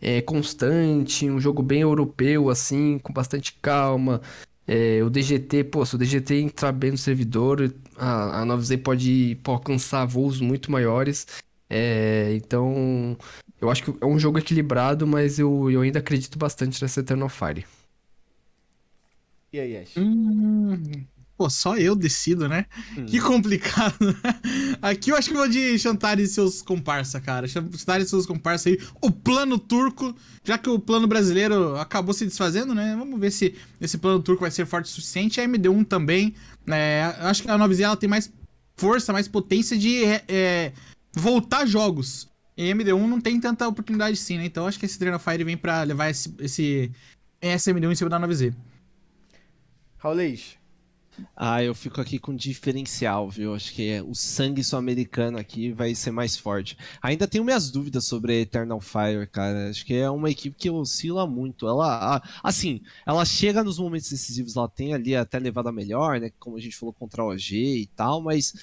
[0.00, 4.20] é, constante, um jogo bem europeu, assim, com bastante calma.
[4.66, 9.38] É, o DGT, pô, se o DGT entrar bem no servidor, a, a 9Z pode,
[9.42, 11.26] pô, alcançar voos muito maiores.
[11.68, 13.16] É, então,
[13.60, 17.28] eu acho que é um jogo equilibrado, mas eu, eu ainda acredito bastante nessa Eternal
[17.28, 17.64] Fire.
[19.52, 19.96] E aí, Ash?
[19.96, 21.04] Hum,
[21.42, 22.66] pô, só eu decido, né?
[22.96, 23.06] Hum.
[23.06, 24.16] Que complicado.
[24.80, 27.48] Aqui eu acho que eu vou de Chantari e seus comparsa, cara.
[27.48, 28.78] Chantari e seus comparsa aí.
[29.00, 30.14] O plano turco,
[30.44, 32.94] já que o plano brasileiro acabou se desfazendo, né?
[32.96, 35.40] Vamos ver se esse plano turco vai ser forte o suficiente.
[35.40, 36.34] A MD1 também.
[36.64, 37.12] né?
[37.20, 38.32] eu acho que a 9Z ela tem mais
[38.76, 40.72] força, mais potência de é, é,
[41.12, 42.28] voltar jogos.
[42.56, 44.44] E a MD1 não tem tanta oportunidade sim, né?
[44.44, 46.92] Então acho que esse Trainer Fire vem pra levar esse, esse,
[47.40, 48.54] essa MD1 em cima da 9Z.
[49.98, 50.56] Raulês,
[51.36, 53.54] Ah, eu fico aqui com diferencial, viu?
[53.54, 56.76] Acho que é, o sangue sul-americano aqui vai ser mais forte.
[57.02, 59.70] Ainda tenho minhas dúvidas sobre a Eternal Fire, cara.
[59.70, 61.66] Acho que é uma equipe que oscila muito.
[61.66, 66.30] Ela, assim, ela chega nos momentos decisivos, ela tem ali até levada melhor, né?
[66.38, 68.54] Como a gente falou contra a OG e tal, mas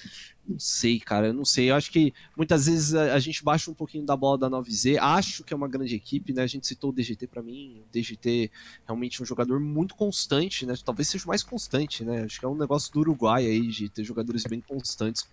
[0.50, 1.70] Não sei, cara, eu não sei.
[1.70, 4.98] Eu acho que muitas vezes a, a gente baixa um pouquinho da bola da 9Z.
[5.00, 6.42] Acho que é uma grande equipe, né?
[6.42, 7.84] A gente citou o DGT pra mim.
[7.86, 8.50] O DGT
[8.84, 10.74] realmente é um jogador muito constante, né?
[10.84, 12.24] Talvez seja o mais constante, né?
[12.24, 15.30] Acho que é um negócio do Uruguai aí, de ter jogadores bem constantes.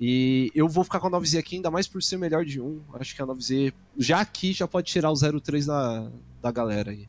[0.00, 2.82] E eu vou ficar com a 9Z aqui, ainda mais por ser melhor de um.
[2.94, 6.10] Acho que a 9Z já aqui já pode tirar o 03 da,
[6.42, 7.08] da galera aí.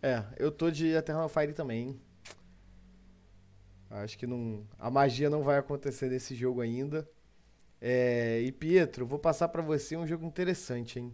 [0.00, 1.98] É, eu tô de Eternal Fire também?
[3.92, 7.06] Acho que não, a magia não vai acontecer nesse jogo ainda.
[7.78, 11.12] É, e Pietro, vou passar pra você um jogo interessante, hein?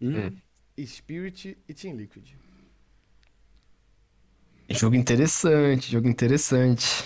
[0.00, 0.36] Hum.
[0.84, 2.32] Spirit e Team Liquid.
[4.70, 7.04] Jogo interessante, jogo interessante.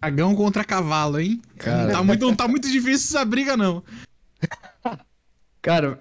[0.00, 1.40] Dragão contra cavalo, hein?
[1.56, 1.86] Cara.
[1.86, 3.82] Não, tá muito, não tá muito difícil essa briga, não.
[5.62, 5.98] Cara,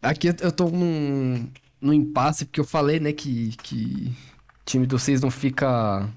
[0.00, 1.50] aqui eu tô num,
[1.80, 4.14] num impasse, porque eu falei, né, que, que
[4.60, 6.08] o time de vocês não fica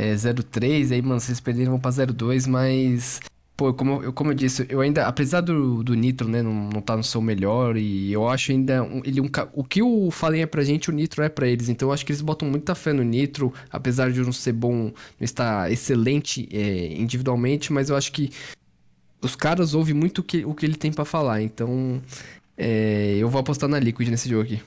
[0.00, 3.20] é, 0-3, aí, mano, vocês perderam vão pra 0-2, mas,
[3.54, 6.80] pô, como eu, como eu disse, eu ainda, apesar do, do Nitro, né, não, não
[6.80, 10.40] tá no seu melhor, e eu acho ainda, um, ele um, o que o Fallen
[10.40, 12.74] é pra gente, o Nitro é pra eles, então eu acho que eles botam muita
[12.74, 17.96] fé no Nitro, apesar de não ser bom, não estar excelente é, individualmente, mas eu
[17.96, 18.30] acho que
[19.20, 22.00] os caras ouvem muito o que, o que ele tem pra falar, então
[22.56, 24.62] é, eu vou apostar na Liquid nesse jogo aqui.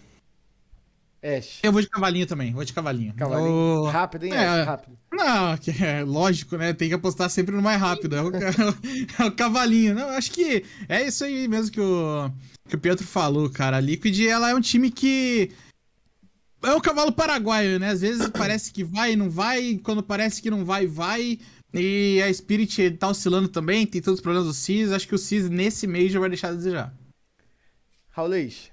[1.24, 1.60] Ash.
[1.64, 3.14] Eu vou de cavalinho também, vou de cavalinho.
[3.14, 3.84] Cavalinho.
[3.86, 4.68] Rápido, hein, É, Ash?
[4.68, 4.98] Rápido.
[5.12, 6.74] Não, que é lógico, né?
[6.74, 8.16] Tem que apostar sempre no mais rápido.
[8.16, 8.30] É o,
[9.24, 9.96] é o cavalinho.
[9.96, 12.30] Não, acho que é isso aí mesmo que o,
[12.68, 13.78] que o Pietro falou, cara.
[13.78, 15.52] A Liquid, ela é um time que.
[16.62, 17.90] É o cavalo paraguaio, né?
[17.90, 19.80] Às vezes parece que vai e não vai.
[19.82, 21.40] Quando parece que não vai, vai.
[21.74, 23.88] E a Spirit tá oscilando também.
[23.88, 24.92] Tem todos os problemas do CIS.
[24.92, 26.94] Acho que o CIS nesse mês já vai deixar a desejar.
[28.10, 28.72] Raulês.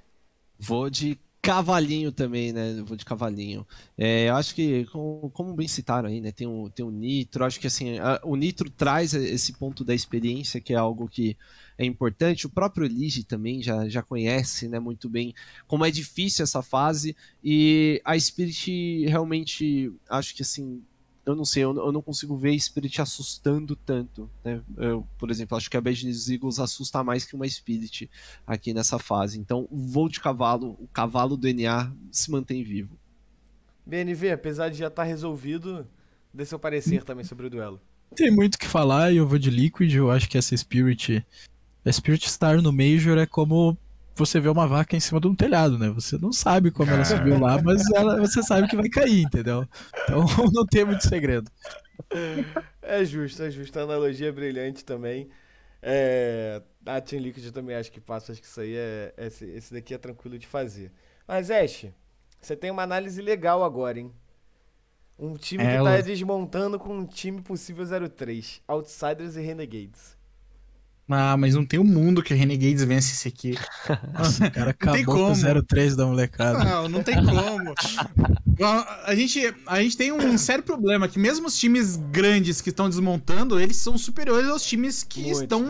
[0.59, 2.79] Vou de cavalinho também, né?
[2.79, 3.67] Eu Vou de cavalinho.
[3.97, 6.31] É, eu acho que, como, como bem citaram aí, né?
[6.33, 7.45] Tem o, tem o Nitro.
[7.45, 11.37] Acho que assim, a- o Nitro traz esse ponto da experiência, que é algo que
[11.79, 12.47] é importante.
[12.47, 14.79] O próprio Elige também já, já conhece, né?
[14.79, 15.35] Muito bem
[15.67, 17.17] como é difícil essa fase.
[17.43, 20.83] E a Spirit realmente, acho que assim.
[21.25, 24.63] Eu não sei, eu, eu não consigo ver a Spirit assustando tanto, né?
[24.77, 28.11] Eu, por exemplo, acho que a Bad News Eagles assusta mais que uma Spirit
[28.47, 29.39] aqui nessa fase.
[29.39, 32.99] Então, vou de cavalo, o cavalo do NA se mantém vivo.
[33.85, 35.87] BNV, apesar de já estar resolvido,
[36.33, 37.81] dê seu parecer também sobre o duelo.
[38.15, 39.95] Tem muito o que falar e eu vou de Liquid.
[39.95, 41.25] Eu acho que essa Spirit.
[41.85, 43.77] A Spirit Star no Major é como
[44.21, 45.91] você vê uma vaca em cima de um telhado, né?
[45.91, 49.67] Você não sabe como ela subiu lá, mas ela, você sabe que vai cair, entendeu?
[50.05, 51.51] Então não tem muito segredo.
[52.83, 53.79] É justo, é justo.
[53.79, 55.29] A analogia é brilhante também.
[55.83, 58.33] É, a Team Liquid também acho que passa.
[58.33, 59.15] Acho que isso aí é.
[59.17, 60.93] Esse, esse daqui é tranquilo de fazer.
[61.27, 61.87] Mas, Ash,
[62.41, 64.13] você tem uma análise legal agora, hein?
[65.19, 68.63] Um time É, que tá desmontando com um time possível 03.
[68.67, 70.17] Outsiders e Renegades.
[71.11, 73.59] Ah, mas não tem um mundo que a Renegades vence esse aqui.
[74.15, 76.65] Nossa, o cara Não tem acabou com o 03 da molecada.
[76.65, 77.75] Não, não tem como.
[79.07, 82.91] A, gente, a gente tem um sério problema, que mesmo os times grandes que estão
[82.91, 85.61] desmontando, eles são superiores aos times que Muito estão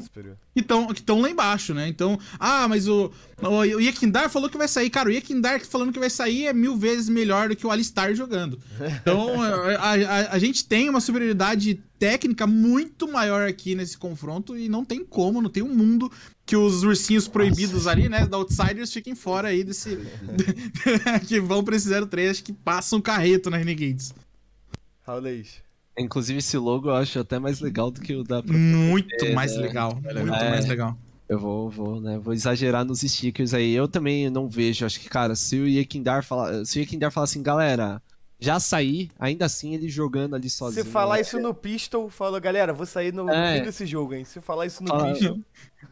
[0.00, 1.88] superior, que estão que estão lá embaixo, né?
[1.88, 3.10] Então, ah, mas o,
[3.42, 4.90] o, o Yekindar falou que vai sair.
[4.90, 8.14] Cara, o Yekindar falando que vai sair é mil vezes melhor do que o Alistar
[8.14, 8.60] jogando.
[9.00, 14.68] Então, a, a, a gente tem uma superioridade técnica muito maior aqui nesse confronto e
[14.68, 16.10] não tem como, não tem um mundo
[16.46, 19.98] que os ursinhos proibidos ali, né, da Outsiders fiquem fora aí desse...
[21.28, 24.14] que vão pra esse 03, acho que passam carreto na Renegades.
[25.02, 25.56] Raulês.
[25.98, 28.42] Inclusive, esse logo eu acho até mais legal do que o da.
[28.42, 29.62] Muito É, mais né?
[29.62, 30.50] legal, muito É.
[30.50, 30.96] mais legal.
[31.28, 32.18] Eu vou, vou, né?
[32.18, 33.72] Vou exagerar nos stickers aí.
[33.72, 34.86] Eu também não vejo.
[34.86, 36.64] Acho que, cara, se o Yekindar falar.
[36.64, 38.02] Se o Yekindar falar assim, galera,
[38.40, 40.84] já saí, ainda assim ele jogando ali sozinho.
[40.84, 41.20] Se falar né?
[41.20, 43.58] isso no Pistol, fala, galera, vou sair no É.
[43.58, 44.24] fim desse jogo, hein?
[44.24, 45.38] Se falar isso no Fala- Pistol.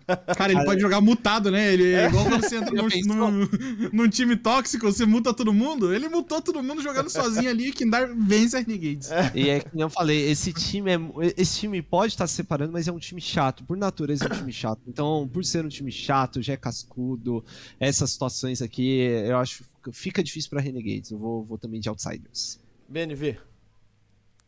[0.37, 1.73] Cara, ele pode jogar mutado, né?
[1.73, 2.89] Ele é igual quando você entra num,
[3.31, 3.49] num,
[3.93, 5.95] num time tóxico, você muta todo mundo.
[5.95, 9.09] Ele mutou todo mundo jogando sozinho ali, que Kindar vence a Renegades.
[9.35, 10.99] E é que eu falei, esse time é.
[11.37, 13.65] Esse time pode estar se separando, mas é um time chato.
[13.65, 14.81] Por natureza é um time chato.
[14.87, 17.45] Então, por ser um time chato, já é cascudo,
[17.81, 21.11] essas situações aqui, eu acho que fica difícil pra Renegades.
[21.11, 22.61] Eu vou, vou também de Outsiders.
[22.89, 23.39] BNV.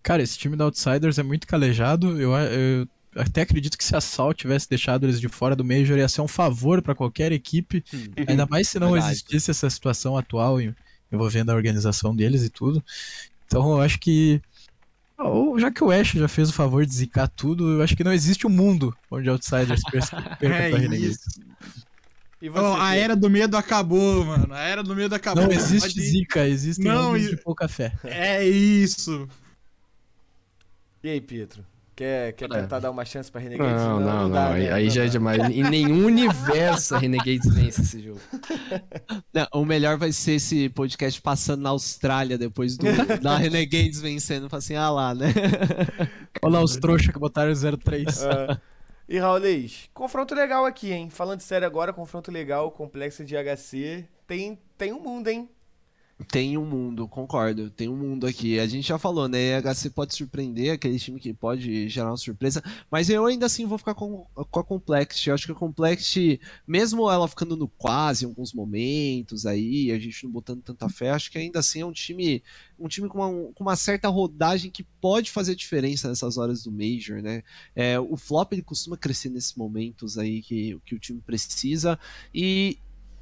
[0.03, 2.21] Cara, esse time da Outsiders é muito calejado.
[2.21, 5.99] Eu, eu até acredito que se a Sal tivesse deixado eles de fora do Major,
[5.99, 7.85] ia ser um favor pra qualquer equipe.
[8.27, 9.13] Ainda mais se não Verdade.
[9.13, 10.59] existisse essa situação atual
[11.13, 12.83] envolvendo a organização deles e tudo.
[13.47, 14.41] Então eu acho que.
[15.19, 18.05] Ou já que o Ash já fez o favor de zicar tudo, eu acho que
[18.05, 21.19] não existe um mundo onde Outsiders perca perca É pra Renegades.
[22.43, 22.49] E?
[22.49, 24.55] Ó, a era do medo acabou, mano.
[24.55, 25.45] A era do medo acabou.
[25.45, 27.93] Não existe Pode zica, existem Não, e- de pouca fé.
[28.05, 29.29] É isso.
[31.03, 31.65] E aí, Pietro?
[31.97, 32.49] Quer, quer É.
[32.63, 33.75] tentar dar uma chance pra Renegades?
[33.83, 34.31] Não, não, não.
[34.31, 34.73] dá, aí, né?
[34.73, 35.43] aí Não já é demais.
[35.51, 38.21] Em nenhum universo a Renegades vence esse jogo.
[39.35, 42.87] Não, o melhor vai ser esse podcast passando na Austrália depois do,
[43.21, 44.49] da Renegades vencendo.
[44.49, 45.27] Fala assim, ah lá, né?
[46.43, 48.23] Olha lá os trouxas que botaram 03.
[48.23, 48.59] É.
[49.13, 51.11] E Raulês, confronto legal aqui, hein?
[51.11, 54.09] Falando sério agora, confronto legal, complexo de HC.
[54.25, 55.51] Tem, tem um mundo, hein?
[56.29, 57.71] Tem um mundo, concordo.
[57.71, 58.59] Tem um mundo aqui.
[58.59, 59.57] A gente já falou, né?
[59.57, 62.63] A HC pode surpreender, aquele time que pode gerar uma surpresa.
[62.91, 65.29] Mas eu ainda assim vou ficar com, com a Complexity.
[65.29, 69.99] Eu acho que a Complexity, mesmo ela ficando no quase em alguns momentos aí, a
[69.99, 72.43] gente não botando tanta fé, acho que ainda assim é um time,
[72.79, 76.73] um time com uma, com uma certa rodagem que pode fazer diferença nessas horas do
[76.73, 77.43] Major, né?
[77.75, 81.99] É, o flop ele costuma crescer nesses momentos aí que, que o time precisa.
[82.35, 82.79] E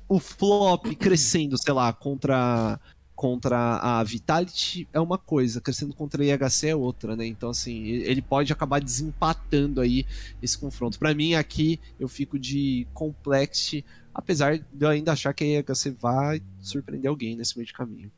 [0.09, 2.81] o flop crescendo, sei lá, contra
[3.15, 7.27] contra a Vitality é uma coisa, crescendo contra a IHC é outra, né?
[7.27, 10.07] Então assim, ele pode acabar desempatando aí
[10.41, 11.01] esse confronto.
[11.01, 15.97] Pra mim aqui eu fico de Complexity, apesar de eu ainda achar que a IHC
[16.01, 18.09] vai surpreender alguém nesse meio de caminho.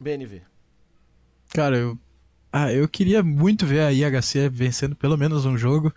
[0.00, 0.40] BNV.
[1.50, 1.98] Cara, eu,
[2.50, 5.92] ah, eu queria muito ver a IHC vencendo pelo menos um jogo,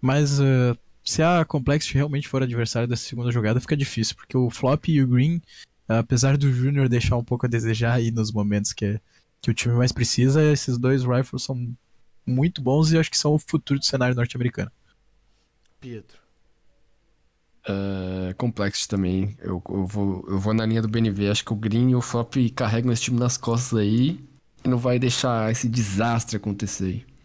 [0.00, 0.74] mas ah,
[1.06, 5.00] se a Complexity realmente for adversário dessa segunda jogada, fica difícil, porque o Flop e
[5.00, 5.40] o Green,
[5.88, 9.00] apesar do Júnior deixar um pouco a desejar aí nos momentos que,
[9.40, 11.72] que o time mais precisa, esses dois rifles são
[12.26, 14.70] muito bons e acho que são o futuro do cenário norte-americano.
[15.80, 16.18] Pietro.
[18.36, 19.36] Complexo também.
[19.40, 21.30] Eu, eu, vou, eu vou na linha do BNV.
[21.30, 24.20] Acho que o Green e o Flop carregam esse time nas costas aí.
[24.64, 27.15] E não vai deixar esse desastre acontecer aí.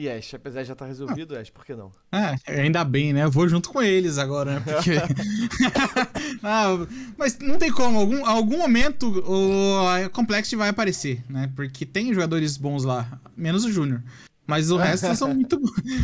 [0.00, 1.92] E Ash, apesar de já estar resolvido, Ash, por que não?
[2.10, 3.24] É, ainda bem, né?
[3.24, 4.60] Eu vou junto com eles agora, né?
[4.60, 4.92] Porque.
[6.42, 6.68] Ah,
[7.18, 11.52] mas não tem como, algum, algum momento o a Complexity vai aparecer, né?
[11.54, 14.02] Porque tem jogadores bons lá, menos o Júnior.
[14.46, 15.60] Mas o resto são muito.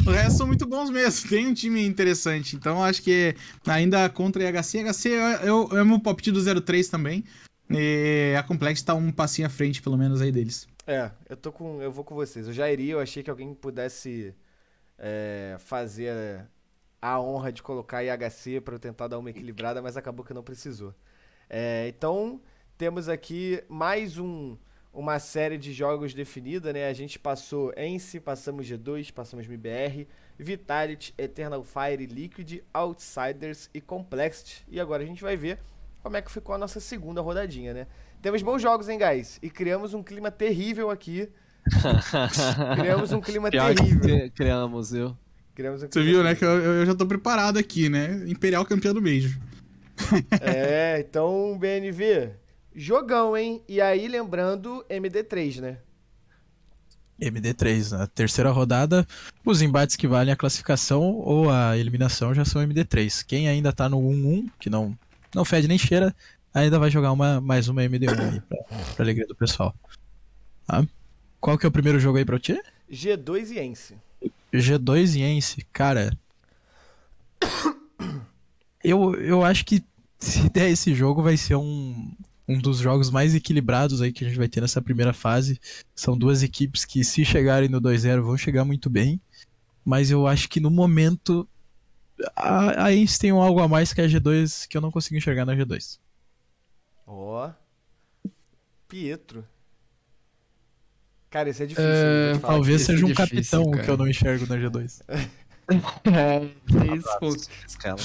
[0.06, 1.30] O resto são muito bons mesmo.
[1.30, 2.54] Tem um time interessante.
[2.54, 3.34] Então acho que
[3.66, 7.24] ainda contra a HC, HC eu, eu amo o palpite do 03 também.
[7.70, 10.68] E a Complex tá um passinho à frente, pelo menos, aí deles.
[10.86, 11.82] É, eu tô com.
[11.82, 12.46] Eu vou com vocês.
[12.46, 14.34] Eu já iria, eu achei que alguém pudesse
[14.98, 16.48] é, fazer
[17.02, 20.42] a honra de colocar IHC pra eu tentar dar uma equilibrada, mas acabou que não
[20.42, 20.94] precisou.
[21.50, 22.40] É, então,
[22.78, 24.56] temos aqui mais um,
[24.92, 26.88] uma série de jogos definida, né?
[26.88, 30.06] A gente passou Ence, passamos G2, passamos MBR,
[30.38, 34.64] Vitality, Eternal Fire, Liquid, Outsiders e Complexity.
[34.68, 35.58] E agora a gente vai ver
[36.02, 37.86] como é que ficou a nossa segunda rodadinha, né?
[38.26, 39.38] Temos bons jogos, hein, guys?
[39.40, 41.28] E criamos um clima terrível aqui.
[42.74, 44.00] Criamos um clima Pior que terrível.
[44.00, 45.16] cri- criamos, viu?
[45.54, 46.34] Criamos um Você clima viu, né?
[46.34, 46.64] Que terrível.
[46.64, 48.24] eu, eu já tô preparado aqui, né?
[48.26, 49.30] Imperial campeão do Major.
[50.40, 52.30] É, então, BNV,
[52.74, 53.62] jogão, hein?
[53.68, 55.78] E aí, lembrando, MD3, né?
[57.20, 59.06] MD3, na terceira rodada,
[59.44, 63.24] os embates que valem a classificação ou a eliminação já são MD3.
[63.24, 64.98] Quem ainda tá no 1-1, que não,
[65.32, 66.12] não fede nem cheira,
[66.64, 69.74] ainda vai jogar uma, mais uma MD1 aí, pra, pra alegria do pessoal.
[70.66, 70.86] Tá?
[71.40, 72.60] Qual que é o primeiro jogo aí pra ti?
[72.90, 73.94] G2 e Ence.
[74.52, 76.16] G2 e Ence, cara.
[78.82, 79.84] Eu, eu acho que
[80.18, 82.14] se der esse jogo vai ser um,
[82.48, 85.60] um dos jogos mais equilibrados aí que a gente vai ter nessa primeira fase.
[85.94, 89.20] São duas equipes que, se chegarem no 2-0, vão chegar muito bem.
[89.84, 91.46] Mas eu acho que no momento
[92.34, 95.16] a, a Ence tem um algo a mais que a G2 que eu não consigo
[95.16, 95.98] enxergar na G2.
[97.06, 97.50] Ó.
[98.88, 99.44] Pietro.
[101.30, 101.90] Cara, isso é difícil.
[101.90, 102.38] É.
[102.38, 103.84] Talvez isso é seja um difícil, capitão cara.
[103.84, 105.02] que eu não enxergo na G2.
[105.68, 106.44] É,
[106.94, 107.34] isso, pô.
[107.66, 107.98] Escala.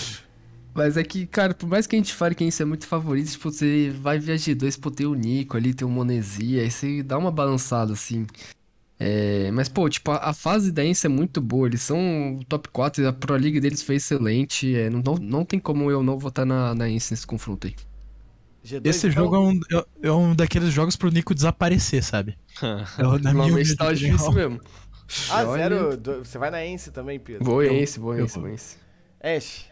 [0.73, 3.29] Mas é que, cara, por mais que a gente fale que isso é muito favorito,
[3.29, 6.71] tipo, você vai ver a G2, pô, tem o Nico ali, tem o Monesia, aí
[6.71, 8.25] você dá uma balançada, assim.
[8.97, 12.45] É, mas, pô, tipo, a, a fase da Ence é muito boa, eles são o
[12.45, 16.01] top 4, a Pro League deles foi excelente, é, não, não, não tem como eu
[16.01, 17.75] não votar na, na Ence nesse confronto aí.
[18.65, 19.23] G2, Esse então?
[19.23, 22.37] jogo é um, é- é um daqueles jogos pro Nico desaparecer, sabe?
[22.97, 24.59] É, o- na minha Normalmente tá difícil mesmo.
[25.29, 25.63] Ah, Olha.
[25.63, 25.97] zero.
[25.97, 27.43] do- Você vai na Ence também, Pietro?
[27.45, 28.75] Vou Ence, vou Ence, vou Ence.
[29.21, 29.65] Ash.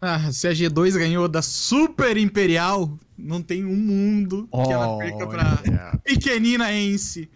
[0.00, 5.26] Ah, se a G2 ganhou da Super Imperial, não tem um mundo que ela perca
[5.28, 7.28] pra pequenina Ence.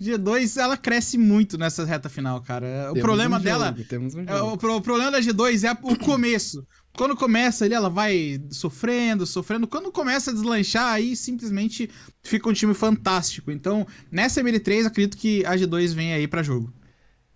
[0.00, 2.66] G2, ela cresce muito nessa reta final, cara.
[2.90, 3.74] O Temos problema um dela.
[3.88, 4.42] jogo, um é.
[4.42, 6.66] O, o problema da G2 é o começo.
[6.96, 9.66] Quando começa ali, ela vai sofrendo, sofrendo.
[9.66, 11.90] Quando começa a deslanchar, aí simplesmente
[12.22, 13.50] fica um time fantástico.
[13.50, 16.72] Então, nessa MD3, acredito que a G2 vem aí pra jogo.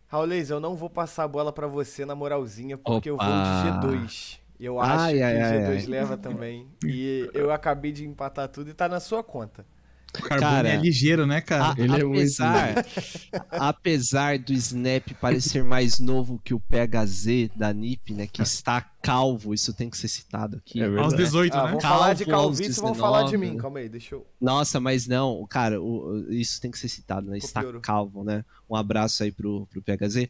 [0.06, 3.42] Raulês, eu não vou passar a bola pra você na moralzinha, porque eu vou Opa.
[3.42, 4.40] de G2.
[4.58, 5.86] Eu acho Ai, que ai, ai, G2 ai.
[5.86, 6.74] leva também.
[6.84, 9.66] E eu acabei de empatar tudo e tá na sua conta.
[10.14, 11.72] O Cara, é ligeiro, né, cara?
[11.72, 12.78] A- Ele é muito apesar,
[13.50, 19.54] apesar do Snap parecer mais novo que o PHZ da NiP, né, que está calvo,
[19.54, 20.80] isso tem que ser citado aqui.
[20.80, 21.04] É verdade.
[21.04, 21.68] Aos 18, Ah, né?
[21.68, 23.52] vamos falar de Calvo calvície, vamos falar de 19.
[23.52, 23.58] mim.
[23.58, 24.26] Calma aí, deixa eu.
[24.40, 27.38] Nossa, mas não, cara, o- isso tem que ser citado, né?
[27.38, 28.44] Está calvo, né?
[28.68, 30.28] Um abraço aí pro, pro PHZ.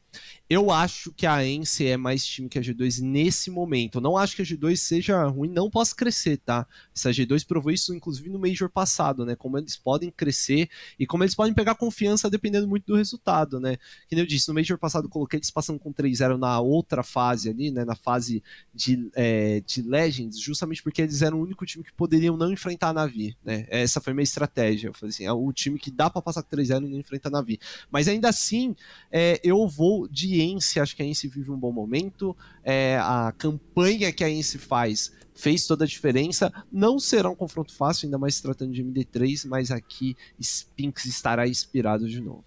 [0.49, 3.97] Eu acho que a Ence é mais time que a G2 nesse momento.
[3.99, 6.67] Eu não acho que a G2 seja ruim, não possa crescer, tá?
[6.95, 9.35] Essa G2 provou isso, inclusive, no Major passado, né?
[9.35, 10.69] Como eles podem crescer
[10.99, 13.77] e como eles podem pegar confiança dependendo muito do resultado, né?
[14.09, 17.03] Que nem eu disse, no Major passado eu coloquei eles passando com 3-0 na outra
[17.03, 17.85] fase ali, né?
[17.85, 18.43] Na fase
[18.75, 22.89] de, é, de Legends, justamente porque eles eram o único time que poderiam não enfrentar
[22.89, 23.67] a Navi, né?
[23.69, 24.89] Essa foi minha estratégia.
[24.89, 27.29] Eu falei assim, é o time que dá pra passar com 3-0 e não enfrenta
[27.29, 27.59] a Navi.
[27.91, 28.75] Mas ainda assim,
[29.11, 32.37] é, eu vou de Ence, acho que a Ence vive um bom momento.
[32.63, 36.53] É, a campanha que a Ence faz fez toda a diferença.
[36.71, 41.47] Não será um confronto fácil, ainda mais se tratando de MD3, mas aqui Spinks estará
[41.47, 42.45] inspirado de novo.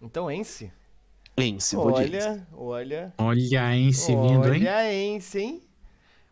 [0.00, 0.70] Então, Ence.
[1.36, 2.26] Ence, vou de Ence.
[2.26, 3.14] Olha, olha.
[3.18, 4.60] Olha a Ence vindo, hein?
[4.62, 5.62] Olha a Ence, hein?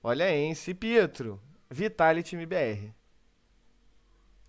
[0.03, 0.73] Olha a Ence.
[0.75, 1.41] Pietro,
[1.71, 2.91] Vitality MBR.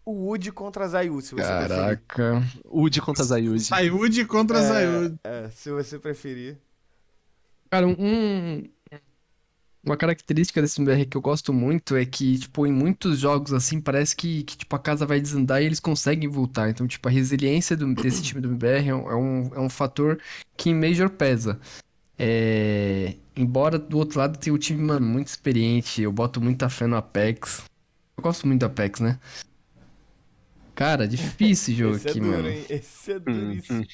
[0.06, 1.68] O Wood contra a Zayu, se você preferir.
[1.68, 2.44] Caraca.
[2.66, 3.66] Udi contra Zayuzi.
[3.66, 5.20] Sayud contra É, Sayud.
[5.24, 6.58] É, se você preferir.
[7.72, 8.64] Cara, um.
[9.86, 13.80] Uma característica desse MBR que eu gosto muito é que, tipo, em muitos jogos, assim,
[13.80, 16.70] parece que, que tipo, a casa vai desandar e eles conseguem voltar.
[16.72, 19.70] Então, tipo, a resiliência do- desse time do MBR é um, é um, é um
[19.70, 20.20] fator
[20.58, 21.60] que em Major pesa.
[22.18, 23.16] É...
[23.36, 26.96] Embora do outro lado tenha o time, mano, muito experiente, eu boto muita fé no
[26.96, 27.64] Apex.
[28.18, 29.20] Eu gosto muito do Apex, né?
[30.74, 32.50] Cara, difícil esse jogo Esse é aqui, duro, mano.
[32.50, 32.66] hein?
[32.70, 33.86] Esse é duríssimo.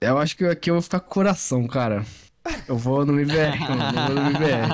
[0.00, 2.06] Eu acho que aqui eu vou ficar com coração, cara.
[2.66, 4.68] Eu vou no MBR, mano, eu vou no MBR.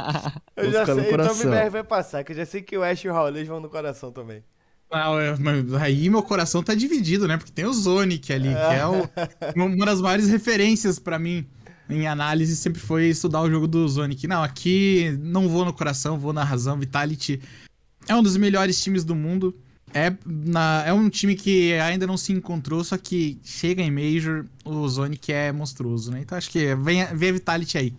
[0.56, 1.42] Eu Vou já sei, então o.
[1.42, 3.68] MBR vai passar, que eu já sei que o Ash e o Raulês vão no
[3.68, 4.42] coração também.
[4.90, 7.36] Ah, é, mas aí meu coração tá dividido, né?
[7.36, 9.08] Porque tem o Zonic ali, que é o-
[9.56, 11.46] uma das maiores referências pra mim
[11.90, 14.26] em análise sempre foi estudar o jogo do Zonic.
[14.26, 16.78] Não, aqui não vou no coração, vou na razão.
[16.78, 17.40] Vitality
[18.08, 19.54] é um dos melhores times do mundo.
[19.94, 24.44] É, na- é um time que ainda não se encontrou, só que chega em Major,
[24.64, 26.20] o Zonic é monstruoso, né?
[26.20, 27.94] Então acho que vem, vem a Vitality aí.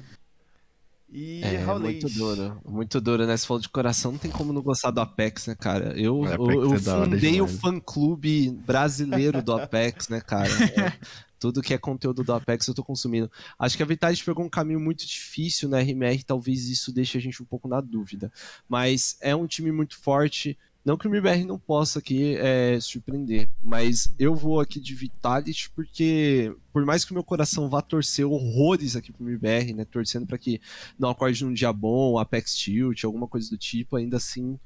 [1.09, 2.03] E É, Raulês.
[2.03, 3.37] muito duro, muito duro, né?
[3.37, 5.93] Se falou de coração, não tem como não gostar do Apex, né, cara?
[5.97, 10.49] Eu, O eu, eu é fundei o fã-clube brasileiro do Apex, né, cara?
[10.49, 10.91] É,
[11.39, 13.31] tudo que é conteúdo do Apex eu tô consumindo.
[13.57, 17.21] Acho que a Vitality pegou um caminho muito difícil na RMR, talvez isso deixe a
[17.21, 18.29] gente um pouco na dúvida.
[18.67, 20.57] Mas é um time muito forte.
[20.85, 25.71] Não que o MBR não possa aqui é, surpreender, mas eu vou aqui de Vitality
[25.71, 30.27] porque, por mais que o meu coração vá torcer horrores aqui pro MBR, né, torcendo
[30.27, 30.61] para que
[30.99, 34.59] não acorde num dia bom, Apex Tilt, alguma coisa do tipo, ainda assim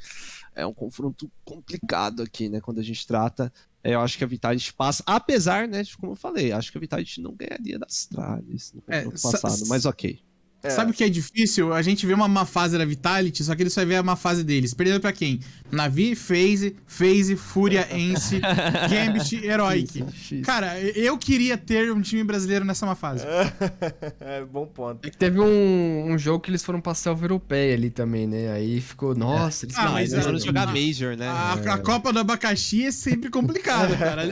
[0.53, 3.51] é um confronto complicado aqui, né, quando a gente trata.
[3.81, 6.77] É, eu acho que a Vitality passa, apesar, né, de como eu falei, acho que
[6.77, 10.19] a Vitality não ganharia das Astralis no É, passado, mas ok.
[10.61, 10.69] É.
[10.69, 11.73] Sabe o que é difícil?
[11.73, 14.15] A gente vê uma má fase da Vitality, só que eles só vê a má
[14.17, 14.73] fase deles.
[14.73, 15.39] Perdendo pra quem?
[15.71, 18.41] Navi, FaZe, FaZe, Fúria, Ence,
[18.89, 20.03] Gambit, Heroic.
[20.43, 23.23] Cara, eu queria ter um time brasileiro nessa má fase.
[24.19, 25.07] é, bom ponto.
[25.07, 28.51] É que teve um, um jogo que eles foram pra selva europeia ali também, né?
[28.51, 30.67] Aí ficou, nossa, eles Ah, não, mas é- não, jogar.
[30.73, 31.27] Major, né?
[31.27, 34.29] A, a Copa do Abacaxi é sempre complicada, cara.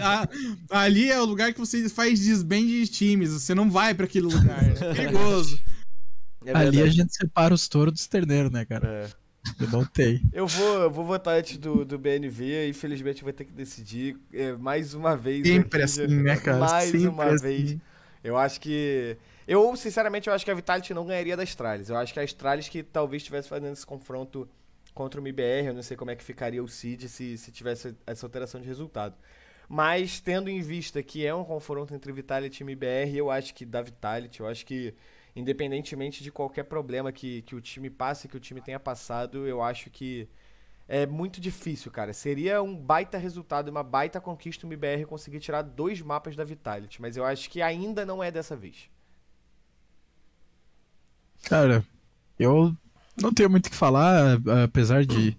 [0.69, 3.29] A- ali é o lugar que você faz desbande de times.
[3.31, 4.63] Você não vai pra aquele lugar.
[4.81, 5.57] É perigoso.
[6.49, 8.87] É Ali a gente separa os touros dos terneiros, né, cara?
[8.87, 9.27] É.
[9.59, 10.21] Eu não tem.
[10.33, 14.17] Eu vou, eu vou votar antes do, do BNV e infelizmente vai ter que decidir
[14.33, 15.47] é, mais uma vez.
[15.47, 16.57] Sempre assim, né, cara?
[16.57, 17.43] Mais Sempre uma assim.
[17.43, 17.77] vez.
[18.23, 19.17] Eu acho que.
[19.47, 21.89] Eu, sinceramente, eu acho que a Vitality não ganharia da Astralis.
[21.89, 24.47] Eu acho que a Astralis que talvez estivesse fazendo esse confronto
[24.93, 25.67] contra o MBR.
[25.67, 28.67] Eu não sei como é que ficaria o Cid se, se tivesse essa alteração de
[28.67, 29.15] resultado.
[29.69, 33.65] Mas, tendo em vista que é um confronto entre Vitality e MBR, eu acho que
[33.65, 34.93] da Vitality, eu acho que,
[35.37, 39.61] independentemente de qualquer problema que, que o time passe, que o time tenha passado, eu
[39.61, 40.27] acho que
[40.87, 42.11] é muito difícil, cara.
[42.11, 46.99] Seria um baita resultado, uma baita conquista o MBR conseguir tirar dois mapas da Vitality,
[46.99, 48.89] mas eu acho que ainda não é dessa vez.
[51.43, 51.85] Cara,
[52.39, 52.75] eu
[53.21, 55.37] não tenho muito o que falar, apesar de.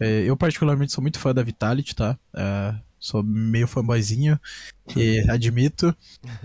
[0.00, 2.18] é, eu, particularmente, sou muito fã da Vitality, tá?
[2.34, 4.38] É, sou meio fanboyzinho,
[4.96, 5.94] e admito.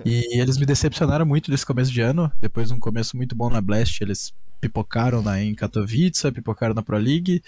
[0.05, 2.31] E eles me decepcionaram muito nesse começo de ano.
[2.39, 6.83] Depois de um começo muito bom na Blast, eles pipocaram na, em Katowice, pipocaram na
[6.83, 7.41] Pro League.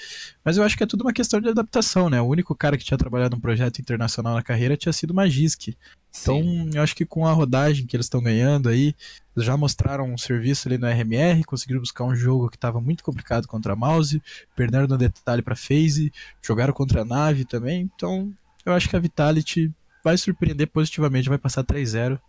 [0.44, 2.20] Mas eu acho que é tudo uma questão de adaptação, né?
[2.20, 5.76] O único cara que tinha trabalhado num projeto internacional na carreira tinha sido o Magisk.
[6.22, 8.96] Então, eu acho que com a rodagem que eles estão ganhando aí,
[9.36, 13.48] já mostraram um serviço ali no RMR, conseguiram buscar um jogo que estava muito complicado
[13.48, 14.22] contra a Mouse,
[14.56, 17.90] perderam no detalhe para FaZe, jogaram contra a Nave também.
[17.96, 18.32] Então,
[18.66, 19.72] eu acho que a Vitality
[20.04, 22.20] vai surpreender positivamente, vai passar 3-0,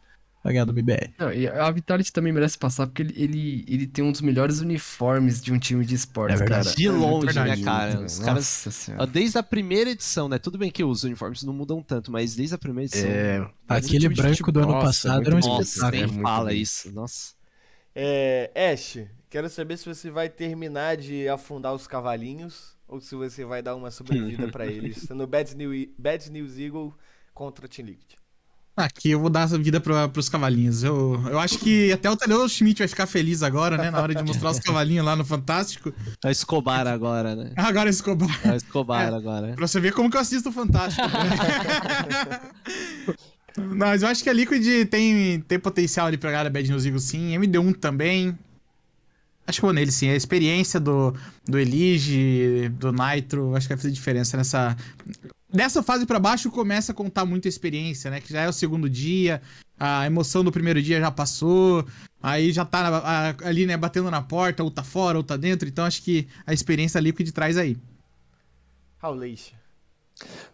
[0.43, 1.13] vai ganhar do MBR.
[1.19, 4.61] Não, e a Vitality também merece passar, porque ele, ele, ele tem um dos melhores
[4.61, 6.63] uniformes de um time de esportes, É cara.
[6.63, 7.61] De longe, verdade.
[7.61, 8.01] né, cara?
[8.01, 8.35] Os caras.
[8.35, 9.03] Nossa senhora.
[9.03, 10.39] ó, Desde a primeira edição, né?
[10.39, 13.11] Tudo bem que os uniformes não mudam tanto, mas desde a primeira edição.
[13.11, 16.07] É, Aquele time de branco do ano passado era um muito Nossa, espetáculo.
[16.13, 16.57] nem É fala bom.
[16.57, 16.93] isso.
[16.93, 17.33] Nossa.
[17.97, 18.99] É, Ash,
[19.31, 23.75] quero saber se você vai terminar de afundar os cavalinhos ou se você vai dar
[23.75, 26.95] uma sobrevida pra eles no Bad News, Bad News Eagle
[27.33, 28.13] contra Team Liquid.
[28.77, 30.83] Aqui eu vou dar essa vida pra, pros cavalinhos.
[30.83, 33.89] Eu, eu acho que até o Tadeu Schmidt vai ficar feliz agora, né?
[33.89, 35.95] Na hora de mostrar os cavalinhos lá no Fantástico.
[36.25, 37.53] É o Escobar agora, né?
[37.57, 38.41] Agora Escobar.
[38.45, 39.15] É o Escobar É.
[39.17, 39.53] agora.
[39.55, 41.07] Pra você ver como que eu assisto o Fantástico.
[41.07, 42.41] né?
[43.59, 46.69] Não, mas eu acho que a Liquid tem, tem potencial ali pra ganhar a Bad
[46.69, 47.31] News Eagle sim.
[47.39, 48.37] MD1 também.
[49.47, 50.09] Acho que vou nele sim.
[50.09, 51.15] A experiência do,
[51.47, 54.77] do Elige, do Nitro, acho que vai fazer diferença nessa.
[55.53, 58.21] Dessa fase pra baixo começa a contar muito a experiência, né?
[58.21, 59.41] Que já é o segundo dia,
[59.79, 61.87] a emoção do primeiro dia já passou,
[62.23, 65.69] aí já tá ali, né, batendo na porta, ou tá fora, ou tá dentro.
[65.69, 67.77] Então acho que a experiência da Liquid traz aí.
[68.99, 69.53] Rauleixo.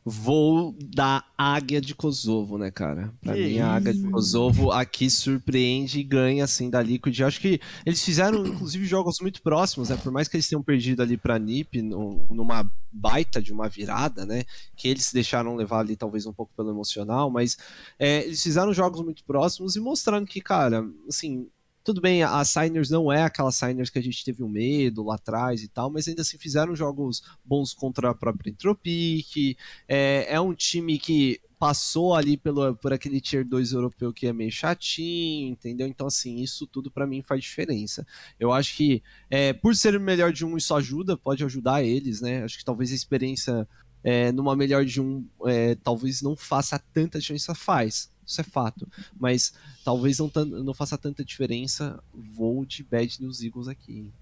[0.05, 3.12] Vou da Águia de Kosovo, né, cara?
[3.20, 4.03] Pra Que mim, a Águia de?
[4.11, 7.19] Kosovo aqui surpreende e ganha, assim, da Liquid.
[7.19, 9.97] Eu acho que eles fizeram, inclusive, jogos muito próximos, né?
[10.03, 14.24] Por mais que eles tenham perdido ali pra NiP no- numa baita de uma virada,
[14.24, 14.45] né?
[14.77, 17.57] Que eles se deixaram levar ali, talvez, um pouco pelo emocional, mas
[17.99, 21.47] é, eles fizeram jogos muito próximos e mostrando que, cara, assim,
[21.82, 25.15] tudo bem, a Signers não é aquela Signers que a gente teve um medo lá
[25.15, 29.57] atrás e tal, mas ainda assim fizeram jogos bons contra a própria Entropic.
[29.89, 34.32] É, é um time que passou ali pelo, por aquele Tier 2 europeu que é
[34.32, 35.86] meio chatinho, entendeu?
[35.86, 38.07] Então, assim, isso tudo pra mim faz diferença.
[38.39, 42.23] Eu acho que, é, por ser o melhor de um, isso ajuda, pode ajudar eles,
[42.23, 42.43] né?
[42.44, 43.69] Acho que talvez a experiência
[44.02, 48.11] é, numa melhor de um é, talvez não faça tanta diferença, faz.
[48.31, 48.86] Isso é fato.
[49.19, 49.52] Mas
[49.85, 50.31] talvez não,
[50.62, 52.02] não faça tanta diferença.
[52.15, 54.12] Vou de Bad News Eagles aqui.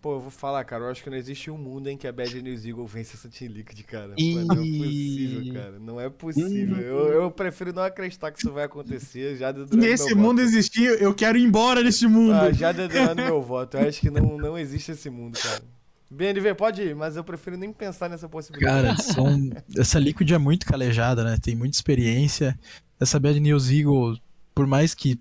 [0.00, 2.12] Pô, eu vou falar, cara, eu acho que não existe um mundo em que a
[2.12, 4.14] Bad News Eagle vence essa Team Liquid, cara.
[4.14, 5.78] Pô, não é possível, cara.
[5.80, 6.76] Não é possível.
[6.78, 9.36] Eu, eu prefiro não acreditar que isso vai acontecer.
[9.36, 10.48] Já Nesse mundo voto.
[10.48, 12.32] existir, eu quero ir embora desse mundo.
[12.32, 13.76] Ah, já dedurando meu voto.
[13.76, 15.62] Eu acho que não, não existe esse mundo, cara.
[16.10, 18.96] BNV, pode ir, mas eu prefiro nem pensar nessa possibilidade.
[18.96, 19.50] Cara, são...
[19.76, 21.36] essa Liquid é muito calejada, né?
[21.40, 22.58] Tem muita experiência.
[23.00, 24.18] Essa Bad News Eagle,
[24.54, 25.20] por mais que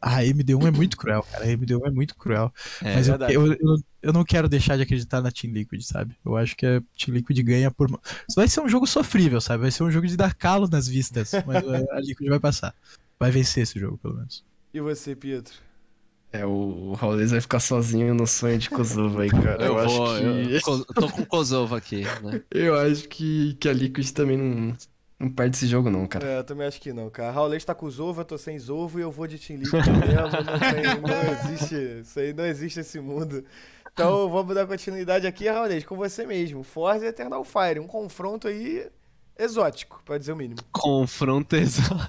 [0.00, 1.44] a MD1 é muito cruel, cara.
[1.44, 2.52] A MD1 é muito cruel.
[2.82, 6.16] É, Mas eu, eu, eu, eu não quero deixar de acreditar na Team Liquid, sabe?
[6.24, 7.88] Eu acho que a Team Liquid ganha por.
[8.34, 9.62] Vai ser um jogo sofrível, sabe?
[9.62, 11.32] Vai ser um jogo de dar calo nas vistas.
[11.46, 12.74] Mas a Liquid vai passar.
[13.18, 14.42] Vai vencer esse jogo, pelo menos.
[14.72, 15.54] E você, Pietro?
[16.32, 19.64] É, o Raulês vai ficar sozinho no sonho de Kosovo aí, cara.
[19.64, 20.70] Eu, acho que.
[20.70, 22.40] eu, eu tô com Kosovo aqui, né?
[22.50, 24.76] Eu acho que, que a Liquid também não,
[25.20, 26.26] não perde esse jogo, não, cara.
[26.26, 27.30] É, eu também acho que não, cara.
[27.30, 30.14] Raulês tá com Zova, eu tô sem Zovo e eu vou de Team Liquid mesmo.
[30.14, 32.00] Não, tem- não existe.
[32.00, 33.44] Isso aí não existe esse mundo.
[33.92, 36.62] Então vamos dar continuidade aqui, Raulês, com você mesmo.
[36.62, 37.78] Forza e Eternal Fire.
[37.80, 38.86] Um confronto aí
[39.38, 40.60] exótico, pra dizer o mínimo.
[40.72, 42.08] Confronto exótico.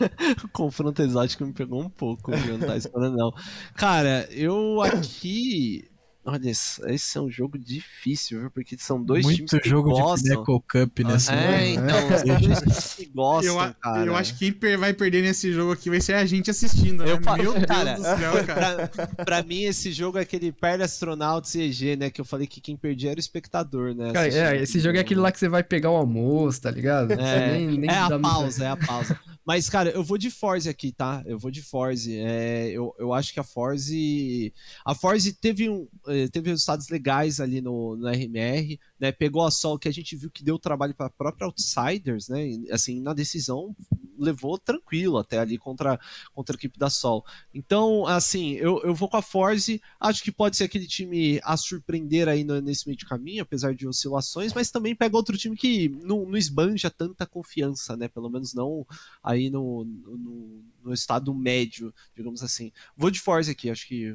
[0.52, 2.58] Confronto exótico me pegou um pouco, viu?
[2.58, 3.32] Não tá esperando, não.
[3.74, 5.89] Cara, eu aqui.
[6.32, 8.50] Olha, esse é um jogo difícil, viu?
[8.50, 10.16] Porque são dois muito times que jogo gostam.
[10.16, 11.34] de Pinnacle Cup nessa.
[11.34, 11.88] É, então,
[12.18, 14.04] são dois times que gostam, eu, a- cara.
[14.06, 17.10] eu acho que quem vai perder nesse jogo aqui vai ser a gente assistindo, né?
[17.10, 18.88] Eu falo- Meu Deus cara, do céu, cara.
[18.88, 22.10] Pra, pra mim, esse jogo é aquele perde astronautas e EG, né?
[22.10, 24.12] Que eu falei que quem perdia era o espectador, né?
[24.12, 27.12] Cara, é, esse jogo é aquele lá que você vai pegar o almoço, tá ligado?
[27.12, 29.18] É, nem- nem é a pausa, é a pausa.
[29.50, 31.24] Mas, cara, eu vou de Forze aqui, tá?
[31.26, 32.16] Eu vou de Forze.
[32.16, 34.54] É, eu, eu acho que a Forze.
[34.84, 39.10] A Forze teve, um, eh, teve resultados legais ali no, no RMR, né?
[39.10, 42.46] Pegou a Sol, que a gente viu que deu trabalho para a própria Outsiders, né?
[42.70, 43.74] Assim, na decisão,
[44.18, 45.98] levou tranquilo até ali contra,
[46.34, 47.24] contra a equipe da Sol.
[47.54, 49.80] Então, assim, eu, eu vou com a Forze.
[49.98, 53.74] Acho que pode ser aquele time a surpreender aí no- nesse meio de caminho, apesar
[53.74, 58.08] de oscilações, mas também pega outro time que não, não esbanja tanta confiança, né?
[58.08, 58.86] Pelo menos não
[59.22, 62.70] aí no, no, no estado médio, digamos assim.
[62.94, 64.14] Vou de Forze aqui, acho que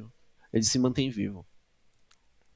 [0.52, 1.44] ele se mantém vivo.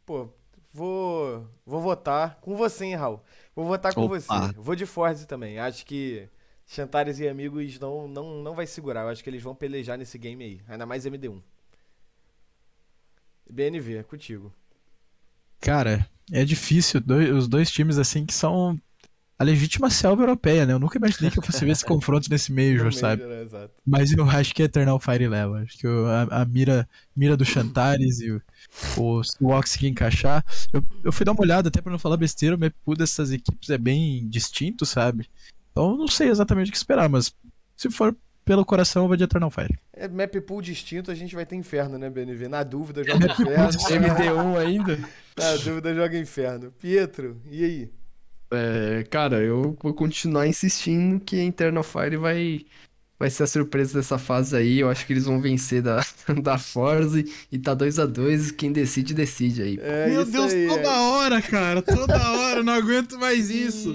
[0.07, 0.33] Pô,
[0.73, 3.23] vou, vou votar com você, hein, Raul?
[3.55, 4.19] Vou votar com Opa.
[4.21, 4.53] você.
[4.57, 5.59] Vou de Forza também.
[5.59, 6.29] Acho que
[6.67, 9.03] Chantares e amigos não, não, não vai segurar.
[9.03, 10.61] Eu acho que eles vão pelejar nesse game aí.
[10.69, 11.43] Ainda mais MD1.
[13.49, 14.53] BNV, é contigo.
[15.61, 17.01] Cara, é difícil.
[17.01, 18.81] Dois- os dois times, assim, que são
[19.41, 20.75] a legítima selva europeia, né?
[20.75, 23.23] Eu nunca imaginei que eu fosse ver esse confronto nesse Major, No sabe?
[23.23, 23.73] Major, exato.
[23.87, 25.63] Mas eu acho que é Eternal Fire leva.
[25.63, 26.87] Acho que o- a, a mira,
[27.17, 28.43] mira do Chantares e o,
[28.99, 30.45] o que encaixar.
[30.75, 33.33] Eu, eu fui dar uma olhada, até pra não falar besteira, o map pool dessas
[33.33, 35.27] equipes é bem distinto, sabe?
[35.73, 37.35] Então não sei exatamente o que esperar, mas
[37.75, 38.15] se for
[38.45, 39.79] pelo coração, eu vou de Eternal Fire.
[39.95, 42.47] É map pool distinto, a gente vai ter inferno, né, BNV?
[42.47, 43.71] Na dúvida, joga inferno.
[43.71, 44.99] MD1 ainda.
[45.35, 46.73] Na dúvida, joga inferno.
[46.79, 47.91] Pietro, e aí?
[48.53, 52.67] É, cara, eu vou continuar insistindo que a Eternal Fire vai,
[53.19, 54.81] vai ser a surpresa dessa fase aí.
[54.81, 56.05] Eu acho que eles vão vencer da,
[56.43, 59.79] da Force e tá 2 a 2 Quem decide, decide aí.
[59.81, 61.01] É Meu Deus, aí, toda é.
[61.01, 61.81] hora, cara.
[61.83, 63.95] Toda hora, eu não aguento mais isso.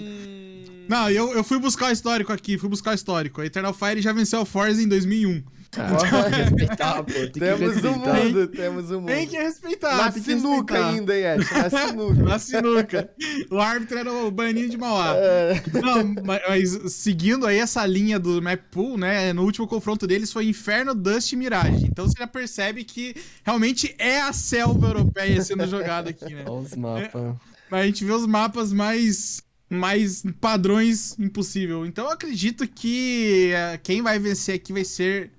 [0.87, 3.41] Não, eu, eu fui buscar o histórico aqui, fui buscar o histórico.
[3.41, 5.43] A Eternal Fire já venceu a Forza em 2001.
[5.75, 7.13] Tem que respeitar, pô.
[7.13, 8.13] Tem Temos o respeitar.
[8.13, 9.07] mundo, temos o mundo.
[9.07, 10.89] Tem que respeitar, Na sinuca respeitar.
[10.89, 11.23] ainda, hein?
[11.51, 12.23] Na sinuca.
[12.23, 13.09] Na sinuca.
[13.51, 15.13] O árbitro era o Baninho de Mauá.
[15.15, 15.61] É.
[15.81, 19.33] Não, mas, seguindo aí essa linha do map pool, né?
[19.33, 21.85] No último confronto deles foi Inferno, Dust e Mirage.
[21.85, 26.43] Então você já percebe que realmente é a selva europeia sendo jogada aqui, né?
[26.47, 27.35] Olha os mapas.
[27.69, 31.85] Mas a gente vê os mapas mais mais padrões impossível.
[31.85, 35.31] Então eu acredito que eh, quem vai vencer aqui vai ser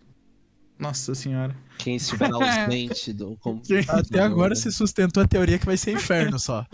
[0.79, 1.57] Nossa senhora.
[1.79, 3.37] Quem estiver ausente do.
[3.39, 3.63] Como...
[3.89, 6.67] Até agora se sustentou a teoria que vai ser inferno só.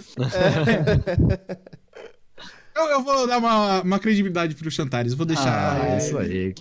[2.75, 5.15] Eu, eu vou dar uma, uma credibilidade pro Chantares.
[5.15, 5.81] Vou deixar.
[5.83, 6.55] Ah, isso aí.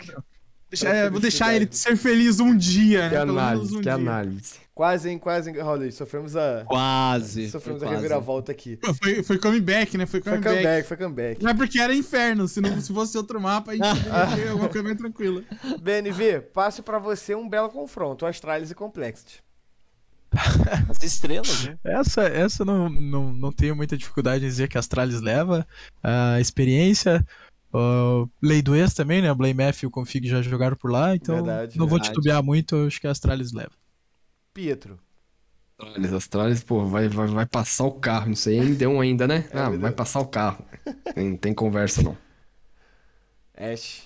[0.70, 3.22] deixar- é, vou deixar ele ser feliz um dia, Que né?
[3.22, 3.94] Pelo menos análise, um que dia.
[3.96, 4.54] análise.
[4.74, 5.20] Quase, hein?
[5.20, 5.92] Quase, hein, Raul?
[5.92, 6.64] Sofremos a.
[6.66, 7.50] Quase.
[7.50, 7.96] Sofremos a quase.
[7.98, 8.80] reviravolta aqui.
[9.02, 10.06] Foi, foi comeback, né?
[10.06, 10.56] Foi Foi comeback.
[10.56, 11.44] comeback, foi comeback.
[11.44, 12.48] Não é porque era inferno.
[12.48, 15.44] Se, não, se fosse outro mapa, a gente ia ter alguma coisa mais tranquila.
[15.82, 19.44] BNV, passo pra você um belo confronto: Astralis e Complexity.
[20.90, 21.78] As estrelas, né?
[21.84, 25.68] Essa, essa não, não, não tenho muita dificuldade em dizer que a Astralis leva.
[26.02, 27.26] A experiência.
[27.74, 29.32] O Lei do Ex também, né?
[29.32, 32.14] O Blame F e o Config já jogaram por lá, então Verdade, não vou verdade.
[32.14, 33.72] titubear muito, eu acho que a Astralis leva.
[34.54, 35.00] Pietro.
[35.80, 38.28] Astralis, Astralis, pô, vai, vai, vai passar o carro.
[38.28, 39.48] Não sei, MD1 ainda, né?
[39.52, 39.80] É, ah, MD1.
[39.80, 40.64] vai passar o carro.
[41.16, 42.16] Tem, tem conversa, não.
[43.58, 44.04] Ash.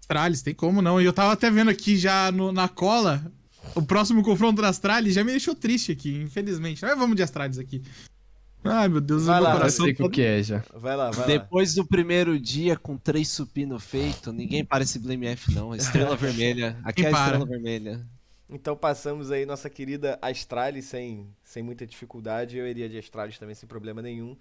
[0.00, 1.00] Astralis, tem como não.
[1.00, 3.32] E eu tava até vendo aqui já no- na cola.
[3.74, 6.82] O próximo confronto da Astralis já me deixou triste aqui, infelizmente.
[6.82, 7.82] Mas vamos de Astralis aqui.
[8.62, 9.84] Ai, meu Deus, Vai meu lá, coração.
[9.86, 10.62] sei o que é já.
[10.74, 11.26] Vai lá, vai lá.
[11.26, 15.74] Depois do primeiro dia com três supino feito, ninguém para esse Blame F, não.
[15.74, 16.76] Estrela vermelha.
[16.84, 17.24] Aqui é a Quem para?
[17.26, 18.06] estrela vermelha.
[18.48, 22.56] Então passamos aí nossa querida Astralis sem, sem muita dificuldade.
[22.56, 24.36] Eu iria de Astralis também sem problema nenhum.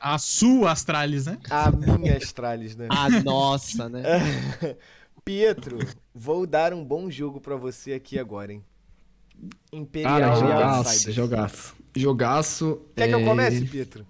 [0.00, 1.38] A sua Astralis, né?
[1.50, 2.86] A minha Astralis, né?
[2.88, 4.02] A nossa, né?
[5.24, 5.78] Pietro,
[6.14, 8.64] vou dar um bom jogo pra você aqui agora, hein?
[9.72, 11.76] Imperial Cara, jogaço, jogaço.
[11.94, 12.80] Jogaço.
[12.96, 14.06] Quer que eu é, comece, Pietro?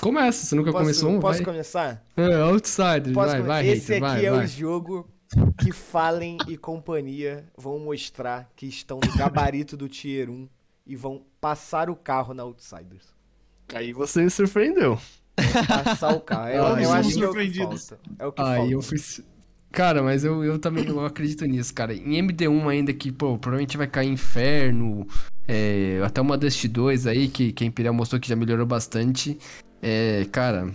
[0.00, 1.20] Começa, você nunca Posso, começou um?
[1.20, 1.44] posso vai.
[1.44, 2.04] começar?
[2.16, 4.44] É, Outsiders, Posso vai, come- vai, Esse hater, aqui vai, é vai.
[4.44, 5.08] o jogo
[5.58, 10.48] que Fallen e companhia vão mostrar que estão no gabarito do Tier 1
[10.86, 13.14] e vão passar o carro na Outsiders.
[13.74, 14.98] Aí você me surpreendeu.
[15.68, 16.48] Passar o carro.
[16.48, 18.00] Eu, Todos eu acho que é o que falta.
[18.18, 18.72] É o que Aí falta.
[18.72, 18.98] eu fui.
[19.70, 21.94] Cara, mas eu, eu também não acredito nisso, cara.
[21.94, 25.06] Em MD1 ainda que, pô, provavelmente vai cair Inferno,
[25.46, 29.38] é, até uma Dust 2 aí, que, que a Imperial mostrou que já melhorou bastante.
[29.82, 30.72] É, cara,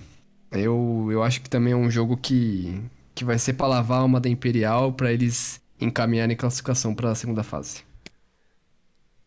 [0.52, 2.80] eu, eu acho que também é um jogo que,
[3.16, 7.44] que vai ser pra lavar a alma da Imperial pra eles encaminharem classificação pra segunda
[7.44, 7.84] fase.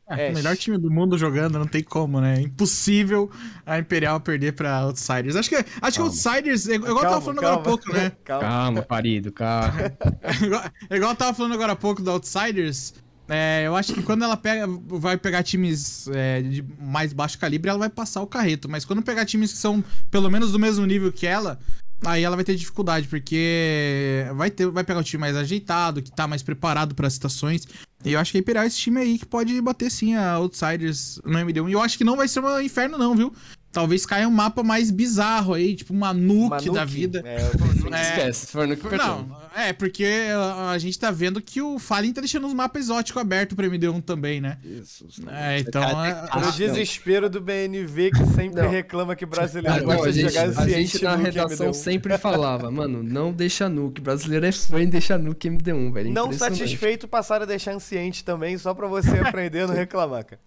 [0.08, 0.30] É, Ash.
[0.30, 2.36] o melhor time do mundo jogando, não tem como, né?
[2.38, 3.28] É impossvel
[3.64, 5.34] a Imperial perder pra Outsiders.
[5.34, 6.02] Acho que, acho que.
[6.02, 7.54] Outsiders, é igual eu Calma, tava falando calma.
[7.56, 8.12] agora há pouco, né?
[8.24, 8.48] Calma.
[8.48, 9.80] Calma, parido, calma.
[10.22, 12.94] É igual, é igual eu tava falando agora há pouco do Outsiders.
[13.28, 17.68] é, eu acho que quando ela pega, vai pegar times é, de mais baixo calibre,
[17.68, 18.68] ela vai passar o carreto.
[18.68, 21.58] Mas quando pegar times que são pelo menos do mesmo nível que ela,
[22.05, 26.10] aí ela vai ter dificuldade, porque vai, ter, vai pegar o time mais ajeitado, que
[26.10, 27.66] tá mais preparado para situações.
[28.05, 30.35] E eu acho que a Imperial é esse time aí que pode bater sim a
[30.35, 31.68] Outsiders no MD1.
[31.68, 33.32] E eu acho que não vai ser um inferno, não, viu?
[33.76, 37.22] Talvez caia um mapa mais bizarro aí, tipo uma nuke, da vida.
[37.26, 38.00] É, eu É.
[38.00, 39.26] Esquece, se for cartão.
[39.28, 42.84] Não, é, porque a, a gente tá vendo que o Fallen tá deixando os mapas
[42.84, 44.56] exóticos abertos pro MD1 também, né?
[44.64, 45.06] Isso.
[45.28, 45.82] É, então.
[46.02, 48.70] É- No Ah, desespero do BNV que sempre Não.
[48.70, 51.74] reclama que brasileiro gosta não, a de gente, jogar a gente na Nuke redação MD1.
[51.74, 54.00] sempre falava, mano, não deixa nuke.
[54.00, 56.10] Brasileiro é fã em deixar nuke MD1, velho.
[56.12, 56.58] Não Impressionante.
[56.60, 60.40] satisfeito, passaram a deixar Anciente também, só pra você aprender a não reclamar, cara.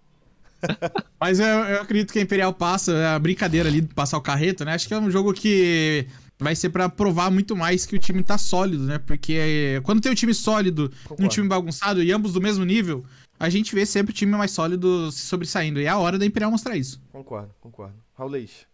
[1.18, 4.22] Mas eu, eu acredito que a Imperial passa, é a brincadeira ali de passar o
[4.22, 4.74] carreto, né?
[4.74, 6.06] Acho que é um jogo que
[6.38, 8.98] vai ser pra provar muito mais que o time tá sólido, né?
[8.98, 13.04] Porque quando tem um time sólido e um time bagunçado e ambos do mesmo nível,
[13.38, 15.80] a gente vê sempre o time mais sólido se sobressaindo.
[15.80, 17.00] E é a hora da Imperial mostrar isso.
[17.12, 17.96] Concordo, concordo.
[18.14, 18.69] Raulês.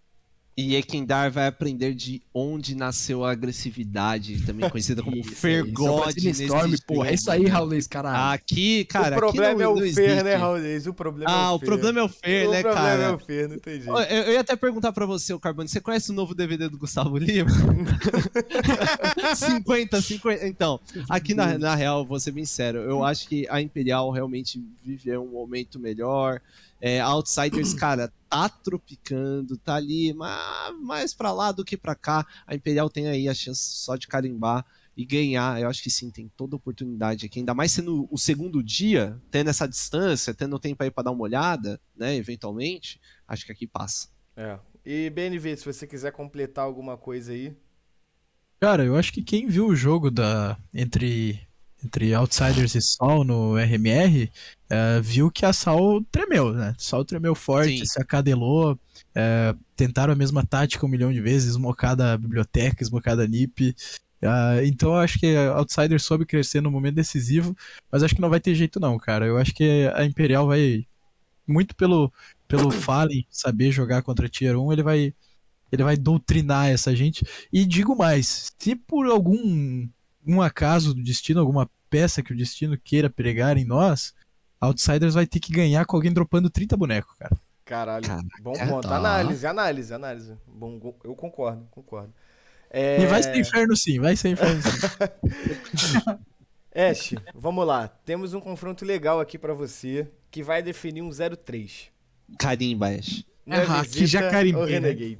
[0.58, 6.72] E Ekendar vai aprender de onde nasceu a agressividade, também conhecida como Fergode nesse Storm,
[6.86, 7.04] pô.
[7.04, 8.32] É isso aí, Raul, caralho.
[8.34, 10.56] Aqui, cara, o problema aqui é não- o não Fer, né, Raul?
[10.88, 11.66] O problema é Ah, o o Fer.
[11.66, 13.14] problema é o Fer, né, O problema é cara?
[13.14, 13.90] o Fer, não tem jeito.
[13.90, 16.78] Eu, eu ia até perguntar pra você, o Carbone, você conhece o novo DVD do
[16.78, 17.50] Gustavo Lima?
[19.36, 20.46] 50, 50.
[20.46, 24.62] Então, aqui na, na real, vou ser bem sério, eu acho que a Imperial realmente
[24.82, 26.40] viveu um momento melhor.
[26.86, 32.24] É, Outsiders, cara, tá tropicando, tá ali ma- mais pra lá do que pra cá.
[32.46, 34.64] A Imperial tem aí a chance só de carimbar
[34.96, 35.60] e ganhar.
[35.60, 37.40] Eu acho que sim, tem toda oportunidade aqui.
[37.40, 41.22] Ainda mais sendo o segundo dia, tendo essa distância, tendo tempo aí pra dar uma
[41.24, 43.00] olhada, né, eventualmente.
[43.26, 44.06] Acho que aqui passa.
[44.36, 44.56] É.
[44.84, 47.56] E BNV, se você quiser completar alguma coisa aí.
[48.60, 51.40] Cara, eu acho que quem viu o jogo da entre
[51.85, 54.31] entre Outsiders e Sol no RMR
[54.69, 56.74] eh, viu que a Sal tremeu, né?
[56.78, 57.86] Sol tremeu forte, Sim.
[57.86, 58.78] se acadelou,
[59.15, 63.74] eh, tentaram a mesma tática um milhão de vezes, esmocada a biblioteca, esmocada a NIP.
[64.23, 67.57] Ah, então eu acho que a Outsiders soube crescer no momento decisivo,
[67.90, 69.27] mas acho que não vai ter jeito não, cara.
[69.27, 70.86] Eu acho que a Imperial vai
[71.47, 72.12] muito pelo
[72.48, 75.15] pelo Fallen saber jogar contra Tier 1, ele vai
[75.70, 77.24] ele vai doutrinar essa gente.
[77.53, 79.89] E digo mais, se por algum
[80.27, 84.15] um acaso do destino, alguma peça que o destino queira pregar em nós,
[84.61, 87.36] Outsiders vai ter que ganhar com alguém dropando 30 bonecos, cara.
[87.65, 88.07] Caralho.
[88.07, 88.89] Cara, bom é, ponto.
[88.89, 88.97] tá.
[88.97, 90.36] Análise, análise, análise.
[90.47, 92.12] Bom, eu concordo, concordo.
[92.70, 93.03] É...
[93.03, 95.98] E vai ser inferno sim, vai ser inferno sim.
[96.74, 97.89] Ash, vamos lá.
[97.89, 101.89] Temos um confronto legal aqui pra você que vai definir um 0-3.
[102.39, 103.24] Carimba, Ash.
[103.47, 104.90] Não é Ah, aqui visita já carimbei, né?
[104.90, 105.16] É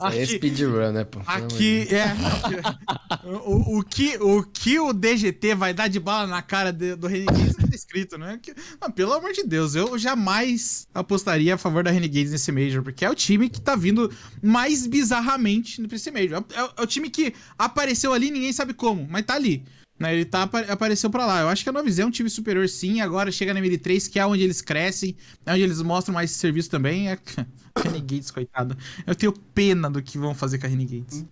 [0.00, 1.20] Aqui, speedrun, né, pô?
[1.24, 2.06] Aqui é.
[3.44, 7.06] O, o que, o que o DGT vai dar de bala na cara de- do
[7.06, 8.36] Renegades não tá escrito, não é?
[8.38, 12.82] Que, mas, pelo amor de Deus, eu jamais apostaria a favor da Renegades nesse Major,
[12.82, 14.10] porque é o time que tá vindo
[14.42, 16.42] mais bizarramente pra esse Major.
[16.52, 19.62] É, o- é o time que apareceu ali, ninguém sabe como, mas tá ali.
[20.02, 21.42] Né, ele tá, apa- apareceu pra lá.
[21.42, 23.00] Eu acho que a 9Z é um time superior, sim.
[23.00, 25.14] Agora chega na MD3, que é onde eles crescem,
[25.46, 27.08] é onde eles mostram mais serviço também.
[27.08, 27.16] É...
[27.80, 28.76] Renegades, coitado.
[29.06, 31.24] Eu tenho pena do que vão fazer com a Renegades.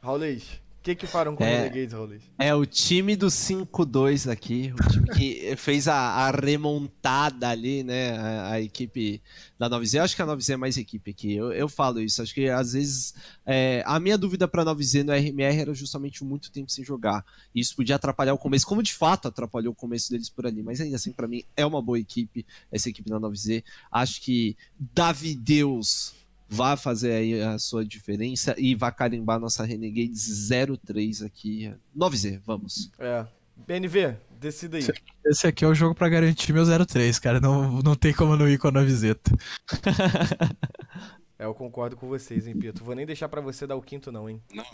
[0.00, 1.64] Raulês, o que que farão com o É.
[1.64, 2.22] Renegades, Raulês?
[2.38, 8.16] É o time do 5-2 aqui, o time que fez a, a remontada ali, né?
[8.16, 9.20] A, a equipe
[9.58, 9.98] da 9Z.
[9.98, 11.34] Eu acho que a 9Z é mais equipe aqui.
[11.34, 12.22] Eu, eu falo isso.
[12.22, 13.14] Acho que às vezes
[13.44, 17.24] é, a minha dúvida pra 9Z no RMR era justamente muito tempo sem jogar.
[17.52, 20.62] E isso podia atrapalhar o começo, como de fato atrapalhou o começo deles por ali.
[20.62, 23.64] Mas ainda assim, pra mim, é uma boa equipe, essa equipe da 9Z.
[23.90, 26.14] Acho que Davideus
[26.48, 30.48] vai fazer aí a sua diferença e vai carimbar nossa Renegades
[30.84, 31.72] 03 aqui.
[31.96, 32.90] 9Z, vamos.
[32.98, 33.26] É.
[33.56, 34.86] BNV, decida aí.
[35.24, 37.40] Esse aqui é o jogo pra garantir meu 03, cara.
[37.40, 39.30] Não, não tem como não ir com a noviseta.
[41.38, 42.82] É, eu concordo com vocês, hein, Pito.
[42.82, 44.40] Vou nem deixar pra você dar o quinto, não, hein?
[44.54, 44.64] Não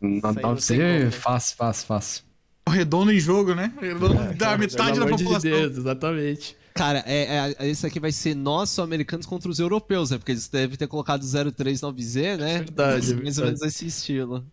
[0.00, 1.10] 9 tem como, né?
[1.12, 2.24] fácil, fácil, fácil.
[2.68, 3.72] Redondo em jogo, né?
[3.80, 5.50] Redondo da metade da amor de população.
[5.50, 6.56] Deus, exatamente.
[6.78, 10.18] Cara, é, é- esse aqui vai ser nós, sul-americanos, contra os europeus, né?
[10.18, 12.58] Porque eles devem ter colocado 039Z, né?
[12.58, 13.44] verdade, é Mais ou verdade.
[13.44, 14.46] menos esse estilo.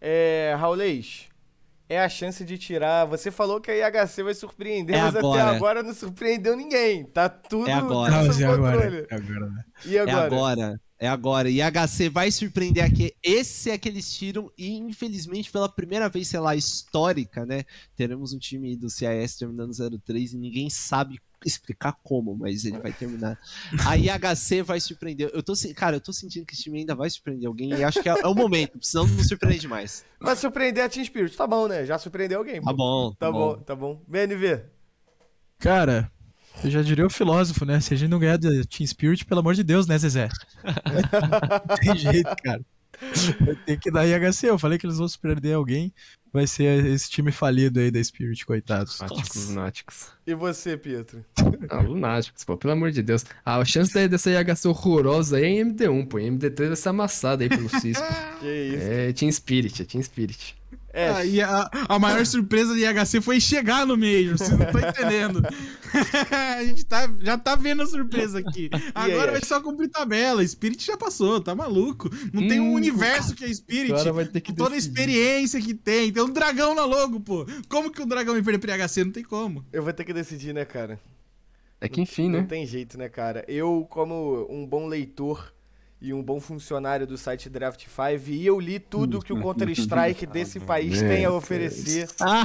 [0.00, 1.28] É, Raulês,
[1.88, 3.04] é a chance de tirar.
[3.06, 5.42] Você falou que a IHC vai surpreender, É mas agora.
[5.44, 7.04] até agora não surpreendeu ninguém.
[7.04, 8.10] Tá tudo, É agora.
[8.10, 9.06] Não, é agora.
[9.08, 9.64] É agora, né?
[9.86, 10.80] E É agora?
[11.08, 11.48] Agora.
[11.48, 11.50] É agora.
[11.50, 13.12] E HC vai surpreender aqui.
[13.22, 14.50] Esse é que eles tiram.
[14.56, 17.64] E infelizmente, pela primeira vez, sei lá, histórica, né?
[17.96, 22.92] Teremos um time do CIS terminando 03 e ninguém sabe explicar como, mas ele vai
[22.92, 23.38] terminar.
[23.84, 25.30] A IHC vai surpreender.
[25.32, 28.00] Eu tô, cara, eu tô sentindo que esse time ainda vai surpreender alguém e acho
[28.00, 28.78] que é, é o momento.
[28.78, 30.04] Precisamos nos surpreender demais.
[30.20, 31.36] Vai surpreender a Team Spirit.
[31.36, 31.84] Tá bom, né?
[31.84, 32.60] Já surpreendeu alguém.
[32.60, 33.12] Tá bom.
[33.14, 34.00] Tá bom, tá bom.
[34.06, 34.62] BNV.
[35.58, 36.10] Cara,
[36.64, 37.80] eu já diria o filósofo, né?
[37.80, 40.28] Se a gente não ganhar de Team Spirit, pelo amor de Deus, né, Zezé?
[40.64, 42.60] não tem jeito, cara.
[43.40, 44.44] Vai ter que dar IHC.
[44.48, 45.92] Eu falei que eles vão surpreender alguém.
[46.32, 49.00] Vai ser esse time falido aí da Spirit, coitados.
[49.00, 50.06] Lunáticos, lunáticos.
[50.26, 51.24] E você, Pietro?
[51.68, 53.24] Ah, lunáticos, pô, pelo amor de Deus.
[53.44, 56.18] Ah, a chance da- dessa IHC horrorosa aí é em MD1, pô.
[56.18, 58.04] Em MD3 vai ser amassada aí pelo Cisco.
[58.40, 58.82] Que isso?
[58.84, 60.56] é Team Spirit, é Team Spirit.
[60.92, 64.66] É, Ah, e a, a maior surpresa do IHC foi chegar no meio, vocês não
[64.66, 65.42] estão entendendo.
[66.30, 68.68] a gente tá, já tá vendo a surpresa aqui.
[68.94, 70.46] Agora aí, vai só cumprir tabela.
[70.46, 72.10] Spirit já passou, tá maluco?
[72.32, 73.92] Não tem um Hum, universo que é Spirit.
[73.92, 76.12] Agora vai ter que com toda a experiência que tem.
[76.12, 77.46] Tem um dragão na logo, pô.
[77.68, 79.04] Como que o dragão vai perder pro IHC?
[79.04, 79.64] Não tem como.
[79.72, 81.00] eu vou ter que decidir, né, cara?
[81.80, 82.46] É que enfim, Não né?
[82.48, 83.44] tem jeito, né, cara?
[83.48, 85.52] Eu, como um bom leitor
[86.02, 90.26] e um bom funcionário do site Draft 5, e eu li tudo que o Counter-Strike
[90.26, 92.44] desse país tem a oferecer, Ah,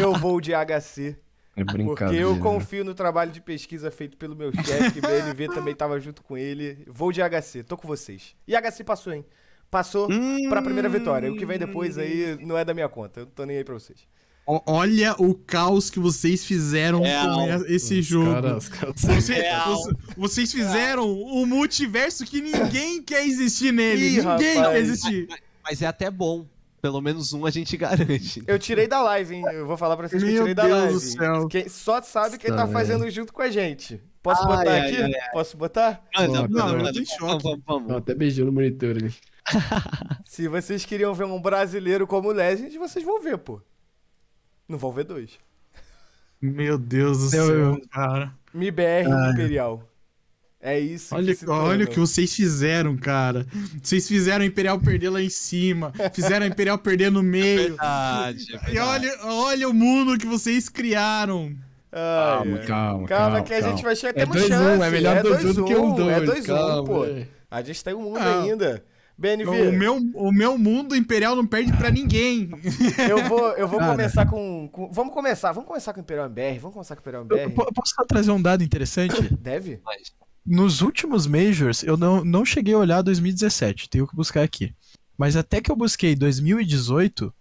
[0.00, 1.14] eu vou de HC.
[1.54, 5.74] É Porque eu confio no trabalho de pesquisa feito pelo meu chefe, que BNV também
[5.74, 6.82] tava junto com ele.
[6.86, 8.34] Vou de HC, tô com vocês.
[8.48, 9.26] E HC passou, hein?
[9.70, 10.08] Passou
[10.48, 11.30] pra primeira vitória.
[11.30, 13.20] O que vem depois aí não é da minha conta.
[13.20, 14.08] Eu não tô nem aí pra vocês.
[14.46, 18.32] Olha o caos que vocês fizeram É, com esse jogo.
[18.32, 19.76] Cara, os caras- Você- Real.
[19.76, 24.02] você- vocês fizeram um multiverso que ninguém quer existir nele.
[24.02, 24.24] Ih, ninguém
[24.56, 24.68] rapaz.
[24.72, 25.28] quer existir.
[25.62, 26.46] Mas é até bom.
[26.82, 28.42] Pelo menos um a gente garante.
[28.46, 29.44] Eu tirei da live, hein?
[29.52, 30.94] Eu vou falar pra vocês que eu Meu tirei da Deus live.
[30.94, 31.48] do céu.
[31.48, 34.00] Quem, só sabe quem tá Nossa, fazendo junto com a gente.
[34.22, 35.02] Posso Ai, botar ai, aqui?
[35.02, 36.02] ai, Posso botar?
[36.16, 37.42] Manda, Não, em choque.
[37.44, 37.96] Vamos, Ó, vamos.
[37.96, 39.14] até beijou no monitor ali.
[40.24, 43.60] Se vocês queriam ver um brasileiro como o Legend, vocês vão ver, pô.
[44.70, 45.30] Não vão ver dois.
[46.40, 48.32] Meu Deus do céu, cara.
[48.54, 49.32] MIBR Ai.
[49.32, 49.82] Imperial.
[50.62, 53.46] É isso Olha, se olha o que vocês fizeram, cara.
[53.82, 55.90] Vocês fizeram a Imperial perder lá em cima.
[56.12, 57.68] Fizeram a Imperial perder no meio.
[57.70, 58.78] Verdade, é E verdade.
[58.78, 61.56] olha, olha o mundo que vocês criaram.
[61.92, 62.66] Ai, Calma, ai.
[62.66, 63.74] calma, Calma, que a calma.
[63.76, 64.20] gente vai chegar.
[64.20, 64.82] É Temos 2-1, chance.
[64.84, 66.08] é melhor 2-1 do que um 2.
[66.08, 67.04] É 2-1, calma, pô.
[67.06, 67.26] é.
[67.50, 68.46] A gente tem um mundo Ah.
[69.22, 69.44] Ainda.
[69.44, 72.50] O BNV, meu, o meu mundo Imperial não perde pra ninguém.
[73.08, 73.92] eu vou, eu vou Cara.
[73.92, 75.52] começar com, com- Vamos começar.
[75.52, 76.58] Vamos começar com o Imperial MBR.
[76.58, 77.54] Vamos começar com o Imperial Eu, MBR.
[77.54, 79.14] po- posso só trazer um dado interessante?
[79.40, 79.80] Deve?
[80.46, 84.74] Nos últimos Majors, eu não, não cheguei a olhar 2017, tenho que buscar aqui.
[85.16, 87.32] Mas até que eu busquei 2018,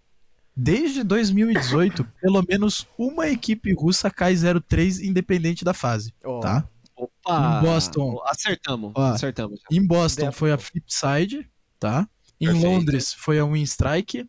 [0.56, 6.68] desde 2018, pelo menos uma equipe russa cai 0-3 independente da fase, Ó, tá?
[6.96, 7.60] Opa!
[7.62, 8.22] Em Boston.
[8.26, 9.02] Acertamos, Ó.
[9.14, 9.62] acertamos.
[9.72, 10.38] Em Boston Dentro.
[10.38, 11.50] foi a Flipside,
[11.80, 12.08] tá?
[12.40, 12.68] Em Perfeito.
[12.68, 14.20] Londres foi a Winstrike.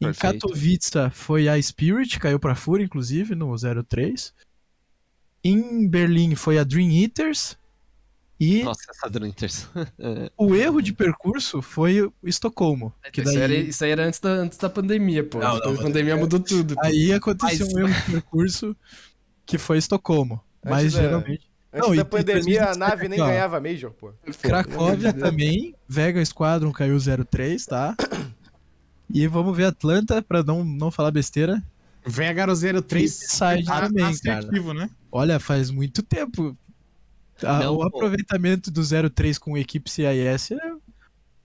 [0.00, 0.46] Em Perfeito.
[0.48, 4.34] Katowice foi a Spirit, caiu pra Fúria, inclusive, no 03.
[5.42, 7.56] Em Berlim foi a Dream Eaters.
[8.38, 9.66] E Nossa, essa Drunters.
[10.36, 12.92] o erro de percurso foi Estocolmo.
[13.10, 15.38] Que Isso, daí, era, isso aí era antes da, antes da pandemia, pô.
[15.38, 16.74] Não, não, da pandemia mudou tudo.
[16.74, 16.80] pô.
[16.84, 18.76] aí aconteceu Mas- um erro de percurso
[19.46, 20.38] que foi Estocolmo.
[20.62, 21.48] Mas da- geralmente.
[21.76, 23.26] Antes Não, e- da e pandemia, a 2017 nave nem ó.
[23.26, 24.12] ganhava Major, pô.
[24.40, 27.94] Cracóvia também, Vega Squadron caiu 03, tá?
[29.12, 31.62] E vamos ver Atlanta, pra não, não falar besteira.
[32.04, 34.88] Vegaro 03 Side tá também, assertivo, né?
[35.12, 36.56] Olha, faz muito tempo.
[37.42, 37.82] A- Não, o pô.
[37.84, 38.82] aproveitamento do
[39.12, 40.56] 03 com equipe CIS é,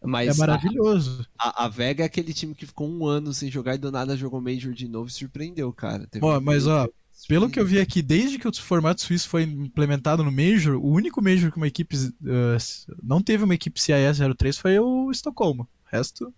[0.03, 1.27] Mas é a, maravilhoso.
[1.37, 4.15] a, a Vega é aquele time que ficou um ano sem jogar e do nada
[4.15, 6.07] jogou Major de novo e surpreendeu, cara.
[6.07, 6.87] Teve Ó, mas ó,
[7.27, 10.87] pelo que eu vi aqui, desde que o formato suíço foi implementado no Major, o
[10.87, 15.63] único Major que uma equipe uh, não teve uma equipe CIS 03 foi o Estocolmo.
[15.63, 16.33] O resto,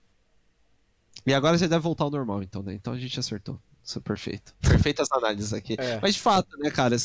[1.25, 2.73] E agora já deve voltar ao normal, então, né?
[2.73, 3.59] Então a gente acertou.
[3.83, 4.55] Isso é perfeito.
[4.61, 5.75] Perfeitas análises aqui.
[5.77, 5.99] É.
[6.01, 6.95] Mas de fato, né, cara?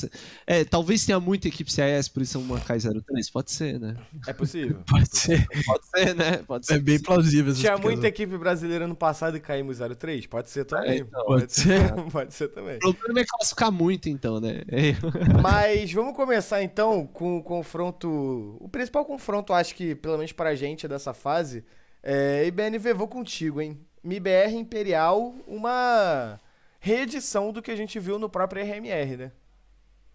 [0.46, 3.02] É, talvez tenha muita equipe CIS, por isso é uma K03.
[3.32, 3.96] Pode ser, né?
[4.28, 4.80] É possível.
[4.88, 5.44] pode ser.
[5.66, 6.36] Pode ser, né?
[6.46, 6.74] Pode ser.
[6.74, 7.52] É bem plausível.
[7.52, 7.90] Tinha explicação.
[7.90, 10.26] muita equipe brasileira no passado e caímos 03?
[10.26, 11.00] Pode ser também.
[11.00, 11.92] então, pode, pode ser.
[12.12, 12.78] pode ser também.
[12.84, 14.62] O problema é classificar muito, então, né?
[14.68, 14.94] É.
[15.42, 18.56] Mas vamos começar então com o confronto.
[18.60, 21.64] O principal confronto, acho que, pelo menos pra gente dessa fase.
[22.00, 23.80] É IBNV, vou contigo, hein?
[24.04, 26.38] MIBR Imperial, uma
[26.78, 29.32] reedição do que a gente viu no próprio RMR, né?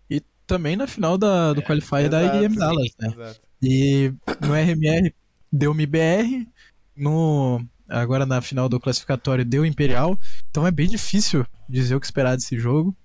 [0.10, 2.22] E também na final da, do Qualifier da.
[2.22, 3.07] IEM Dallas, né?
[3.07, 3.41] Exato.
[3.61, 5.14] E no RMR
[5.52, 6.48] deu MBR,
[6.95, 10.19] no agora na final do classificatório deu Imperial.
[10.49, 12.95] Então é bem difícil dizer o que esperar desse jogo.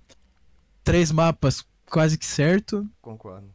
[0.82, 2.89] Três mapas quase que certo.
[3.01, 3.52] Concordo.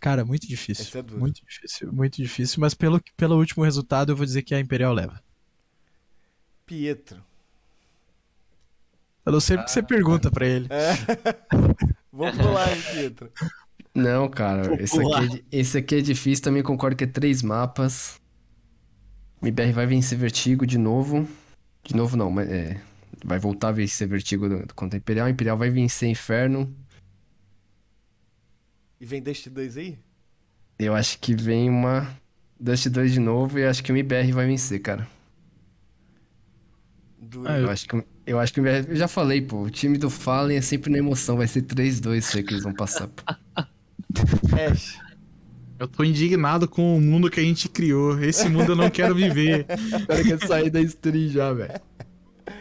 [0.00, 1.00] Cara, muito difícil.
[1.00, 1.02] É.
[1.02, 2.60] Muito difícil, muito difícil.
[2.60, 5.20] Mas pelo, pelo último resultado, eu vou dizer que a Imperial leva.
[6.64, 7.22] Pietro.
[9.26, 10.68] Eu não sei porque você pergunta pra ele.
[10.70, 10.94] É.
[12.12, 13.30] Vamos pular, Pietro?
[13.94, 18.20] Não, cara, esse aqui, é, esse aqui é difícil, também concordo que é três mapas.
[19.42, 21.28] MBR vai vencer Vertigo de novo.
[21.82, 22.80] De novo não, mas é.
[23.24, 25.28] Vai voltar a vencer Vertigo do- contra Imperial.
[25.28, 26.74] Imperial vai vencer Inferno.
[29.00, 29.98] E vem Dust 2 aí?
[30.78, 32.08] Eu acho que vem uma
[32.60, 35.06] Dust 2 de novo e eu acho que o MBR vai vencer, cara.
[37.18, 37.48] Duro.
[37.50, 38.60] Ah, Eu acho que, eu acho que.
[38.60, 42.18] Eu já falei, pô, o time do Fallen é sempre na emoção, vai ser 3-2
[42.18, 43.08] isso aí que eles vão passar.
[43.08, 43.22] pô.
[44.54, 44.98] Ash.
[45.78, 48.18] Eu tô indignado com o mundo que a gente criou.
[48.22, 49.66] Esse mundo eu não quero viver.
[49.92, 51.78] O cara quer sair da stream já, velho.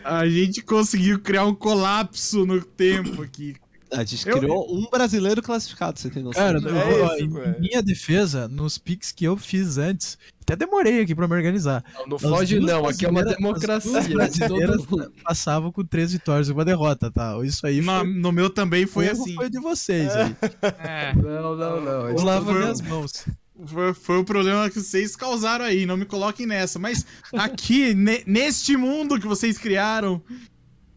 [0.04, 3.56] A gente conseguiu criar um colapso no tempo aqui.
[3.92, 6.42] A gente Eu- criou um brasileiro classificado, você tem noção?
[6.44, 10.18] Cara, É eu vou- ó, isso, em minha defesa, nos picks que eu fiz antes,
[10.42, 11.84] até demorei aqui pra me organizar.
[12.08, 14.48] Não As foge não, aqui é uma brasileiras- as duas democracia.
[14.48, 14.82] brasileiras
[15.24, 17.38] passavam com três vitórias e uma derrota, tá?
[17.44, 19.36] Isso aí No, foi, no meu também foi assim.
[19.36, 20.36] foi de vocês aí.
[20.80, 22.10] É, Não, não, não.
[22.10, 23.26] Eu lavo foi- minhas mãos.
[23.68, 25.86] foi, foi o problema que vocês causaram aí.
[25.86, 26.80] Não me coloquem nessa.
[26.80, 30.22] Mas aqui, ne- neste mundo que vocês criaram,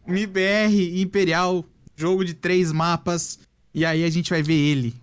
[0.07, 1.63] MBR e Imperial
[1.99, 3.39] Jogo de três mapas.
[3.73, 4.95] E aí a gente vai ver ele.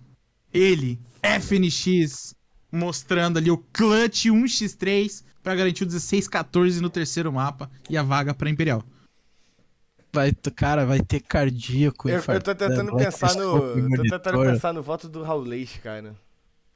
[0.51, 2.33] Ele, FNX,
[2.71, 8.33] mostrando ali o clutch 1x3 pra garantir o 16-14 no terceiro mapa e a vaga
[8.33, 8.83] pra Imperial.
[10.11, 12.09] Vai, cara, vai ter cardíaco.
[12.09, 13.59] Eu, eu tô tentando vai pensar no.
[13.59, 16.15] Tô tentando pensar no voto do Raulês, cara.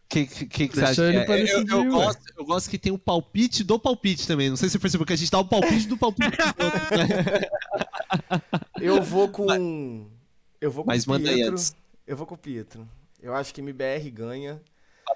[0.05, 2.69] O que, que, que, que Deixa ele É, pra eu, decidir, eu gosto, eu gosto
[2.69, 4.49] que tem um palpite do palpite também.
[4.49, 6.29] Não sei se você percebeu que a gente dá o palpite do palpite.
[6.29, 7.41] do outro, né?
[8.79, 10.10] Eu vou com.
[10.61, 11.53] Eu vou com Mas o manda aí Pietro.
[11.53, 11.75] antes.
[12.05, 12.87] Eu vou com o Pietro.
[13.21, 14.61] Eu acho que MBR ganha.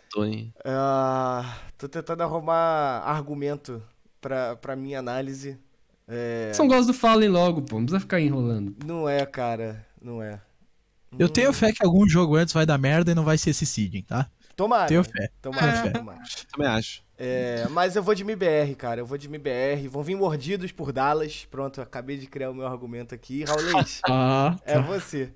[0.10, 0.54] Tô, hein?
[0.66, 3.82] Ah, tô tentando arrumar argumento
[4.20, 5.58] pra, pra minha análise.
[6.08, 7.78] É, São gosta do Fallen logo, pô.
[7.78, 8.76] Não precisa ficar enrolando.
[8.86, 9.86] não é, cara.
[10.02, 10.42] Não é.
[11.18, 13.66] Eu tenho fé que algum jogo antes vai dar merda e não vai ser esse
[13.66, 14.30] seeding, tá?
[14.56, 14.88] Tomara.
[14.88, 15.30] Tenho fé.
[15.42, 15.90] Tomara, fé.
[15.92, 16.24] tomara.
[16.52, 17.05] Também acho.
[17.18, 19.02] É, mas eu vou de MBR, cara.
[19.02, 19.88] Eu vou de MBR.
[19.88, 21.46] Vão vir mordidos por Dallas.
[21.46, 23.44] Pronto, acabei de criar o meu argumento aqui.
[23.44, 25.34] Raulês, Ah, é você.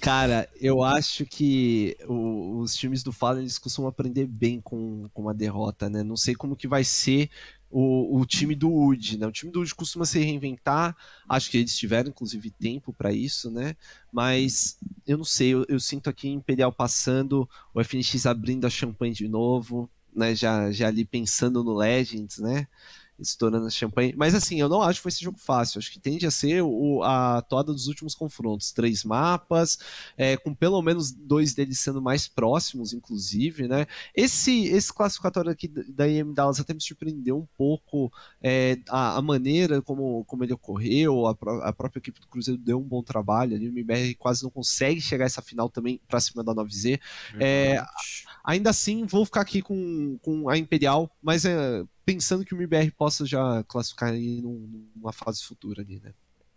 [0.00, 5.22] Cara, eu acho que o- os times do Fallen eles costumam aprender bem com, com
[5.22, 6.02] uma derrota, né?
[6.02, 7.30] Não sei como que vai ser
[7.70, 9.26] o, o time do UD, né?
[9.28, 10.96] O time do UD costuma se reinventar.
[11.28, 13.76] Acho que eles tiveram, inclusive, tempo pra isso, né?
[14.10, 19.14] Mas eu não sei, eu, eu sinto aqui Imperial passando, o FNX abrindo a champanhe
[19.14, 20.34] de novo, né?
[20.34, 22.66] Já, já ali pensando no Legends, né?
[23.22, 24.14] Estourando a champanhe.
[24.16, 25.78] Mas assim, eu não acho que vai ser jogo fácil.
[25.78, 28.72] Acho que tende a ser o, a toada dos últimos confrontos.
[28.72, 29.78] Três mapas,
[30.16, 33.86] é, com pelo menos dois deles sendo mais próximos, inclusive, né?
[34.14, 38.12] Esse, esse classificatório aqui da IM Dallas até me surpreendeu um pouco
[38.42, 42.60] é, a, a maneira como, como ele ocorreu, a, pró- a própria equipe do Cruzeiro
[42.60, 46.00] deu um bom trabalho ali, o MBR quase não consegue chegar a essa final também
[46.08, 47.00] pra cima da 9Z.
[47.38, 47.82] É,
[48.44, 52.90] ainda assim, vou ficar aqui com, com a Imperial, mas é, pensando que o MBR
[52.92, 56.12] possa já classificar aí num- numa fase futura ali, né?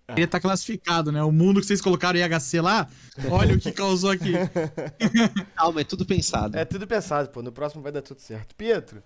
[0.10, 1.24] Ele tá classificado, né?
[1.24, 2.88] O mundo que vocês colocaram IHC lá,
[3.30, 4.34] olha o que causou aqui.
[5.56, 6.56] Calma, é tudo pensado.
[6.58, 7.42] É tudo pensado, pô.
[7.42, 8.54] No próximo vai dar tudo certo.
[8.56, 9.02] Pietro,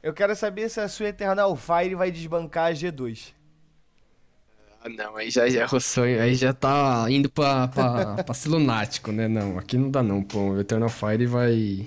[0.00, 3.32] eu quero saber se a sua Eternal Fire vai desbancar a G2.
[4.80, 8.34] Ah, não, aí já, já roçou, aí já tá indo pra, pra, pra
[9.12, 9.26] né?
[9.26, 10.50] Não, aqui não dá não, pô.
[10.50, 11.86] O Eternal Fire vai...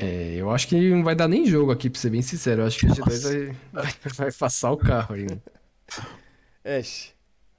[0.00, 2.62] É, eu acho que não vai dar nem jogo aqui, pra ser bem sincero.
[2.62, 5.26] Eu acho que o G2 vai, vai, vai passar o carro aí.
[5.26, 5.38] né?
[6.78, 7.10] Ash.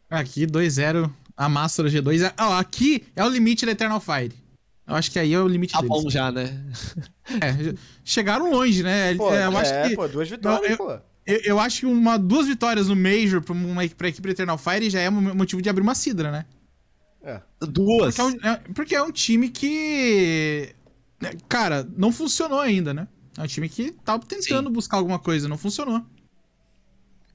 [0.10, 2.34] Aqui, 2-0, a Master G2.
[2.40, 4.34] Ó, aqui é o limite da Eternal Fire.
[4.88, 6.04] Eu acho que aí é o limite Tá deles.
[6.04, 6.66] bom já, né?
[7.42, 9.14] É, chegaram longe, né?
[9.16, 10.92] Pô, É, eu acho é, que, pô, duas vitórias, eu- pô.
[11.28, 14.58] eu, eu acho que uma, duas vitórias no Major pra, uma, pra equipe da Eternal
[14.58, 16.46] Fire já é um motivo de abrir uma cidra, né?
[17.22, 17.40] É.
[17.62, 18.16] Duas.
[18.16, 20.74] Porque é um, é- porque é um time que.
[21.22, 23.08] Né, Cara, não funcionou ainda, né?
[23.38, 26.04] É um time que tá tentando buscar alguma coisa, não funcionou.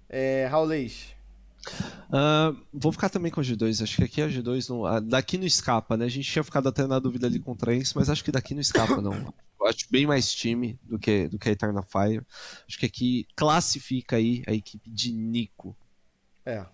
[0.08, 1.14] É, Raulês.
[2.12, 3.82] Ah, vou ficar também com a G2.
[3.82, 4.84] Acho que aqui a G2 não.
[4.84, 6.04] ah, daqui não escapa, né?
[6.04, 8.60] A gente tinha ficado até na dúvida ali contra isso, mas acho que daqui não
[8.60, 9.32] escapa, não.
[9.60, 12.22] Eu acho bem mais time do que, do que a Eternal Fire.
[12.68, 15.74] Acho que aqui classifica aí a equipe de Nico.
[16.44, 16.66] É.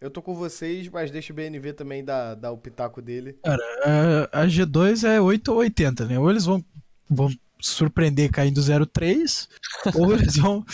[0.00, 3.38] Eu tô com vocês, mas deixa o BNV também dar, dar o pitaco dele.
[3.44, 6.18] É, a G2 é 8 ou 80, né?
[6.18, 6.62] Ou eles vão,
[7.08, 9.48] vão surpreender caindo 0-3,
[9.94, 10.64] ou, eles vão,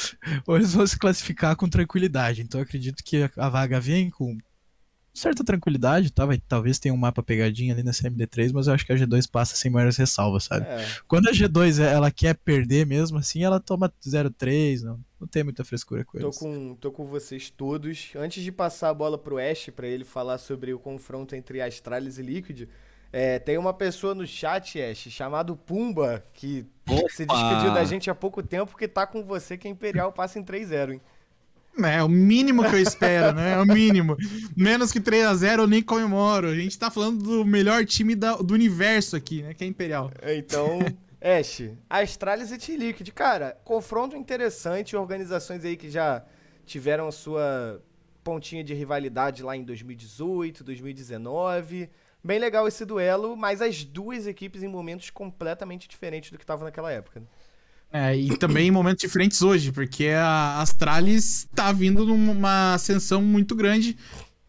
[0.46, 2.42] ou eles vão se classificar com tranquilidade.
[2.42, 4.36] Então eu acredito que a vaga vem com
[5.14, 6.24] certa tranquilidade, tá?
[6.24, 9.30] Vai, talvez tenha um mapa pegadinha ali nessa MD3, mas eu acho que a G2
[9.30, 10.66] passa sem maiores ressalvas, sabe?
[10.66, 10.86] É.
[11.06, 15.64] Quando a G2 ela quer perder mesmo, assim, ela toma 0-3, não, não tem muita
[15.64, 16.38] frescura com Tô eles.
[16.38, 18.12] com, tô com vocês todos.
[18.16, 22.18] Antes de passar a bola pro Ash pra ele falar sobre o confronto entre Astralis
[22.18, 22.68] e Liquid,
[23.12, 26.64] é, tem uma pessoa no chat, Ash, chamado Pumba, que
[27.10, 30.38] se despediu da gente há pouco tempo, que tá com você que a Imperial passa
[30.38, 31.00] em 3-0, hein?
[31.84, 33.52] É, o mínimo que eu espero, né?
[33.54, 34.16] É o mínimo.
[34.56, 36.48] Menos que 3x0 eu nem comemoro.
[36.48, 39.54] A gente tá falando do melhor time da- do universo aqui, né?
[39.54, 40.10] Que é Imperial.
[40.20, 40.80] É, Então,
[41.20, 43.08] Ash, Astralis e T-Liquid.
[43.12, 46.22] Cara, confronto interessante, organizações aí que já
[46.66, 47.82] tiveram a sua
[48.22, 51.88] pontinha de rivalidade lá em 2018, 2019.
[52.24, 56.64] Bem legal esse duelo, mas as duas equipes em momentos completamente diferentes do que estavam
[56.64, 57.18] naquela época.
[57.20, 57.26] né?
[57.92, 63.54] É, e também em momentos diferentes hoje, porque a Astralis tá vindo numa ascensão muito
[63.54, 63.96] grande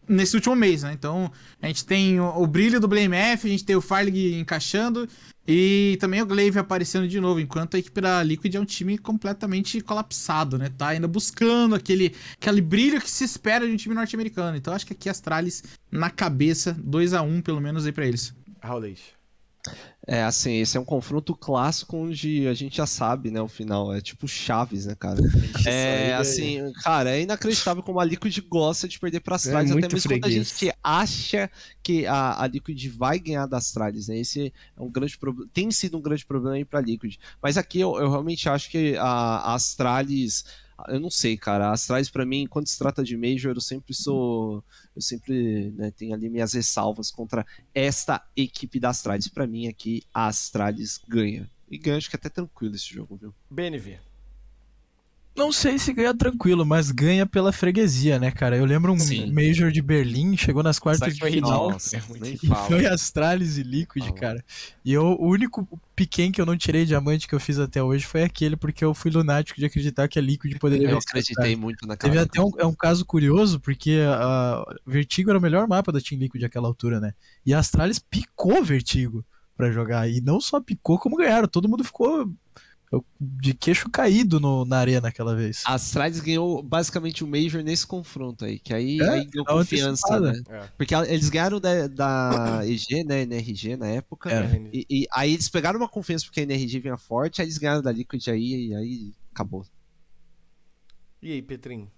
[0.08, 0.92] nesse último mês, né?
[0.92, 1.30] Então,
[1.60, 5.08] a gente tem o, o brilho do Blame F, a gente tem o Farlig encaixando
[5.46, 8.96] e também o Glaive aparecendo de novo, enquanto a equipe da Liquid é um time
[8.96, 10.70] completamente colapsado, né?
[10.76, 14.56] Tá ainda buscando aquele, aquele brilho que se espera de um time norte-americano.
[14.56, 18.06] Então, acho que aqui a Astralis na cabeça, 2 a 1 pelo menos aí pra
[18.06, 18.34] eles.
[18.62, 19.00] Raulês.
[20.06, 23.92] É, assim, esse é um confronto clássico onde a gente já sabe, né, o final.
[23.94, 25.18] É tipo Chaves, né, cara?
[25.66, 29.94] É, assim, cara, é inacreditável como a Liquid gosta de perder pra Astralis, até muito
[29.94, 30.48] mesmo quando a freguês.
[30.50, 31.50] gente acha
[31.82, 34.18] que a, a Liquid vai ganhar da Astralis, né?
[34.18, 37.16] Esse é um grande problema, tem sido um grande problema aí pra Liquid.
[37.42, 40.44] Mas aqui eu, eu realmente acho que a, a Astralis,
[40.88, 44.62] eu não sei, cara, Astralis pra mim, quando se trata de Major, eu sempre sou,
[44.94, 47.44] eu sempre né, tenho ali minhas ressalvas contra
[47.74, 49.28] esta equipe da Astralis.
[49.28, 51.50] Pra mim aqui, a Astralis ganha.
[51.68, 53.34] E ganha, acho que até tranquilo esse jogo, viu?
[53.50, 53.98] BNV.
[55.36, 58.56] Não sei se ganha tranquilo, mas ganha pela freguesia, né, cara?
[58.56, 59.32] Eu lembro um Sim.
[59.32, 61.72] Major de Berlim, chegou nas quartas de foi final.
[61.72, 62.66] Nossa, E fala.
[62.70, 64.14] foi Astralis e Liquid, Fala.
[64.16, 64.44] cara.
[64.84, 65.66] E eu, o único
[65.96, 68.94] piquen que eu não tirei diamante que eu fiz até hoje foi aquele, porque eu
[68.94, 72.12] fui lunático de acreditar que a Liquid poderia Eu acreditei muito naquela.
[72.12, 76.00] Teve até um, é um caso curioso, porque a Vertigo era o melhor mapa da
[76.00, 77.12] Team Liquid naquela altura, né?
[77.44, 79.24] E a Astralis picou Vertigo
[79.56, 80.08] pra jogar.
[80.08, 81.48] E não só picou, como ganharam.
[81.48, 82.30] Todo mundo ficou
[83.20, 85.62] de queixo caído no- na arena aquela vez.
[85.66, 89.52] A Astralis ganhou basicamente o Major nesse confronto aí, que aí, É, aí deu uma
[89.54, 90.42] confiança, né?
[90.48, 90.68] É.
[90.76, 94.60] Porque eles ganharam da, da EG, né, NRG na época, É.
[94.72, 97.82] e, e aí eles pegaram uma confiança porque a NRG vinha forte, aí eles ganharam
[97.82, 99.64] da Liquid aí, e aí acabou.
[101.22, 101.90] E aí, Petrinho?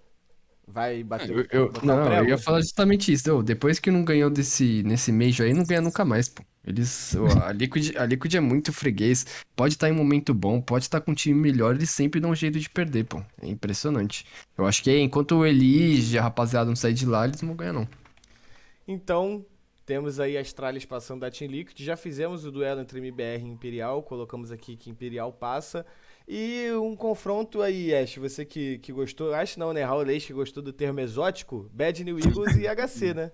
[0.66, 3.32] Vai bater Eu, eu- não, eu ia falar justamente isso.
[3.34, 6.42] Ô, depois que não ganhou desse, nesse Major aí, não ganha nunca mais, pô.
[6.64, 7.14] Eles,
[7.44, 9.24] a, Liquid, a Liquid é muito freguês.
[9.54, 12.30] Pode estar em um momento bom, pode estar com um time melhor, eles sempre dão
[12.30, 13.22] um jeito de perder, pô.
[13.40, 14.26] É impressionante.
[14.56, 17.56] Eu acho que enquanto o Elige, a rapaziada não sair de lá, eles não vão
[17.56, 17.88] ganhar, não.
[18.86, 19.44] Então,
[19.84, 21.78] temos aí a Astralis passando da Team Liquid.
[21.82, 24.02] Já fizemos o duelo entre MBR e Imperial.
[24.02, 25.84] Colocamos aqui que Imperial passa.
[26.28, 29.32] E um confronto aí, Ash, você que, que gostou.
[29.32, 29.84] Acho não, né?
[29.84, 31.70] Raul Leite que gostou do termo exótico.
[31.72, 33.30] Bad New Eagles e HC, né?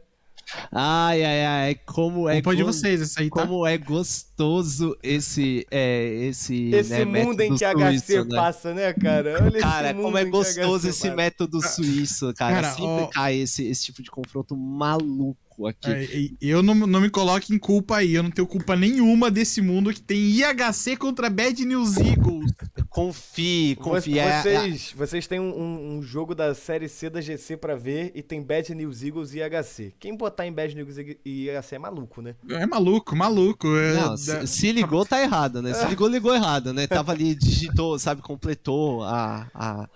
[0.70, 3.46] Ai, ai, ai, como é Culpa de vocês, essa aí, tá?
[3.46, 8.36] Como é gostoso esse, é, esse, Esse né, mundo em que HC suíço, né?
[8.36, 9.44] passa, né, cara?
[9.44, 11.14] Olha esse Cara, mundo como é gostoso esse passa.
[11.14, 12.54] método suíço, cara.
[12.56, 15.90] Cara, Sempre ó- cai esse, esse tipo de confronto maluco aqui.
[15.90, 19.60] É, Eu não, não me coloque em culpa aí, eu não tenho culpa nenhuma desse
[19.60, 22.52] mundo que tem IHC contra Bad News Eagles.
[22.88, 24.18] Confie, confie.
[24.18, 28.12] É- é- Vocês, vocês têm um, um- jogo da série C da GC pra ver
[28.14, 29.94] e tem Bad News Eagles e HC.
[29.98, 32.34] Quem botar em Bad News e IHC é maluco, né?
[32.50, 33.66] É maluco, maluco.
[33.76, 35.72] é- Não, se, se ligou, tá errado, né?
[35.74, 36.86] Se ligou, ligou errado, né?
[36.86, 39.88] Tava ali, digitou, sabe, completou a, a-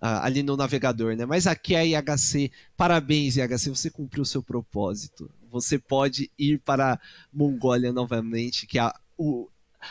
[0.00, 1.26] a- ali no navegador, né?
[1.26, 2.50] Mas aqui é a IHC.
[2.76, 5.30] Parabéns, IHC, você cumpriu o seu propósito.
[5.50, 6.98] Você pode ir para a
[7.32, 9.48] Mongólia novamente, que a, o,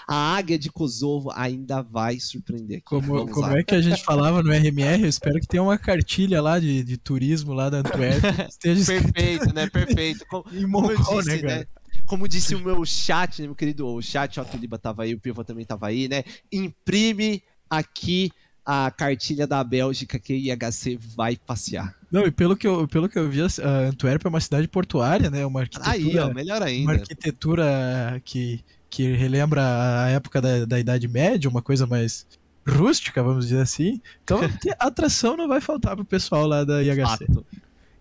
[0.08, 2.82] a águia de Kosovo ainda vai surpreender.
[2.84, 5.02] Como, como é que a gente falava no RMR?
[5.02, 8.48] Eu espero que tenha uma cartilha lá de, de turismo lá da Antuérpia.
[8.48, 9.70] Esteja Perfeito, né?
[9.70, 10.26] Perfeito.
[10.30, 11.66] Como, como mongol, disse, né, né?
[12.06, 15.20] Como disse o meu chat, né, meu querido o chat, o Liba tava aí, o
[15.20, 16.24] Piva também tava aí, né?
[16.52, 18.32] Imprime aqui
[18.70, 21.96] a cartilha da Bélgica que a IHC vai passear.
[22.12, 25.30] Não, e pelo que eu, pelo que eu vi, a Antuérpia é uma cidade portuária,
[25.30, 25.46] né?
[25.46, 26.92] Uma arquitetura, Aí, ó, melhor uma ainda.
[26.92, 29.62] arquitetura que, que relembra
[30.04, 32.28] a época da, da Idade Média, uma coisa mais
[32.68, 34.02] rústica, vamos dizer assim.
[34.22, 34.38] Então,
[34.78, 37.02] atração não vai faltar pro pessoal lá da IHC.
[37.02, 37.46] Fato.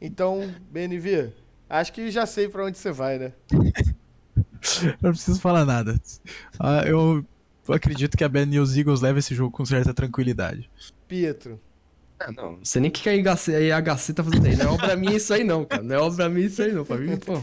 [0.00, 1.30] Então, BNV,
[1.70, 3.32] acho que já sei pra onde você vai, né?
[5.00, 5.94] Não preciso falar nada.
[6.58, 7.24] Ah, eu
[7.74, 10.70] acredito que a Bad News Eagles leva esse jogo com certa tranquilidade.
[11.08, 11.60] Pietro.
[12.18, 12.52] Ah, não.
[12.52, 14.56] Não sei nem o que a IHC, a IHC tá fazendo aí.
[14.56, 15.82] Não é obra minha isso aí, não, cara.
[15.82, 16.84] Não é obra minha isso aí, não.
[16.84, 17.38] Pra mim, pô,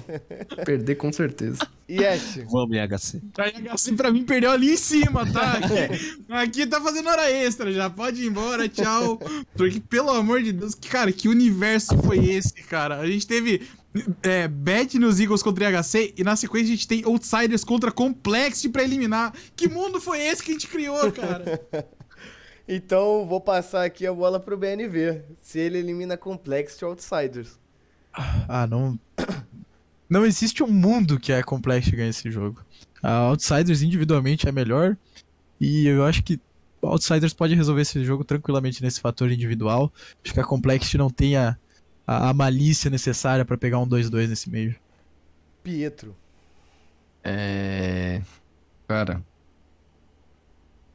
[0.65, 1.59] perder com certeza.
[1.87, 2.39] E Ash?
[2.49, 3.21] Vamos, IHC.
[3.37, 5.53] A IHC pra mim perdeu ali em cima, tá?
[5.53, 7.89] Aqui, aqui tá fazendo hora extra já.
[7.89, 9.19] Pode ir embora, tchau.
[9.55, 12.99] Porque, pelo amor de Deus, cara, que universo foi esse, cara?
[12.99, 13.61] A gente teve
[14.23, 18.69] é, Bet nos Eagles contra IHC e na sequência a gente tem Outsiders contra Complexity
[18.69, 19.33] pra eliminar.
[19.55, 21.61] Que mundo foi esse que a gente criou, cara?
[22.67, 25.21] Então, vou passar aqui a bola pro BNV.
[25.39, 27.59] Se ele elimina Complexity Outsiders.
[28.47, 28.97] Ah, não.
[30.09, 32.63] Não existe um mundo que é complexo ganhar esse jogo.
[33.01, 34.95] A Outsiders individualmente é melhor.
[35.59, 36.39] E eu acho que
[36.81, 39.91] Outsiders pode resolver esse jogo tranquilamente nesse fator individual.
[40.23, 41.57] Acho que a Complexity não tem a,
[42.05, 44.75] a, a malícia necessária pra pegar um 2-2 nesse meio.
[45.63, 46.15] Pietro.
[47.23, 48.21] É.
[48.87, 49.23] Cara.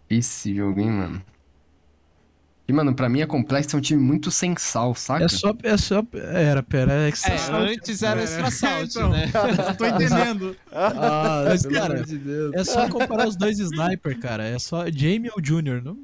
[0.08, 1.22] Esse jogo, hein, mano.
[2.68, 5.24] E, mano, pra mim a Complex é um time muito sem sal, saca?
[5.24, 5.54] É só.
[5.62, 6.02] É só.
[6.12, 7.70] Era, pera, é extra É, salt.
[7.70, 9.30] antes era extra salt, Então, né?
[9.78, 10.54] Tô entendendo.
[10.70, 12.54] Ah, mas, Pelo cara, amor de Deus.
[12.54, 14.44] é só comparar os dois sniper, cara.
[14.44, 15.82] É só Jamie ou Junior.
[15.82, 15.96] Não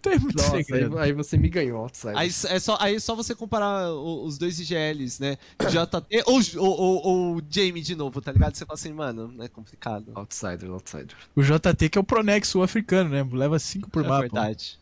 [0.00, 0.98] tem muito Nossa, aí, segredo.
[0.98, 2.16] aí você me ganhou, outsider.
[2.16, 5.36] Aí é só, aí é só você comparar o- os dois IGLs, né?
[5.68, 8.54] JT ou, ou, ou, ou Jamie de novo, tá ligado?
[8.54, 10.12] Você fala assim, mano, é complicado.
[10.14, 11.14] Outsider, outsider.
[11.34, 13.26] O JT que é o Pronex sul-africano, né?
[13.30, 14.20] Leva 5 por é mapa.
[14.22, 14.78] verdade.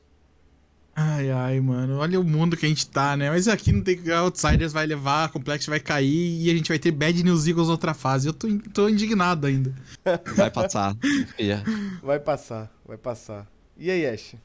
[0.96, 1.98] Ai, ai, mano.
[1.98, 3.28] Olha o mundo que a gente tá, né?
[3.28, 4.10] Mas aqui não tem que.
[4.12, 7.68] Outsiders vai levar, a Complex vai cair e a gente vai ter Bad News Eagles
[7.68, 8.28] outra fase.
[8.28, 9.74] Eu tô, tô indignado ainda.
[10.36, 10.94] Vai passar.
[10.94, 11.64] confia.
[12.02, 13.46] Vai passar, vai passar.
[13.76, 14.36] E aí, Ash?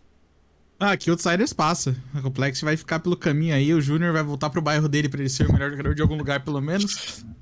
[0.79, 1.95] Ah, aqui Outsiders passa.
[2.13, 3.73] A Complex vai ficar pelo caminho aí.
[3.73, 6.15] O Júnior vai voltar pro bairro dele pra ele ser o melhor jogador de algum
[6.15, 7.23] lugar, pelo menos.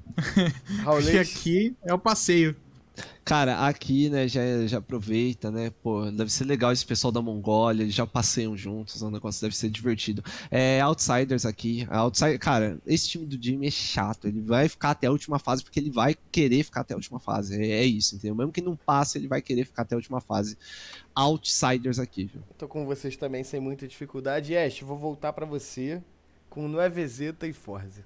[1.13, 2.55] E aqui é o passeio.
[3.27, 5.69] Cara, aqui, né, já, já aproveita, né?
[5.83, 9.53] Pô, deve ser legal esse pessoal da Mongólia, eles já passeiam juntos, o negócio deve
[9.53, 10.23] ser divertido.
[10.49, 11.85] É, Outsiders aqui.
[11.89, 14.29] a Outsider, cara, esse time do Jimmy é chato.
[14.29, 17.19] Ele vai ficar até a última fase porque ele vai querer ficar até a última
[17.19, 17.61] fase.
[17.61, 18.33] É, é isso, entendeu?
[18.33, 20.57] Mesmo que não passe, ele vai querer ficar até a última fase.
[21.13, 22.41] Outsiders aqui, viu?
[22.57, 24.55] Tô com vocês também sem muita dificuldade.
[24.55, 26.01] Ash, vou voltar pra você
[26.49, 28.05] com Nueve Zeta e Forza.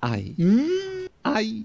[0.00, 0.36] Ai.
[0.38, 1.64] Hum, Ai.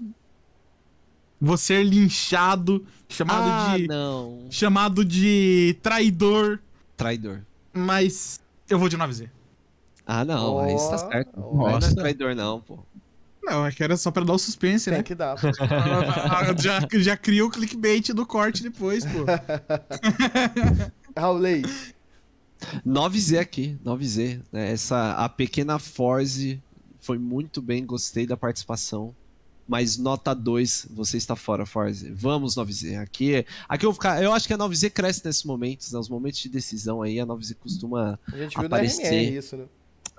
[1.40, 3.86] Vou ser linchado, chamado Ah, de.
[3.86, 4.46] não.
[4.50, 6.58] chamado de traidor,
[6.96, 7.40] Traidor.
[7.72, 9.28] mas eu vou de 9Z.
[10.06, 10.58] Ah, não.
[10.60, 11.30] aí você tá certo.
[11.36, 11.70] ó.
[11.78, 12.78] Não é traidor, não, pô.
[13.42, 15.02] Não, é que era só pra dar o suspense, Tem né?
[15.02, 15.34] que dar.
[15.36, 15.46] pô.
[16.60, 19.24] já, já cria o clickbait do corte depois, pô.
[21.16, 21.94] Raulês,
[22.86, 24.40] 9Z aqui, 9Z.
[24.52, 24.72] né?
[24.72, 26.62] Essa, a pequena Forze
[27.00, 29.14] foi muito bem, gostei da participação.
[29.68, 32.10] Mas nota 2, você está fora, Forze.
[32.10, 32.98] Vamos, 9Z.
[33.02, 34.22] Aqui, aqui eu vou ficar.
[34.22, 35.98] Eu acho que a 9Z cresce nesses momentos, né?
[35.98, 38.18] Os momentos de decisão aí, a 9Z costuma.
[38.32, 39.02] a gente viu Aparecer.
[39.04, 39.66] na RMR isso, né?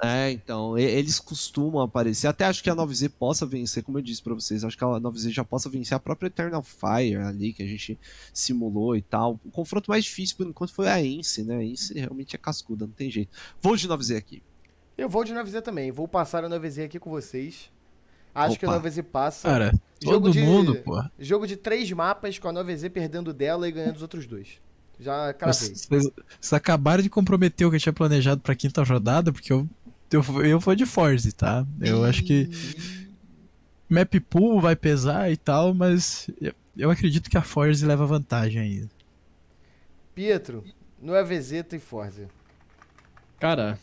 [0.01, 2.27] É, então, eles costumam aparecer.
[2.27, 4.63] Até acho que a 9Z possa vencer, como eu disse pra vocês.
[4.63, 7.99] Acho que a 9Z já possa vencer a própria Eternal Fire ali, que a gente
[8.31, 9.39] simulou e tal.
[9.43, 11.57] O confronto mais difícil por enquanto foi a Ence, né?
[11.57, 13.35] A Ence realmente é cascuda, não tem jeito.
[13.61, 14.41] Vou de 9Z aqui.
[14.97, 15.91] Eu vou de 9Z também.
[15.91, 17.69] Vou passar a 9Z aqui com vocês.
[18.33, 18.79] Acho que a Opa.
[18.89, 19.47] 9Z passa.
[19.49, 21.03] Cara, Jogo todo de- mundo, pô.
[21.19, 24.59] Jogo de três mapas com a 9Z perdendo dela e ganhando os outros dois.
[24.99, 25.53] Já cravei.
[25.53, 29.67] Vocês, vocês acabaram de comprometer o que eu tinha planejado pra quinta rodada, porque eu,
[30.11, 31.65] eu, eu vou de Force, tá?
[31.81, 32.49] Eu acho que
[33.89, 38.61] Map Pool vai pesar e tal, mas eu, eu acredito que a Force leva vantagem
[38.61, 38.89] ainda.
[40.13, 40.63] Pietro,
[41.03, 42.27] 9Z e Forza.
[43.39, 43.79] Cara,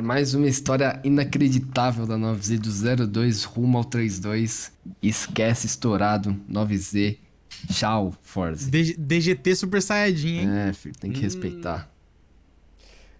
[0.00, 2.58] mais uma história inacreditável da 9Z
[2.96, 4.72] do 02 rumo ao 32.
[5.02, 7.18] Esquece estourado, 9Z.
[7.72, 8.70] Tchau, Forza.
[8.70, 10.48] D- DGT Super Saiyajin, hein?
[10.68, 11.90] É, filho, tem que respeitar.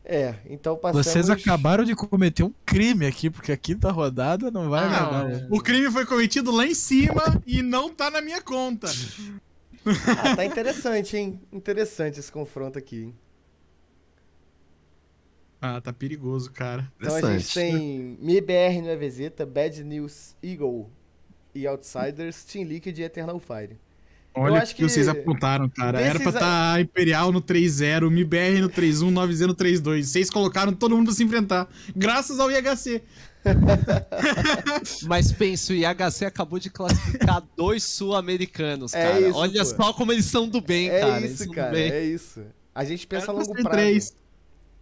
[0.05, 1.07] É, então passamos...
[1.07, 5.61] Vocês acabaram de cometer um crime aqui, porque a quinta rodada não vai Ah, o
[5.61, 8.89] crime foi cometido lá em cima e não tá na minha conta.
[9.85, 11.41] Ah, tá interessante, hein?
[11.53, 13.15] Interessante esse confronto aqui, hein?
[15.61, 16.91] Ah, tá perigoso, cara.
[17.01, 17.55] Então a gente Interessante.
[17.55, 20.89] tem MIBR no EVZ, Bad News Eagle
[21.55, 23.77] e Outsiders, Team Liquid e Eternal Fire.
[24.35, 26.01] Olha acho o que vocês que apontaram, cara.
[26.01, 30.03] Era pra estar tá Imperial no 3-0, MBR no 3-1, 9Z no 3-2.
[30.05, 31.69] Vocês colocaram todo mundo pra se enfrentar.
[31.97, 33.03] Graças ao IHC.
[35.07, 39.21] Mas penso, o IHC acabou de classificar dois sul-americanos, É cara.
[39.29, 39.83] isso, Olha pô.
[39.83, 41.27] só como eles são do bem, É cara.
[41.27, 42.43] Isso, cara, é isso.
[42.75, 43.71] A gente pensa a longo prazo.
[43.71, 44.17] três.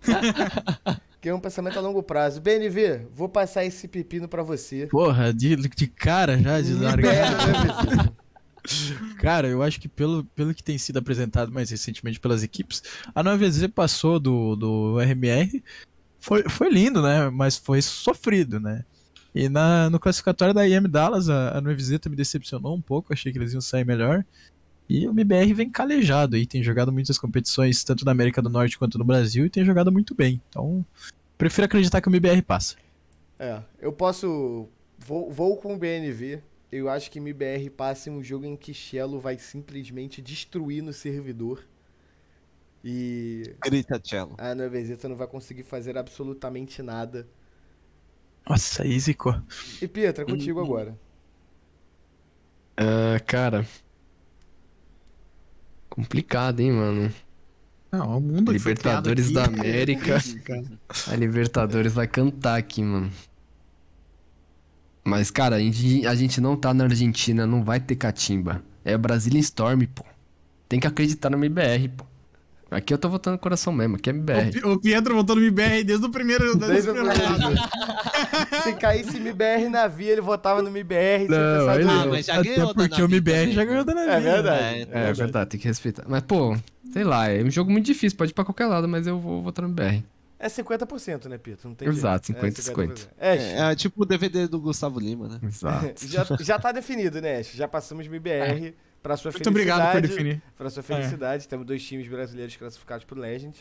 [1.21, 2.41] Que é um pensamento a longo prazo.
[2.41, 4.87] BNV, vou passar esse pepino pra você.
[4.87, 8.13] Porra, de, de cara já, de EVZ.
[9.19, 12.83] Cara, eu acho que pelo, pelo que tem sido apresentado mais recentemente pelas equipes,
[13.15, 15.63] a 9Z passou do, do RMR.
[16.21, 17.31] Foi, foi lindo, né?
[17.31, 18.85] Mas foi sofrido, né?
[19.35, 23.33] E na, no classificatório da IM Dallas, a, a 9Z me decepcionou um pouco, achei
[23.33, 24.25] que eles iam sair melhor.
[24.89, 28.79] E o MBR vem calejado aí, tem jogado muitas competições, tanto na América do Norte
[28.79, 30.41] quanto no Brasil, e tem jogado muito bem.
[30.49, 30.85] Então,
[31.37, 32.77] prefiro acreditar que o MBR passa.
[33.39, 34.69] É, eu posso.
[34.99, 36.41] Vou, vou com o BNV.
[36.71, 40.93] Eu acho que MBR passa em um jogo em que Shello vai simplesmente destruir no
[40.93, 41.65] servidor.
[42.85, 44.35] E Grita, Cello.
[44.39, 47.27] a Novezeta não vai conseguir fazer absolutamente nada.
[48.49, 49.35] Nossa, zicou.
[49.83, 50.97] E Pietra, contigo agora.
[52.77, 53.67] Ah, cara.
[55.97, 57.13] Complicado, hein, mano.
[57.91, 60.19] Não, o mundo Libertadores aqui da é América.
[61.11, 63.11] A Libertadores vai cantar aqui, mano.
[65.03, 68.63] Mas, cara, a gente, a gente não tá na Argentina, não vai ter catimba.
[68.85, 70.05] É Brasília Storm, pô.
[70.69, 72.05] Tem que acreditar no MBR, pô.
[72.69, 74.67] Aqui eu tô votando coração mesmo, aqui é O MBR.
[74.67, 76.57] O Pietro voltou no MBR desde o primeiro.
[76.57, 77.55] Desde Desde o primeiro primeiro lado.
[78.67, 81.21] Se caísse MBR na via, ele votava no MBR.
[81.21, 83.67] sem Não, duas Ah, mas já Até ganhou da porque o MBR também, já né?
[83.67, 84.11] ganhou da Navi.
[84.11, 84.89] É verdade.
[84.93, 86.05] É, É verdade, tem que respeitar.
[86.09, 86.57] Mas, pô,
[86.93, 89.43] Sei lá, é um jogo muito difícil, pode ir pra qualquer lado, mas eu vou
[89.43, 90.03] votar no BR.
[90.39, 91.67] É 50%, né, Pito?
[91.69, 92.39] Não tem Exato, jeito.
[92.41, 93.11] 50 50.
[93.19, 95.39] É, É, é tipo o DVD do Gustavo Lima, né?
[95.43, 95.95] Exato.
[96.07, 97.53] já, já tá definido, né, Ash?
[97.55, 100.25] Já passamos MBR pra sua Muito obrigado por felicidade.
[100.25, 100.43] definir.
[100.57, 103.55] Pra sua felicidade, temos dois times brasileiros classificados pro Legend.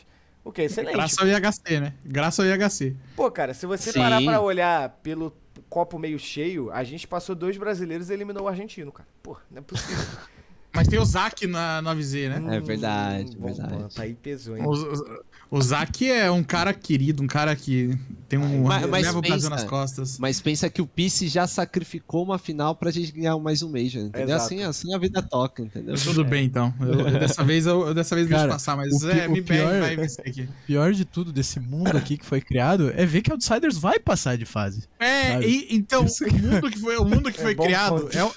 [0.46, 0.94] O que é excelente.
[0.94, 1.92] Graças ao IHC, né?
[2.04, 2.96] Graças ao IHC.
[3.16, 3.98] Pô, cara, se você Sim.
[3.98, 5.36] parar pra olhar pelo
[5.68, 9.08] copo meio cheio, a gente passou dois brasileiros e eliminou o argentino, cara.
[9.24, 9.96] Pô, não é possível.
[10.72, 12.56] Mas tem o Zac na 9Z, né?
[12.56, 13.74] É verdade, bom verdade.
[13.74, 14.62] ponto, aí pesou, hein?
[14.64, 17.96] O, o, o Zac é um cara querido, um cara que
[18.28, 20.18] tem um Mas- mas leva o Brasil pensa- nas costas.
[20.18, 24.02] Mas pensa que o Pice já sacrificou uma final pra gente ganhar mais um Major,
[24.02, 24.36] entendeu?
[24.36, 24.44] Exato.
[24.44, 25.94] Assim, assim a vida toca, entendeu?
[25.96, 26.74] Tudo bem, então.
[26.80, 29.32] Eu- eu dessa vez eu, eu dessa vez deixo Cara, passar, mas o é, o
[29.32, 30.48] me pior- vai vencer aqui.
[30.66, 34.36] pior de tudo desse mundo aqui que foi criado é ver que Outsiders vai passar
[34.36, 34.84] de fase.
[34.98, 38.08] É, e- então, Isso o mundo que foi, o mundo que É foi bom criado
[38.12, 38.32] é o,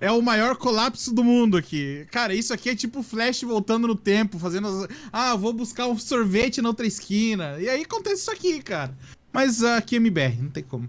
[0.00, 2.06] é o maior colapso do mundo aqui.
[2.10, 4.88] Cara, isso aqui é tipo Flash voltando no tempo, fazendo as...
[5.12, 7.56] Ah, vou buscar um sorvete na outra esquina.
[7.58, 8.94] E aí acontece isso aqui, cara.
[9.32, 10.88] Mas ah, aqui é MBR, não tem como.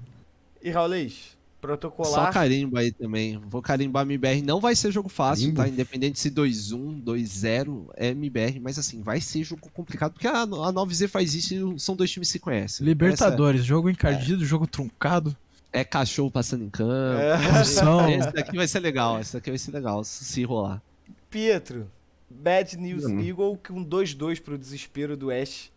[0.62, 2.34] E Raulês, Só protocolar.
[2.34, 3.40] carimbo aí também.
[3.50, 4.42] Vou carimbar MBR.
[4.42, 5.62] Não vai ser jogo fácil, Carimbo?
[5.62, 5.68] tá?
[5.68, 10.48] Independente se 2-1, 2-0 é MBR, mas assim, vai ser jogo complicado, porque a, a
[10.48, 12.86] 9Z faz isso e são dois times que se conhecem.
[12.86, 15.36] Libertadores, jogo encardido, jogo truncado.
[15.72, 17.20] É cachorro passando em campo.
[17.20, 17.62] É.
[17.62, 20.82] Esse daqui vai ser legal, esse daqui vai ser legal, se se rolar.
[21.30, 21.90] Pietro,
[22.30, 23.20] Bad News Hum.
[23.22, 25.72] Eagle com 2-2 pro desespero do Ash.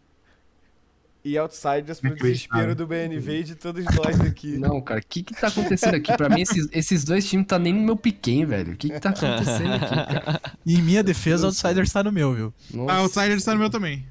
[1.25, 4.57] E Outsiders pro desespero do BNV e de todos nós aqui.
[4.59, 6.17] Não, cara, o que que tá acontecendo aqui?
[6.17, 8.73] Pra mim, esses, esses dois times tá nem no meu piquém, velho.
[8.73, 10.41] O que que tá acontecendo aqui, cara?
[10.67, 12.55] E em minha defesa, Outsiders tá no meu, viu?
[12.75, 14.05] Nossa, Ah, o Outsiders tá no meu também.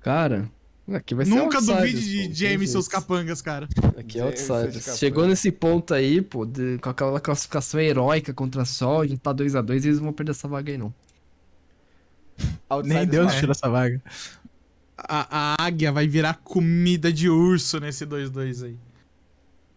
[0.00, 0.50] cara,
[0.94, 3.68] aqui vai ser Nunca Outsiders, duvide pô, de não tem Jamie e seus capangas, cara.
[3.98, 4.98] Aqui é James, Outsiders.
[4.98, 9.18] Chegou nesse ponto aí, pô, de- com aquela classificação heróica contra a Sol, a gente
[9.20, 10.94] tá 2x2 e eles não vão perder essa vaga aí, não.
[12.68, 13.40] Outsiders Nem Deus vai.
[13.40, 14.02] tira essa vaga.
[14.98, 18.76] A, a águia vai virar comida de urso nesse 2-2 aí.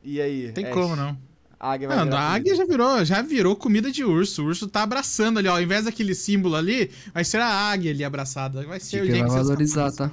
[0.03, 0.47] E aí?
[0.47, 0.73] Não tem Ash?
[0.73, 1.17] como, não.
[1.59, 2.35] A águia vai Não, virar a comida.
[2.37, 4.43] águia já virou, já virou comida de urso.
[4.43, 5.53] O urso tá abraçando ali, ó.
[5.53, 8.65] Ao invés daquele símbolo ali, vai ser a águia ali abraçada.
[8.65, 10.11] Vai ser o Fica vai James seus valorizar, tá?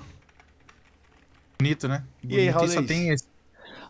[1.58, 2.04] Bonito, né?
[2.22, 3.24] E aí, Bonito, só tem esse.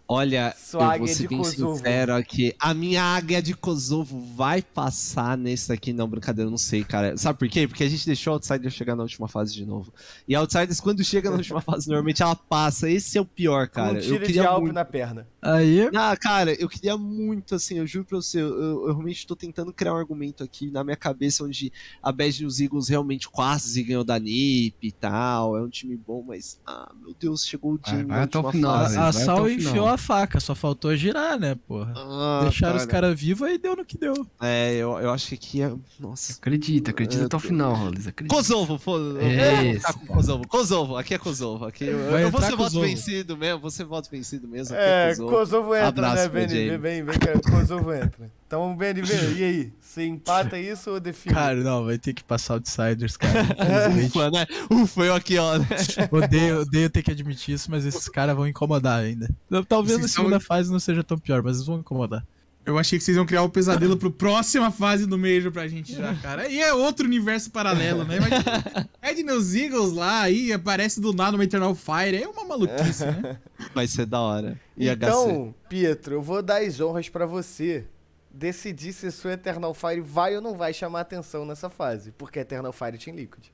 [0.09, 1.77] Olha, Sua eu águia vou ser de bem Kosovo.
[1.79, 2.55] sincero aqui.
[2.61, 5.93] A minha águia de Kosovo vai passar nesse daqui.
[5.93, 7.17] Não, brincadeira, eu não sei, cara.
[7.17, 7.67] Sabe por quê?
[7.67, 9.93] Porque a gente deixou a Outsiders chegar na última fase de novo.
[10.29, 12.89] E a Outsiders, quando chega na última fase, normalmente ela passa.
[12.89, 13.95] Esse é o pior, cara.
[13.95, 14.75] um eu tiro de queria alvo muito...
[14.75, 15.27] na perna.
[15.53, 19.37] Aí, Ah, cara, eu queria muito, assim, eu juro pra você, eu, eu realmente tô
[19.37, 23.83] tentando criar um argumento aqui na minha cabeça onde a Bad News Eagles realmente quase
[23.83, 27.79] ganhou da NIP e tal, é um time bom, mas, ah, meu Deus, chegou o
[27.79, 28.97] time vai na até o final, fase.
[28.99, 31.93] a vai Sal enfiou a faca, só faltou girar, né, porra?
[31.97, 33.03] Ah, Deixaram os cara.
[33.03, 34.15] caras vivos e deu no que deu.
[34.41, 35.73] É, eu, eu acho que aqui é.
[36.01, 36.33] Nossa.
[36.35, 38.07] Acredita, acredita Eu até o final, Rollins.
[38.07, 38.35] Acredita.
[38.35, 38.99] Kosovo, pô.
[38.99, 40.07] eu É isso, com.
[40.07, 40.49] Kosovo.
[40.49, 41.65] Kosovo, aqui é Kosovo.
[41.67, 44.75] Aqui eu, Vai eu vou ser voto vencido mesmo, vou ser voto vencido mesmo.
[44.75, 45.31] Aqui É, é Kosovo.
[45.39, 46.79] Kosovo entra, Abraço né, BNV?
[46.79, 48.31] Vem, vem, cara, Kosovo entra.
[48.47, 49.73] Então, BNV, e aí?
[49.81, 51.35] Você empata isso ou define?
[51.35, 53.43] Cara, não, vai ter que passar Outsiders, cara.
[54.07, 54.47] Ufa, né?
[54.71, 55.59] Ufa, eu aqui, ó.
[55.59, 55.67] Né?
[56.11, 59.29] odeio, odeio ter que admitir isso, mas esses caras vão incomodar ainda.
[59.69, 62.25] Talvez na Vocês são- segunda fase não seja tão pior, mas eles vão incomodar.
[62.67, 65.95] Eu achei que vocês iam criar o pesadelo pro próxima fase do Major pra gente
[65.95, 66.49] já, cara.
[66.49, 68.17] E é outro universo paralelo, né?
[68.17, 72.21] Imagina, Ed News Eagles lá, aí aparece do nada uma Eternal Fire.
[72.21, 73.39] É uma maluquice, né?
[73.73, 74.61] Vai ser da hora.
[74.77, 74.93] E HC.
[74.97, 77.87] Então, Pietro, eu vou dar as honras pra você
[78.29, 82.11] decidir se sua Eternal Fire vai ou não vai chamar atenção nessa fase.
[82.19, 83.45] Porque Eternal Fire tinha Liquid.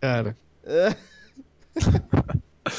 [0.00, 0.96] Cara, É,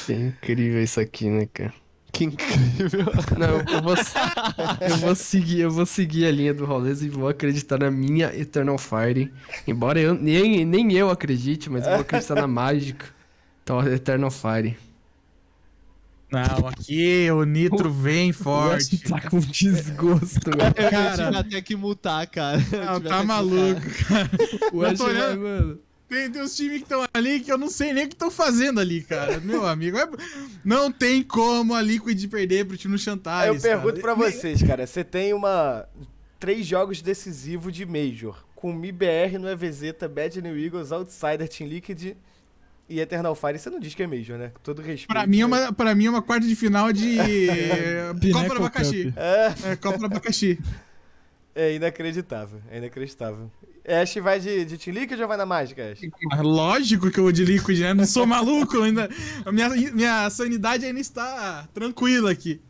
[0.09, 1.73] é incrível isso aqui, né, cara?
[2.13, 3.05] Que incrível.
[3.37, 3.95] Não, eu vou,
[4.87, 8.27] eu vou seguir, eu vou seguir a linha do Rollins e vou acreditar na minha
[8.35, 9.33] Eternal Fire.
[9.67, 13.07] Embora eu, nem, nem eu acredite, mas eu vou acreditar na mágica.
[13.63, 14.77] Então, Eternal Fire.
[16.31, 18.97] Não, aqui o Nitro vem forte.
[18.99, 20.73] Tá com desgosto, velho.
[20.75, 21.25] Eu Cara.
[21.25, 22.57] tive até que mutar, cara.
[22.85, 24.29] Não, tá maluco, cara.
[24.71, 25.79] O olhando- mano.
[26.13, 28.29] Tem, tem uns times que estão ali que eu não sei nem o que estão
[28.29, 29.39] fazendo ali, cara.
[29.39, 30.07] Meu amigo, é-
[30.63, 33.55] não tem como a Liquid perder pro time do Aí Chantares.
[33.63, 34.15] eu pergunto cara.
[34.15, 34.85] pra vocês, cara.
[34.85, 35.87] Você tem uma.
[36.39, 38.45] Três jogos decisivos de Major.
[38.55, 42.15] Com MIBR no EVZ, Bad New Eagles, Outsider, Team Liquid
[42.89, 43.57] e Eternal Fire.
[43.57, 44.51] Você não diz que é Major, né?
[44.53, 45.07] Com todo respeito.
[45.07, 47.17] Pra mim, é uma, pra mim é uma quarta de final de
[48.31, 49.13] Copa do Abacaxi.
[49.15, 50.59] É, É, Copa do Abacaxi.
[51.55, 52.61] É inacreditável.
[52.69, 53.51] É inacreditável.
[53.85, 55.99] Ash vai de, de Team Liquid ou vai na mágica, Ash?
[56.29, 57.93] Mas Lógico que eu vou de Liquid, né?
[57.93, 59.09] Não sou maluco ainda.
[59.45, 62.61] A minha, minha sanidade ainda está tranquila aqui.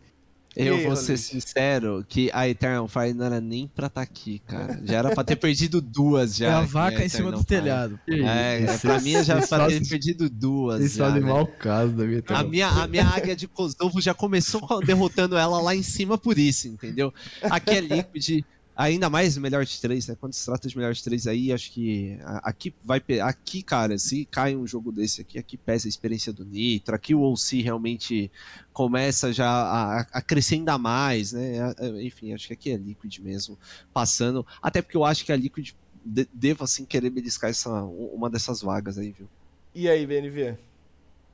[0.56, 4.40] Eu aí, vou ser sincero que a Eternal Fire não era nem pra estar aqui,
[4.46, 4.80] cara.
[4.84, 6.48] Já era pra ter perdido duas já.
[6.48, 7.46] é a vaca em cima Eternal do Fire.
[7.48, 8.00] telhado.
[8.08, 10.80] É, é, pra mim já era pra ter perdido duas.
[10.80, 11.28] Eles já, fazem né?
[11.28, 15.60] mau caso da minha A minha, a minha águia de Kosovo já começou derrotando ela
[15.60, 17.12] lá em cima por isso, entendeu?
[17.42, 20.16] Aqui é Liquid, ainda mais melhor de três, né?
[20.20, 23.02] Quando se trata de melhor de três aí, acho que aqui vai.
[23.22, 27.14] Aqui, cara, se cai um jogo desse aqui, aqui pesa a experiência do Nitro, aqui
[27.14, 28.32] o OC realmente
[28.72, 31.60] começa já a, a crescer ainda mais, né?
[31.62, 33.58] A- a- Enfim, acho que aqui é Liquid mesmo,
[33.94, 34.46] passando.
[34.62, 35.72] Até porque eu acho que a Liquid
[36.06, 39.28] de- deva assim querer beliscar essa, uma dessas vagas aí, viu?
[39.76, 40.58] E aí, BNV?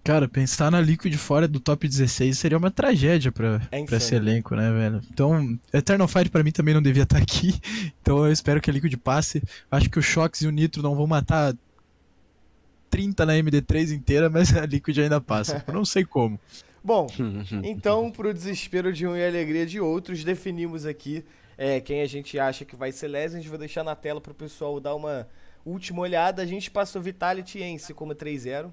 [0.03, 4.15] Cara, pensar na Liquid fora do top 16 seria uma tragédia pra, É pra esse
[4.15, 5.01] elenco, né, velho?
[5.11, 7.59] Então, Eternal Fight pra mim também não devia estar aqui.
[8.01, 9.43] Então eu espero que a Liquid passe.
[9.69, 11.53] Acho que o Shox e o Nitro não vão matar
[12.89, 15.63] 30 na MD3 inteira, mas a Liquid ainda passa.
[15.67, 16.39] Eu não sei como.
[16.83, 17.07] Bom,
[17.61, 21.25] então, pro desespero de um e alegria de outros, definimos aqui
[21.57, 23.45] é, quem a gente acha que vai ser Legends.
[23.45, 25.27] Vou deixar na tela pro pessoal dar uma
[25.65, 26.41] última olhada.
[26.41, 28.71] A gente passou Vitality Ence como 3-0.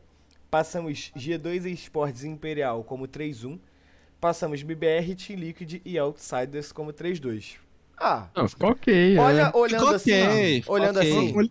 [0.57, 3.59] Passamos G2 Esportes Imperial como 3-1.
[4.19, 7.57] Passamos BBR, Team Liquid e Outsiders como 3-2.
[7.99, 9.51] Ah, Não, ficou ok, olha, né?
[9.55, 11.11] olhando Ficou assim, ok, ficou olhando ok.
[11.12, 11.51] assim,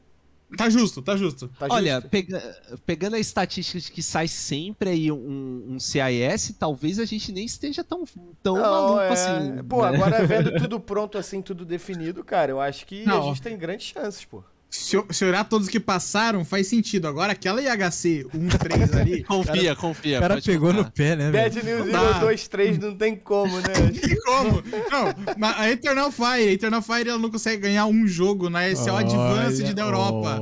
[0.57, 1.48] Tá justo, tá justo.
[1.60, 2.10] tá Olha, justo?
[2.10, 7.32] pega- pegando a estatística de que sai sempre aí um, um CIS, talvez a gente
[7.32, 8.06] nem esteja tão,
[8.41, 9.10] tão Não, maluco é...
[9.10, 9.64] assim.
[9.69, 9.98] Pô, né?
[9.98, 13.23] agora vendo tudo pronto assim, tudo definido, cara, eu acho que a Não.
[13.23, 14.44] gente tem grandes chances, pô.
[14.76, 17.07] Se, se olhar todos que passaram, faz sentido.
[17.07, 19.23] Agora, aquela IHC 1-3 ali.
[19.26, 20.18] Confia, confia.
[20.18, 20.84] O cara pegou contar.
[20.84, 21.53] no pé, né, velho?
[21.53, 22.02] Bad News Tá.
[22.10, 23.64] Evil 2, 3 não tem como, né?
[23.99, 24.64] tem como?
[24.91, 28.68] Não, mas a Eternal Fire, a Eternal Fire ela não consegue ganhar um jogo na
[28.69, 30.39] SL Advanced da Europa.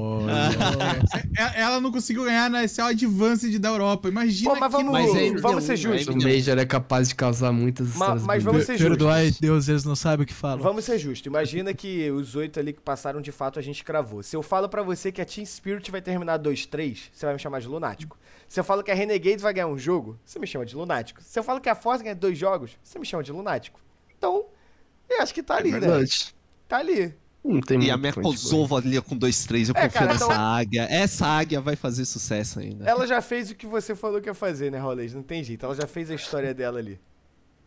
[1.38, 4.10] É- Ela não conseguiu ganhar na SL Advanced da Europa.
[4.10, 6.16] Imagina Pô, mas que vamos, Mas aí vamos ser justos.
[6.16, 8.44] O Major é capaz de causar muitas mas bonitas.
[8.44, 8.88] vamos ser justos.
[8.98, 10.60] Perdoai, Deus, eles não sabem o que falam.
[10.64, 11.26] Vamos ser justos.
[11.26, 14.23] Imagina que os oito ali que passaram, de fato, a gente cravou.
[14.24, 17.40] Se eu falo pra você que a Team Spirit vai terminar 2-3, você vai me
[17.40, 18.18] chamar de lunático.
[18.48, 21.22] Se eu falo que a Renegades vai ganhar um jogo, você me chama de lunático.
[21.22, 23.80] Se eu falo que a Force ganha dois jogos, você me chama de lunático.
[24.18, 24.46] Então,
[25.10, 25.88] eu acho que tá ali, É né?
[26.68, 27.14] Tá ali.
[27.44, 27.98] Não tem E a.
[28.14, 30.88] Kosovo ali com 2-3, eu É, confio cara, nessa então- águia.
[30.90, 32.86] Essa águia vai fazer sucesso ainda.
[32.86, 35.14] Ela já fez o que você falou que ia fazer, né, Rolês?
[35.14, 35.66] Não tem jeito.
[35.66, 37.00] Ela já fez a história dela ali.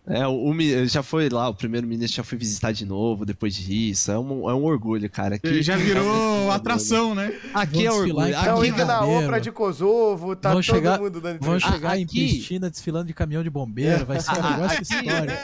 [0.08, 4.12] É, o, o já foi lá, o primeiro-ministro já foi visitar de novo depois disso.
[4.12, 5.34] É um, é um orgulho, cara.
[5.34, 7.32] Aqui, já virou atração, né?
[7.52, 8.26] Aqui é Vão orgulho.
[8.28, 9.04] em Aqui, indo na.
[9.04, 13.06] Opera de Kosovo, tá Vão todo chegar- mundo dando Vão chegar em aqui- Pristina desfilando
[13.08, 15.38] de caminhão de bombeiro, vai ser um negócio aqui- histórico.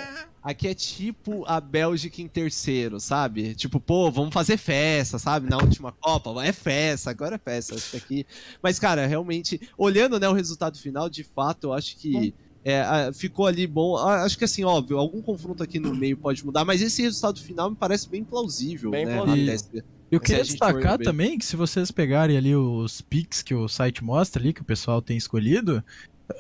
[0.45, 3.55] Aqui é tipo a Bélgica em terceiro, sabe?
[3.55, 5.49] Tipo, pô, vamos fazer festa, sabe?
[5.49, 7.77] Na última Copa, é festa, agora é festa.
[7.77, 8.27] Acho que aqui.
[8.61, 12.35] Mas, cara, realmente, olhando né, o resultado final, de fato, eu acho que.
[12.65, 13.97] É, ficou ali bom.
[13.97, 17.71] Acho que assim, óbvio, algum confronto aqui no meio pode mudar, mas esse resultado final
[17.71, 19.15] me parece bem plausível, Bem né?
[19.17, 19.43] plausível.
[19.45, 23.55] até se- Eu Se queria destacar também que se vocês pegarem ali os picks que
[23.55, 25.83] o site mostra ali, que o pessoal tem escolhido,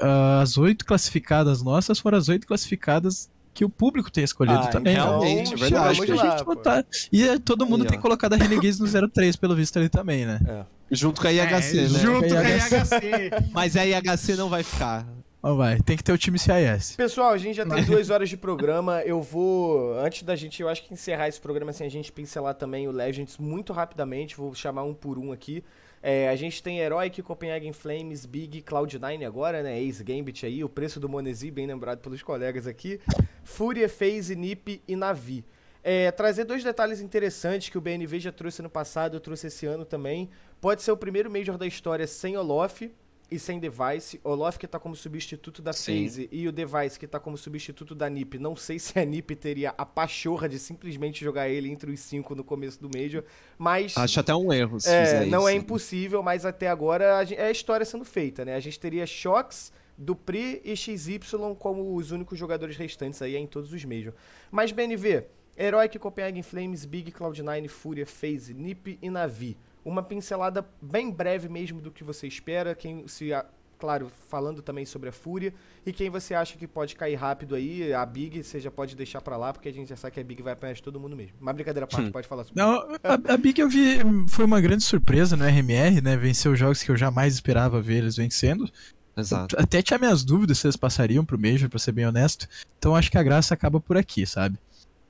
[0.00, 4.66] ah, as oito classificadas nossas foram as oito classificadas que o público tem escolhido Ah,
[4.68, 4.92] também.
[4.94, 5.88] então, realmente, é verdade.
[5.90, 6.54] Acho que a lá, gente pô.
[6.54, 6.86] botar.
[7.10, 8.00] E é, todo mundo Aí, tem ó.
[8.02, 10.66] colocado a Renegades no 03 pelo visto ali também, né?
[10.90, 11.88] Junto com a IHC, É, né?
[11.98, 12.42] Junto com a.
[12.50, 13.50] IHC.
[13.52, 15.06] Mas a IHC não vai ficar.
[15.42, 16.94] Vai, tem que ter o time CIS.
[16.94, 19.02] Pessoal, a gente já tem duas horas de programa.
[19.02, 22.54] Eu vou, antes da gente, eu acho que encerrar esse programa, assim, a gente pincelar
[22.54, 24.36] também o Legends muito rapidamente.
[24.36, 25.64] Vou chamar um por um aqui.
[26.00, 29.80] É, a gente tem Heroic, Copenhagen Flames, Big, Cloud9 agora, né?
[29.80, 33.00] Ace Gambit aí, o preço do Monesi, bem lembrado pelos colegas aqui.
[33.42, 35.44] Fúria, FaZe, Nip e Navi.
[35.82, 39.66] É, trazer dois detalhes interessantes que o BNV já trouxe no passado, eu trouxe esse
[39.66, 40.30] ano também.
[40.60, 42.88] Pode ser o primeiro Major da história sem Olof
[43.32, 44.20] e sem Device.
[44.22, 46.04] Olof que tá como substituto da Sim.
[46.04, 48.38] FaZe e o Device que tá como substituto da NiP.
[48.38, 52.34] Não sei se a NiP teria a pachorra de simplesmente jogar ele entre os cinco
[52.34, 53.24] no começo do Major,
[53.58, 53.96] mas...
[53.96, 55.62] Acho até um erro se É, fizer não é isso.
[55.64, 58.54] impossível, mas até agora é a história sendo feita, né?
[58.54, 61.20] A gente teria Shox, Dupri e XY
[61.58, 64.12] como os únicos jogadores restantes aí em todos os Major.
[64.50, 65.24] Mas, BNV,
[65.56, 69.56] Heroic, Copenhagen Flames, Big, Cloud9, Fúria, FaZe, Nip e Navi.
[69.84, 73.32] Uma pincelada bem breve mesmo do que você espera, quem se...
[73.32, 73.44] a-
[73.78, 75.52] Claro, falando também sobre a Fúria.
[75.84, 79.20] E quem você acha que pode cair rápido aí, a Big, você já pode deixar
[79.20, 81.16] pra lá, porque a gente já sabe que a Big vai apanhar de todo mundo
[81.16, 81.32] mesmo.
[81.40, 83.98] Mas brincadeira à parte, pode falar sobre Não, a, a Big eu vi,
[84.28, 86.16] foi uma grande surpresa no RMR, né?
[86.16, 88.70] Venceu jogos que eu jamais esperava ver eles vencendo.
[89.16, 89.56] Exato.
[89.58, 92.46] Até tinha minhas dúvidas se eles passariam pro Major, pra ser bem honesto.
[92.78, 94.56] Então acho que a graça acaba por aqui, sabe?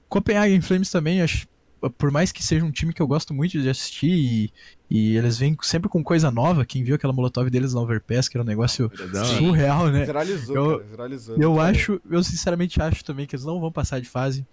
[0.08, 1.46] Copenhagen Flames também, acho
[1.90, 4.52] por mais que seja um time que eu gosto muito de assistir e,
[4.90, 8.36] e eles vêm sempre com coisa nova, quem viu aquela molotov deles na Overpass, que
[8.36, 8.90] era um negócio
[9.36, 10.04] surreal, né?
[10.04, 11.36] Viralizou, Eu- cara, viralizou.
[11.38, 11.78] Eu maneiro.
[11.78, 14.46] acho, eu sinceramente acho também que eles não vão passar de fase.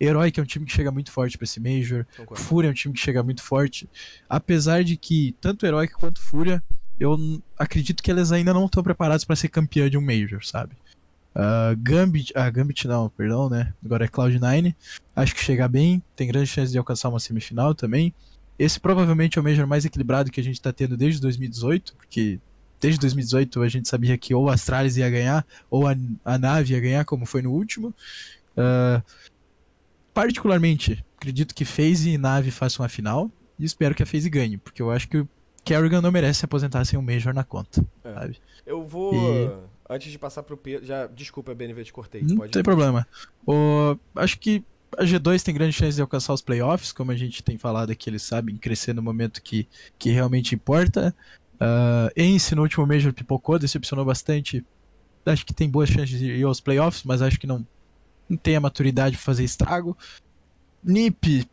[0.00, 2.04] Herói, que é um time que chega muito forte pra esse Major.
[2.16, 2.42] Concordo.
[2.42, 3.88] Fúria é um time que chega muito forte.
[4.28, 6.62] Apesar de que tanto Herói quanto Fúria,
[6.98, 7.16] eu
[7.58, 10.76] acredito que eles ainda não estão preparados pra ser campeã de um Major, sabe?
[11.34, 13.72] Ah, Gambit, ah, Gambit não, perdão, né?
[13.84, 14.74] Agora é Cloud9.
[15.16, 18.14] Acho que chega bem, tem grande chance de alcançar uma semifinal também.
[18.58, 22.38] Esse provavelmente é o Major mais equilibrado que a gente tá tendo desde 2018, porque
[22.80, 26.72] desde 2018 a gente sabia que ou a Astralis ia ganhar, ou a, a nave
[26.74, 27.92] ia ganhar, como foi no último.
[28.56, 29.02] Ah,
[30.12, 34.56] particularmente, acredito que FaZe e nave façam a final, e espero que a FaZe ganhe,
[34.56, 35.28] porque eu acho que o
[35.64, 38.14] Kerrigan não merece se aposentar sem um Major na conta, É.
[38.14, 38.38] sabe?
[38.66, 39.14] Eu vou.
[39.14, 40.86] E- Antes de passar pro Pedro.
[40.86, 42.22] Já, desculpa, BNV, te cortei.
[42.22, 43.06] Não Pode tem problema.
[43.46, 44.64] O, acho que
[44.96, 48.08] a G2 tem grande chance de alcançar os playoffs, como a gente tem falado aqui,
[48.08, 51.14] eles sabem crescer no momento que, que realmente importa.
[51.54, 54.64] Uh, Ence no último Major pipocou, decepcionou bastante.
[55.26, 57.66] Acho que tem boas chances de ir aos playoffs, mas acho que não,
[58.28, 59.96] não tem a maturidade para fazer estrago.
[60.82, 61.46] NiP,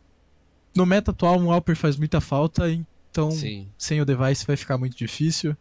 [0.74, 2.68] no meta atual, um Alper faz muita falta,
[3.10, 3.68] então Sim.
[3.78, 5.56] sem o device vai ficar muito difícil.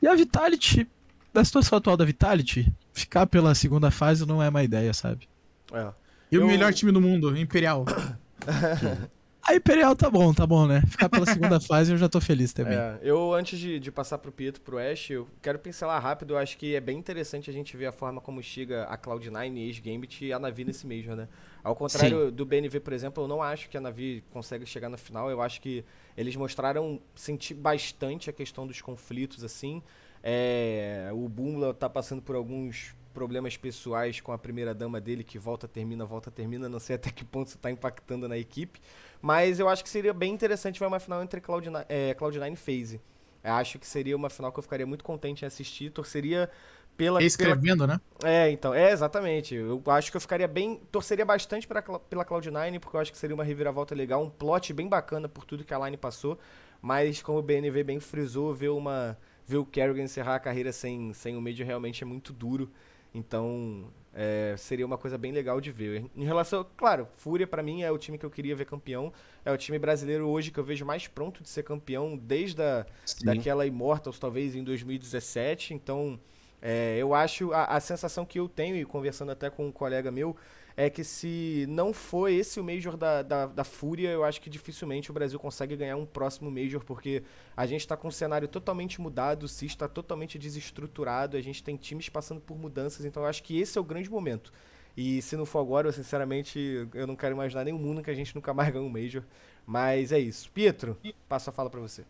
[0.00, 0.86] E a Vitality,
[1.34, 5.28] da situação atual da Vitality, ficar pela segunda fase não é uma ideia, sabe?
[5.72, 5.92] É.
[6.30, 7.84] E Eu- o melhor time do mundo, Imperial.
[9.46, 10.82] A Imperial tá bom, tá bom, né?
[10.88, 12.78] Ficar pela segunda fase eu já tô feliz também.
[12.78, 16.32] É, eu, antes de, de passar pro Pietro pro Ash, eu quero pincelar rápido.
[16.32, 19.58] Eu acho que é bem interessante a gente ver a forma como chega a Cloud9,
[19.58, 21.28] ex-Gambit e a Navi nesse Major, né?
[21.62, 24.96] Ao contrário do BNV, por exemplo, eu não acho que a Navi consegue chegar na
[24.96, 25.30] final.
[25.30, 25.84] Eu acho que
[26.16, 29.82] eles mostraram sentir bastante a questão dos conflitos, assim.
[30.26, 35.38] É, o Bumla tá passando por alguns problemas pessoais com a primeira dama dele, que
[35.38, 36.66] volta, termina, volta, termina.
[36.66, 38.80] Não sei até que ponto isso tá impactando na equipe.
[39.20, 42.56] Mas eu acho que seria bem interessante ver uma final entre Cloud9, é, Cloud9 e
[42.56, 43.00] FaZe.
[43.42, 45.90] Acho que seria uma final que eu ficaria muito contente em assistir.
[45.90, 46.48] Torceria
[46.96, 47.18] pela.
[47.18, 48.00] pela Escrevendo, né?
[48.22, 49.54] é, então, é, exatamente.
[49.54, 50.80] Eu acho que eu ficaria bem.
[50.90, 54.72] Torceria bastante pra, pela Cloud9, porque eu acho que seria uma reviravolta legal, um plot
[54.72, 56.38] bem bacana por tudo que a Line passou.
[56.80, 61.12] Mas, como o BNV bem frisou, ver, uma, ver o Kerrigan encerrar a carreira sem,
[61.12, 62.70] sem o Major realmente é muito duro.
[63.14, 66.04] Então, é, seria uma coisa bem legal de ver.
[66.16, 66.66] Em relação.
[66.76, 69.12] Claro, Fúria pra mim é o time que eu queria ver campeão.
[69.44, 72.84] É o time brasileiro hoje que eu vejo mais pronto de ser campeão desde a,
[73.22, 75.74] daquela Immortals, talvez em 2017.
[75.74, 76.18] Então,
[76.60, 80.10] é, eu acho, a, a sensação que eu tenho, e conversando até com um colega
[80.10, 80.36] meu,
[80.76, 84.50] é que se não for esse o Major da, da, da Fúria, eu acho que
[84.50, 87.22] dificilmente o Brasil consegue ganhar um próximo Major, porque
[87.56, 91.62] a gente está com um cenário totalmente mudado, o CIS está totalmente desestruturado, a gente
[91.62, 94.52] tem times passando por mudanças, então eu acho que esse é o grande momento.
[94.96, 98.14] E se não for agora, eu sinceramente eu não quero imaginar nenhum mundo que a
[98.14, 99.22] gente nunca mais ganhe um Major.
[99.66, 100.50] Mas é isso.
[100.52, 100.96] Pietro,
[101.28, 102.04] passo a fala pra você.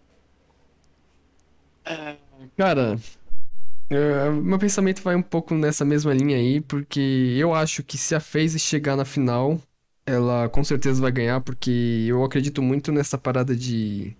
[2.56, 2.96] Cara,
[3.90, 8.14] é, meu pensamento vai um pouco nessa mesma linha aí, porque eu acho que se
[8.14, 9.60] a FaZe chegar na final,
[10.06, 14.16] ela com certeza vai ganhar, porque eu acredito muito nessa parada de.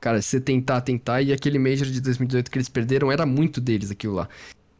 [0.00, 3.90] Cara, você tentar, tentar, e aquele Major de 2018 que eles perderam era muito deles
[3.90, 4.28] aquilo lá.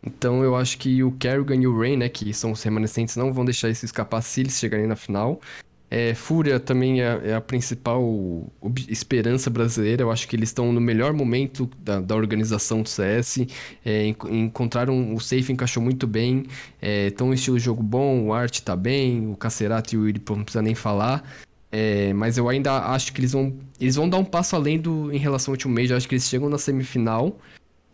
[0.05, 3.33] Então eu acho que o Kerrigan e o Rain, né, que são os remanescentes, não
[3.33, 5.41] vão deixar isso escapar se eles chegarem na final.
[5.95, 8.51] É, Fúria também é, é a principal
[8.89, 10.03] esperança brasileira.
[10.03, 13.41] Eu acho que eles estão no melhor momento da, da organização do CS.
[13.85, 16.45] É, en- encontraram o safe encaixou muito bem.
[16.81, 18.23] Estão um estilo de jogo bom.
[18.29, 19.27] O Art tá bem.
[19.31, 21.23] O Cacerato e o Iri não precisa nem falar.
[21.71, 25.13] É, mas eu ainda acho que eles vão, eles vão dar um passo além do,
[25.13, 25.91] em relação ao último Major.
[25.91, 27.39] Eu acho que eles chegam na semifinal.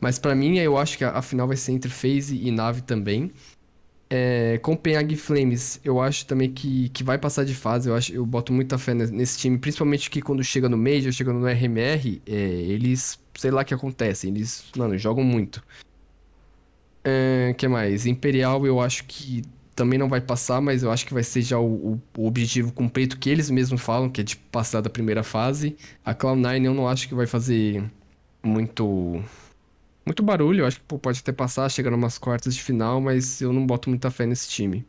[0.01, 2.83] Mas pra mim, eu acho que a, a final vai ser entre FaZe e Nave
[2.83, 3.33] também.
[4.11, 7.89] É, Copenhague Flames, eu acho também que, que vai passar de fase.
[7.91, 11.33] Eu, acho, eu boto muita fé nesse, time, principalmente que quando chega no Major, chega
[11.33, 15.63] no RMR, é, eles, sei lá o que acontece, eles, mano, jogam muito.
[17.05, 18.07] É, que mais?
[18.07, 19.43] Imperial, eu acho que
[19.75, 22.73] também não vai passar, mas eu acho que vai ser já o, o- o objetivo
[22.73, 25.77] cumprido que eles mesmos falam, que é de passar da primeira fase.
[26.05, 27.85] A Cloud9 eu não acho que vai fazer
[28.43, 29.23] muito
[30.09, 30.63] muito barulho.
[30.63, 33.67] Eu acho que pô, pode até passar, chegar umas quartas de final, mas eu não
[33.67, 34.85] boto muita fé nesse time.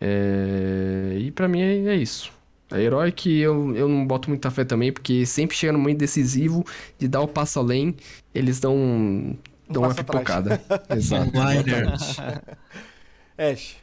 [0.00, 2.32] É, E pra mim é, é isso.
[2.70, 5.98] A herói que eu, eu não boto muita fé também, porque sempre chega no momento
[5.98, 6.64] decisivo
[6.98, 7.94] de dar o passo além,
[8.34, 9.36] eles dão,
[9.68, 10.60] dão uma pipocada.
[10.90, 11.30] Exato.
[13.38, 13.76] Ash.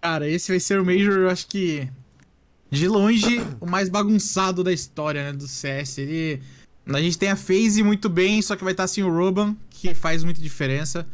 [0.00, 1.88] Cara, esse vai ser o Major, eu acho que.
[2.70, 5.32] De longe, o mais bagunçado da história, né?
[5.32, 5.98] Do CS.
[5.98, 6.42] Ele.
[6.86, 9.56] A gente tem a FaZe muito bem, só que vai estar sem o Roban,
[9.88, 11.06] que faz muita diferença.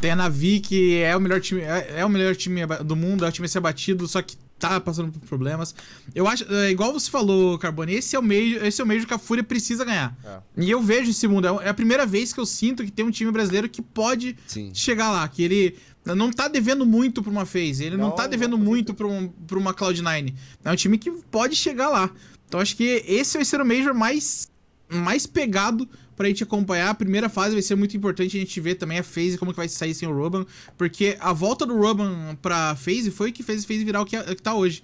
[0.00, 1.62] Tem a Navi, que é o melhor time.
[1.62, 4.36] É, é o melhor time do mundo, é o time a ser batido, só que
[4.58, 5.74] tá passando por problemas.
[6.14, 9.06] Eu acho, é, igual você falou, Carbone, esse é o meio, esse é o meio
[9.06, 10.14] que a Fúria precisa ganhar.
[10.22, 10.38] É.
[10.58, 13.10] E eu vejo esse mundo, é a primeira vez que eu sinto que tem um
[13.10, 14.70] time brasileiro que pode Sim.
[14.74, 18.26] chegar lá, que ele não tá devendo muito pra uma phase, ele não, Não, tá
[18.26, 20.34] devendo não, muito pra, um, pra uma Cloud9.
[20.62, 22.10] É um time que pode chegar lá.
[22.46, 24.50] Então acho que esse vai ser o Major mais,
[24.90, 25.88] mais pegado
[26.20, 26.90] pra gente acompanhar.
[26.90, 29.56] A primeira fase vai ser muito importante a gente ver também a phase, como que
[29.56, 30.44] vai sair sem o Roban,
[30.76, 34.04] porque a volta do Roban pra phase foi o que fez a phase virar o
[34.04, 34.82] que, é- que tá hoje.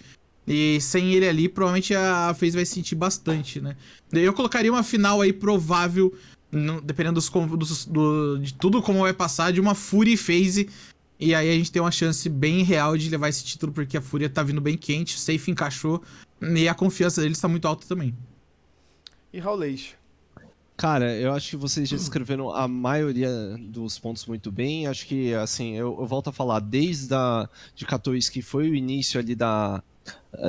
[0.48, 3.76] E sem ele ali, provavelmente a phase vai sentir bastante, né?
[4.12, 6.10] Eu colocaria uma final aí provável,
[6.82, 10.70] dependendo dos, dos- do- de tudo como vai passar, de uma Fury phase.
[11.20, 14.00] E aí a gente tem uma chance bem real de levar esse título, porque a
[14.00, 16.02] Fúria tá vindo bem quente, o safe encaixou,
[16.40, 18.14] e a confiança deles tá muito alta também.
[19.32, 19.95] E Raulês?
[20.76, 24.86] Cara, eu acho que vocês já descreveram a maioria dos pontos muito bem.
[24.86, 28.74] Acho que, assim, eu, eu volto a falar, desde a, de 14, que foi o
[28.74, 29.82] início ali da,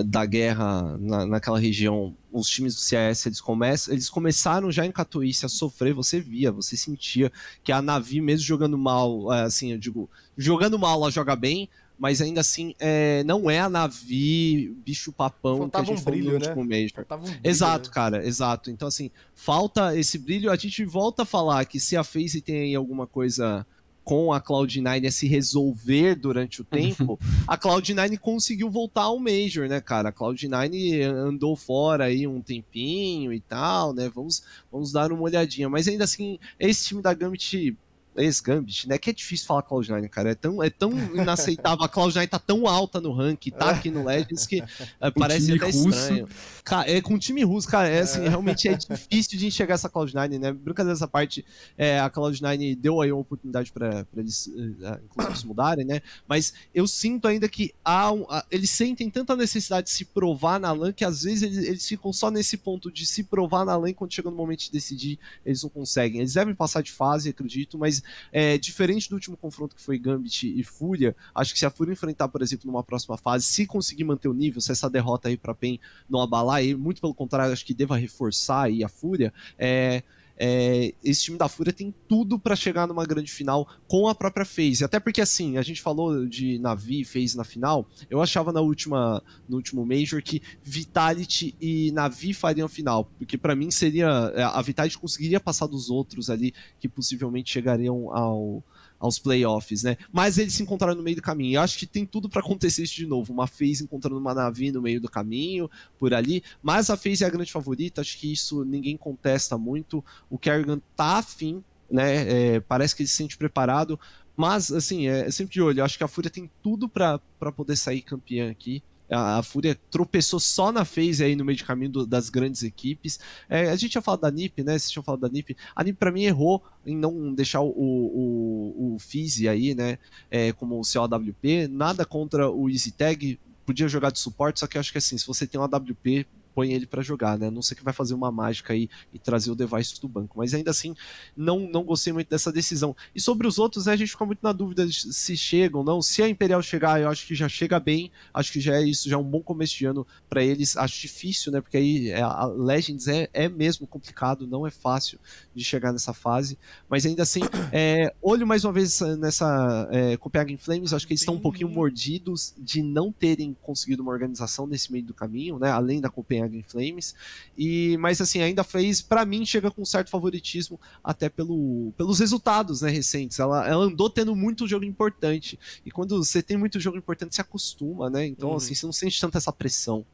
[0.05, 4.91] da guerra na, naquela região, os times do CAS, eles, começam, eles começaram já em
[4.91, 7.31] Katowice a sofrer, você via, você sentia
[7.63, 11.69] que a Navi, mesmo jogando mal, é, assim, eu digo, jogando mal, ela joga bem,
[11.98, 16.03] mas ainda assim, é, não é a Navi bicho papão Faltava que a um gente
[16.03, 16.48] falou brilho, no né?
[16.48, 17.06] último Major.
[17.10, 17.94] Um brilho, Exato, né?
[17.94, 18.69] cara, exato.
[18.69, 20.52] Então, assim, falta esse brilho.
[20.52, 23.65] A gente volta a falar que se a FaZe tem aí alguma coisa
[24.03, 29.68] com a Cloud9 a se resolver durante o tempo, a Cloud9 conseguiu voltar ao Major,
[29.68, 30.10] né, cara?
[30.10, 34.10] A Cloud9 andou fora aí um tempinho e tal, né?
[34.14, 35.68] Vamos, vamos dar uma olhadinha.
[35.68, 37.76] Mas ainda assim, esse time da Gambit.
[38.18, 38.98] Ex-Gambit, né?
[38.98, 40.31] Que é difícil falar Cloud9, cara.
[40.31, 41.84] É tão, é tão inaceitável.
[41.85, 44.61] A Cloud9 tá tão alta no rank, tá aqui no Legends, que
[44.99, 45.89] é, parece até russo.
[45.89, 46.27] estranho.
[46.64, 49.89] Cara, é com o time russo, cara, é assim, realmente é difícil de enxergar essa
[49.89, 50.52] Cloud9, né?
[50.52, 51.45] Brincadeira dessa parte,
[51.77, 54.48] é, a Cloud9 deu aí uma oportunidade pra pra eles,
[54.81, 56.02] eh, inclusive, se mudarem, né?
[56.27, 60.60] Mas eu sinto ainda que há um, a- eles sentem tanta necessidade de se provar
[60.60, 63.76] na LAN que às vezes eles, eles ficam só nesse ponto de se provar na
[63.76, 66.19] LAN quando chega no momento de decidir, eles não conseguem.
[66.22, 70.47] Eles devem passar de fase, acredito, mas é, diferente do último confronto que foi Gambit
[70.47, 74.03] e Fúria, acho que se a Fúria enfrentar, por exemplo, numa próxima fase, se conseguir
[74.03, 75.79] manter o nível, se essa derrota aí pra PEN
[76.09, 80.03] não abalar, e muito pelo contrário, acho que deva reforçar aí a Fúria, é,
[80.38, 84.45] é, esse time da Fúria tem tudo pra chegar numa grande final com a própria
[84.45, 84.84] FaZe.
[84.84, 88.61] Até porque, assim, a gente falou de Navi e FaZe na final, eu achava na
[88.61, 94.31] última, no último Major que Vitality e Navi fariam a final, porque pra mim seria,
[94.35, 98.64] é, a Vitality conseguiria passar dos outros ali que possivelmente chegariam ao
[98.99, 99.98] aos playoffs, né?
[100.11, 101.56] Mas eles se encontraram no meio do caminho.
[101.56, 103.32] Eu acho que tem tudo pra acontecer isso de novo.
[103.32, 105.69] Uma FaZe encontrando uma Navi no meio do caminho,
[105.99, 106.44] por ali.
[106.61, 110.03] Mas a FaZe é a grande favorita, acho que isso ninguém contesta muito.
[110.30, 112.56] O Kerrigan tá afim, né?
[112.56, 113.99] É, parece que ele se sente preparado.
[114.36, 115.80] Mas, assim, é, é sempre de olho.
[115.80, 117.19] Eu acho que a Fúria tem tudo pra
[117.56, 118.84] poder sair campeã aqui.
[119.09, 122.63] A, a Fúria tropeçou só na phase aí no meio de caminho do- das grandes
[122.63, 123.19] equipes.
[123.49, 124.73] É, a gente tinha falado da NiP, né?
[124.77, 125.55] Vocês tinham falado da NiP.
[125.75, 129.97] A NiP, pra mim, errou em não deixar o, o, o Fizzy aí, né?
[130.29, 131.67] É, como o AWP.
[131.69, 133.39] Nada contra o Easy Tag.
[133.65, 136.25] Podia jogar de suporte, só que eu acho que assim, se você tem um AWP,
[136.57, 137.51] põe ele pra jogar, né?
[137.51, 140.39] Não sei que vai fazer uma mágica aí e trazer o device do banco.
[140.39, 140.95] Mas ainda assim,
[141.35, 142.95] não, não gostei muito dessa decisão.
[143.13, 146.01] E sobre os outros, né, a gente fica muito na dúvida se chegam ou não.
[146.01, 148.11] Se a Imperial chegar, eu acho que já chega bem.
[148.34, 150.75] Acho que já é isso, já é um bom começo de ano pra eles.
[150.75, 151.61] Acho difícil, né?
[151.61, 155.19] Porque aí é, a Legends é, é mesmo complicado, não é fácil
[155.53, 156.57] de chegar nessa fase.
[156.89, 160.91] Mas ainda assim, é, olho mais uma vez nessa é, Copenhagen Flames.
[160.91, 165.05] Acho que eles estão um pouquinho mordidos de não terem conseguido uma organização nesse meio
[165.05, 165.69] do caminho, né?
[165.69, 167.15] Além da Copenhagen Flames.
[167.57, 172.19] E, mas assim, ainda fez, pra mim, chega com um certo favoritismo, até pelo, pelos
[172.19, 173.40] resultados né, recentes.
[173.40, 175.60] Ela, ela andou tendo muito jogo importante.
[175.86, 178.26] E quando você tem muito jogo importante, você acostuma, né?
[178.26, 178.56] Então, Uhum.
[178.56, 180.06] assim, você não sente tanta essa pressão.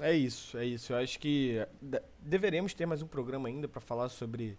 [0.00, 0.92] É isso, é isso.
[0.92, 4.56] Eu acho que de- deveremos ter mais um programa ainda pra falar sobre,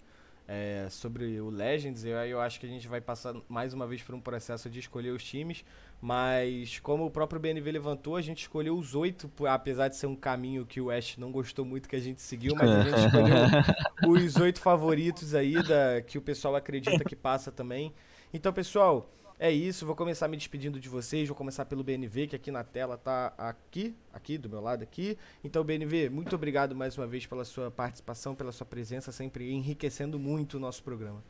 [0.47, 2.03] é, sobre o Legends.
[2.03, 4.79] Eu, eu acho que a gente vai passar mais uma vez por um processo de
[4.79, 5.63] escolher os times.
[6.01, 10.15] Mas como o próprio BNV levantou, a gente escolheu os oito, apesar de ser um
[10.15, 14.11] caminho que o Ash não gostou muito que a gente seguiu, mas a gente escolheu
[14.11, 17.93] os oito favoritos aí da, que o pessoal acredita que passa também.
[18.33, 19.07] Então, pessoal,
[19.41, 19.87] é isso.
[19.87, 21.27] Vou começar me despedindo de vocês.
[21.27, 25.17] Vou começar pelo BNV, que aqui na tela tá aqui, aqui do meu lado aqui.
[25.43, 30.19] Então, BNV, muito obrigado mais uma vez pela sua participação, pela sua presença, sempre enriquecendo
[30.19, 31.23] muito o nosso programa.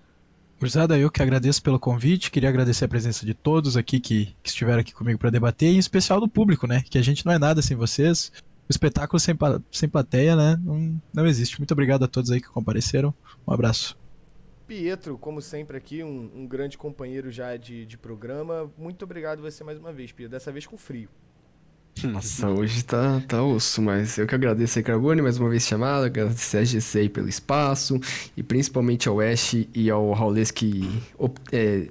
[0.59, 4.49] Gurizada, eu que agradeço pelo convite, queria agradecer a presença de todos aqui que, que
[4.49, 6.83] estiveram aqui comigo para debater, e em especial do público, né?
[6.87, 8.29] Que a gente não é nada sem vocês.
[8.67, 9.35] O espetáculo sem,
[9.71, 10.59] sem plateia, né?
[10.61, 11.59] Não, não existe.
[11.59, 13.13] Muito obrigado a todos aí que compareceram.
[13.47, 14.00] Um abraço.
[14.71, 18.71] Pietro, como sempre aqui, um, um grande companheiro já de, de programa.
[18.77, 20.31] Muito obrigado você mais uma vez, Pietro.
[20.31, 21.09] Dessa vez com frio.
[22.05, 26.05] Nossa, hoje tá, tá osso, mas eu que agradeço aí, Carbone, mais uma vez chamado,
[26.05, 27.99] agradecer a GC pelo espaço,
[28.37, 30.89] e principalmente ao Ash e ao Raulês que
[31.51, 31.89] é,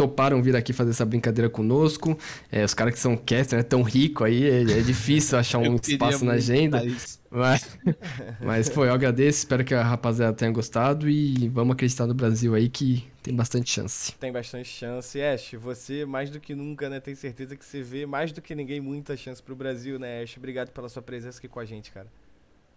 [0.00, 2.16] toparam vir aqui fazer essa brincadeira conosco.
[2.50, 5.76] É, os caras que são caster, né, tão rico aí, é, é difícil achar um
[5.76, 6.82] espaço na agenda.
[7.30, 7.78] Mas,
[8.40, 12.54] mas pô, eu agradeço, espero que a rapaziada tenha gostado e vamos acreditar no Brasil
[12.54, 14.12] aí que tem bastante chance.
[14.18, 15.20] Tem bastante chance.
[15.20, 16.98] Ash, você mais do que nunca, né?
[16.98, 20.34] Tem certeza que você vê mais do que ninguém muita chance pro Brasil, né, Ash?
[20.38, 22.06] Obrigado pela sua presença aqui com a gente, cara.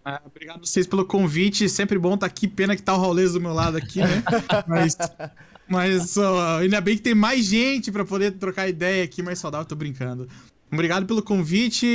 [0.05, 1.69] Ah, obrigado a vocês pelo convite.
[1.69, 2.45] Sempre bom estar aqui.
[2.45, 4.21] Pena que tá o Raulês do meu lado aqui, né?
[4.67, 4.97] Mas,
[5.67, 9.65] mas ó, ainda bem que tem mais gente pra poder trocar ideia aqui mais saudável.
[9.65, 10.27] Tô brincando.
[10.71, 11.87] Obrigado pelo convite.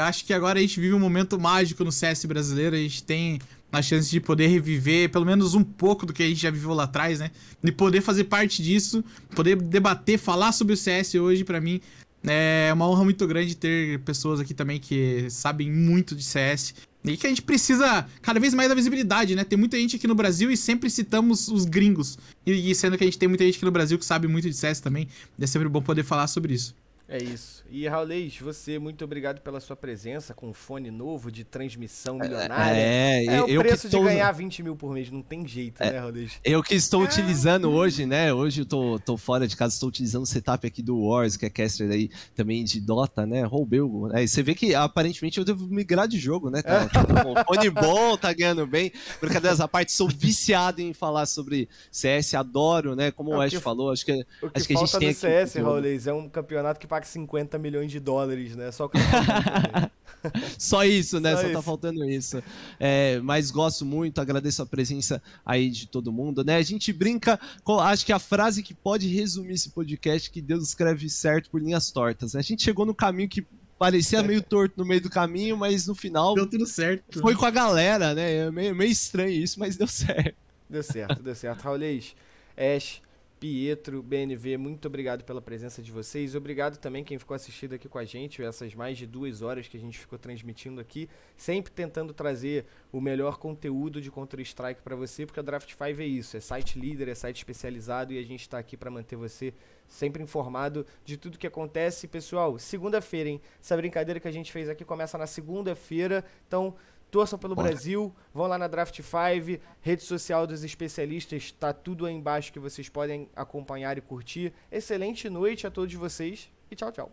[0.00, 2.74] Acho que agora a gente vive um momento mágico no CS brasileiro.
[2.74, 3.38] A gente tem
[3.70, 6.72] a chance de poder reviver pelo menos um pouco do que a gente já viveu
[6.72, 7.30] lá atrás, né?
[7.62, 9.04] De poder fazer parte disso,
[9.34, 11.80] poder debater, falar sobre o CS hoje, pra mim,
[12.24, 16.74] é uma honra muito grande ter pessoas aqui também que sabem muito de CS.
[17.04, 19.44] E que a gente precisa cada vez mais da visibilidade, né?
[19.44, 22.18] Tem muita gente aqui no Brasil e sempre citamos os gringos.
[22.44, 24.56] E, sendo que a gente tem muita gente aqui no Brasil que sabe muito de
[24.56, 25.06] CS também,
[25.40, 26.74] é sempre bom poder falar sobre isso.
[27.08, 27.55] É isso.
[27.70, 32.78] E Raulês, você, muito obrigado pela sua presença com um fone novo de transmissão milionária.
[32.80, 34.02] É, É o eu preço de tô...
[34.04, 36.38] ganhar 20 mil por mês, não tem jeito, né, Raulês?
[36.44, 38.32] Eu que estou utilizando hoje, né?
[38.32, 41.44] Hoje eu tô, tô fora de casa, estou utilizando o setup aqui do Wars, que
[41.46, 43.42] é caster aí também de Dota, né?
[43.44, 44.10] Roubei o.
[44.14, 46.62] É, e você vê que aparentemente eu devo migrar de jogo, né?
[46.62, 48.92] Tá, tá bom, fone bom, tá ganhando bem.
[49.20, 53.10] Brincadeiras à parte, sou viciado em falar sobre CS, adoro, né?
[53.10, 55.10] Como É, o o Ash falou, acho que O que Acho que a gente tem
[55.10, 55.66] um CS, conteúdo.
[55.66, 58.70] Raulês, é um campeonato que paga 50 milhões de dólares, né?
[58.72, 59.92] Só falta.
[60.58, 61.32] Só isso, né?
[61.32, 61.52] Só Só, isso.
[61.52, 62.42] tá faltando isso.
[62.80, 66.56] É, mas gosto muito, agradeço a presença aí de todo mundo, né?
[66.56, 70.66] A gente brinca, com, acho que a frase que pode resumir esse podcast que Deus
[70.66, 72.34] escreve certo por linhas tortas.
[72.34, 72.40] né?
[72.40, 73.46] A gente chegou no caminho que
[73.78, 77.20] parecia meio torto no meio do caminho, mas no final Deu tudo certo.
[77.20, 78.46] foi com a galera, né?
[78.46, 80.34] É meio, meio estranho isso, mas deu certo.
[80.68, 81.62] Deu certo, deu certo.
[81.62, 82.16] Raulês,
[82.56, 83.00] Ash,
[83.46, 86.34] Pietro, BNV, muito obrigado pela presença de vocês.
[86.34, 89.76] Obrigado também quem ficou assistindo aqui com a gente, essas mais de duas horas que
[89.76, 95.24] a gente ficou transmitindo aqui, sempre tentando trazer o melhor conteúdo de Counter-Strike para você,
[95.24, 98.40] porque a Draft 5 é isso, é site líder, é site especializado e a gente
[98.40, 99.54] está aqui para manter você
[99.86, 102.08] sempre informado de tudo que acontece.
[102.08, 103.40] Pessoal, segunda-feira, hein?
[103.62, 106.74] Essa brincadeira que a gente fez aqui começa na segunda-feira, então
[107.10, 107.68] torçam pelo Bora.
[107.68, 112.58] Brasil, vão lá na Draft 5, rede social dos especialistas, tá tudo aí embaixo que
[112.58, 114.52] vocês podem acompanhar e curtir.
[114.70, 117.12] Excelente noite a todos vocês e tchau, tchau.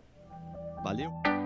[0.82, 1.43] Valeu.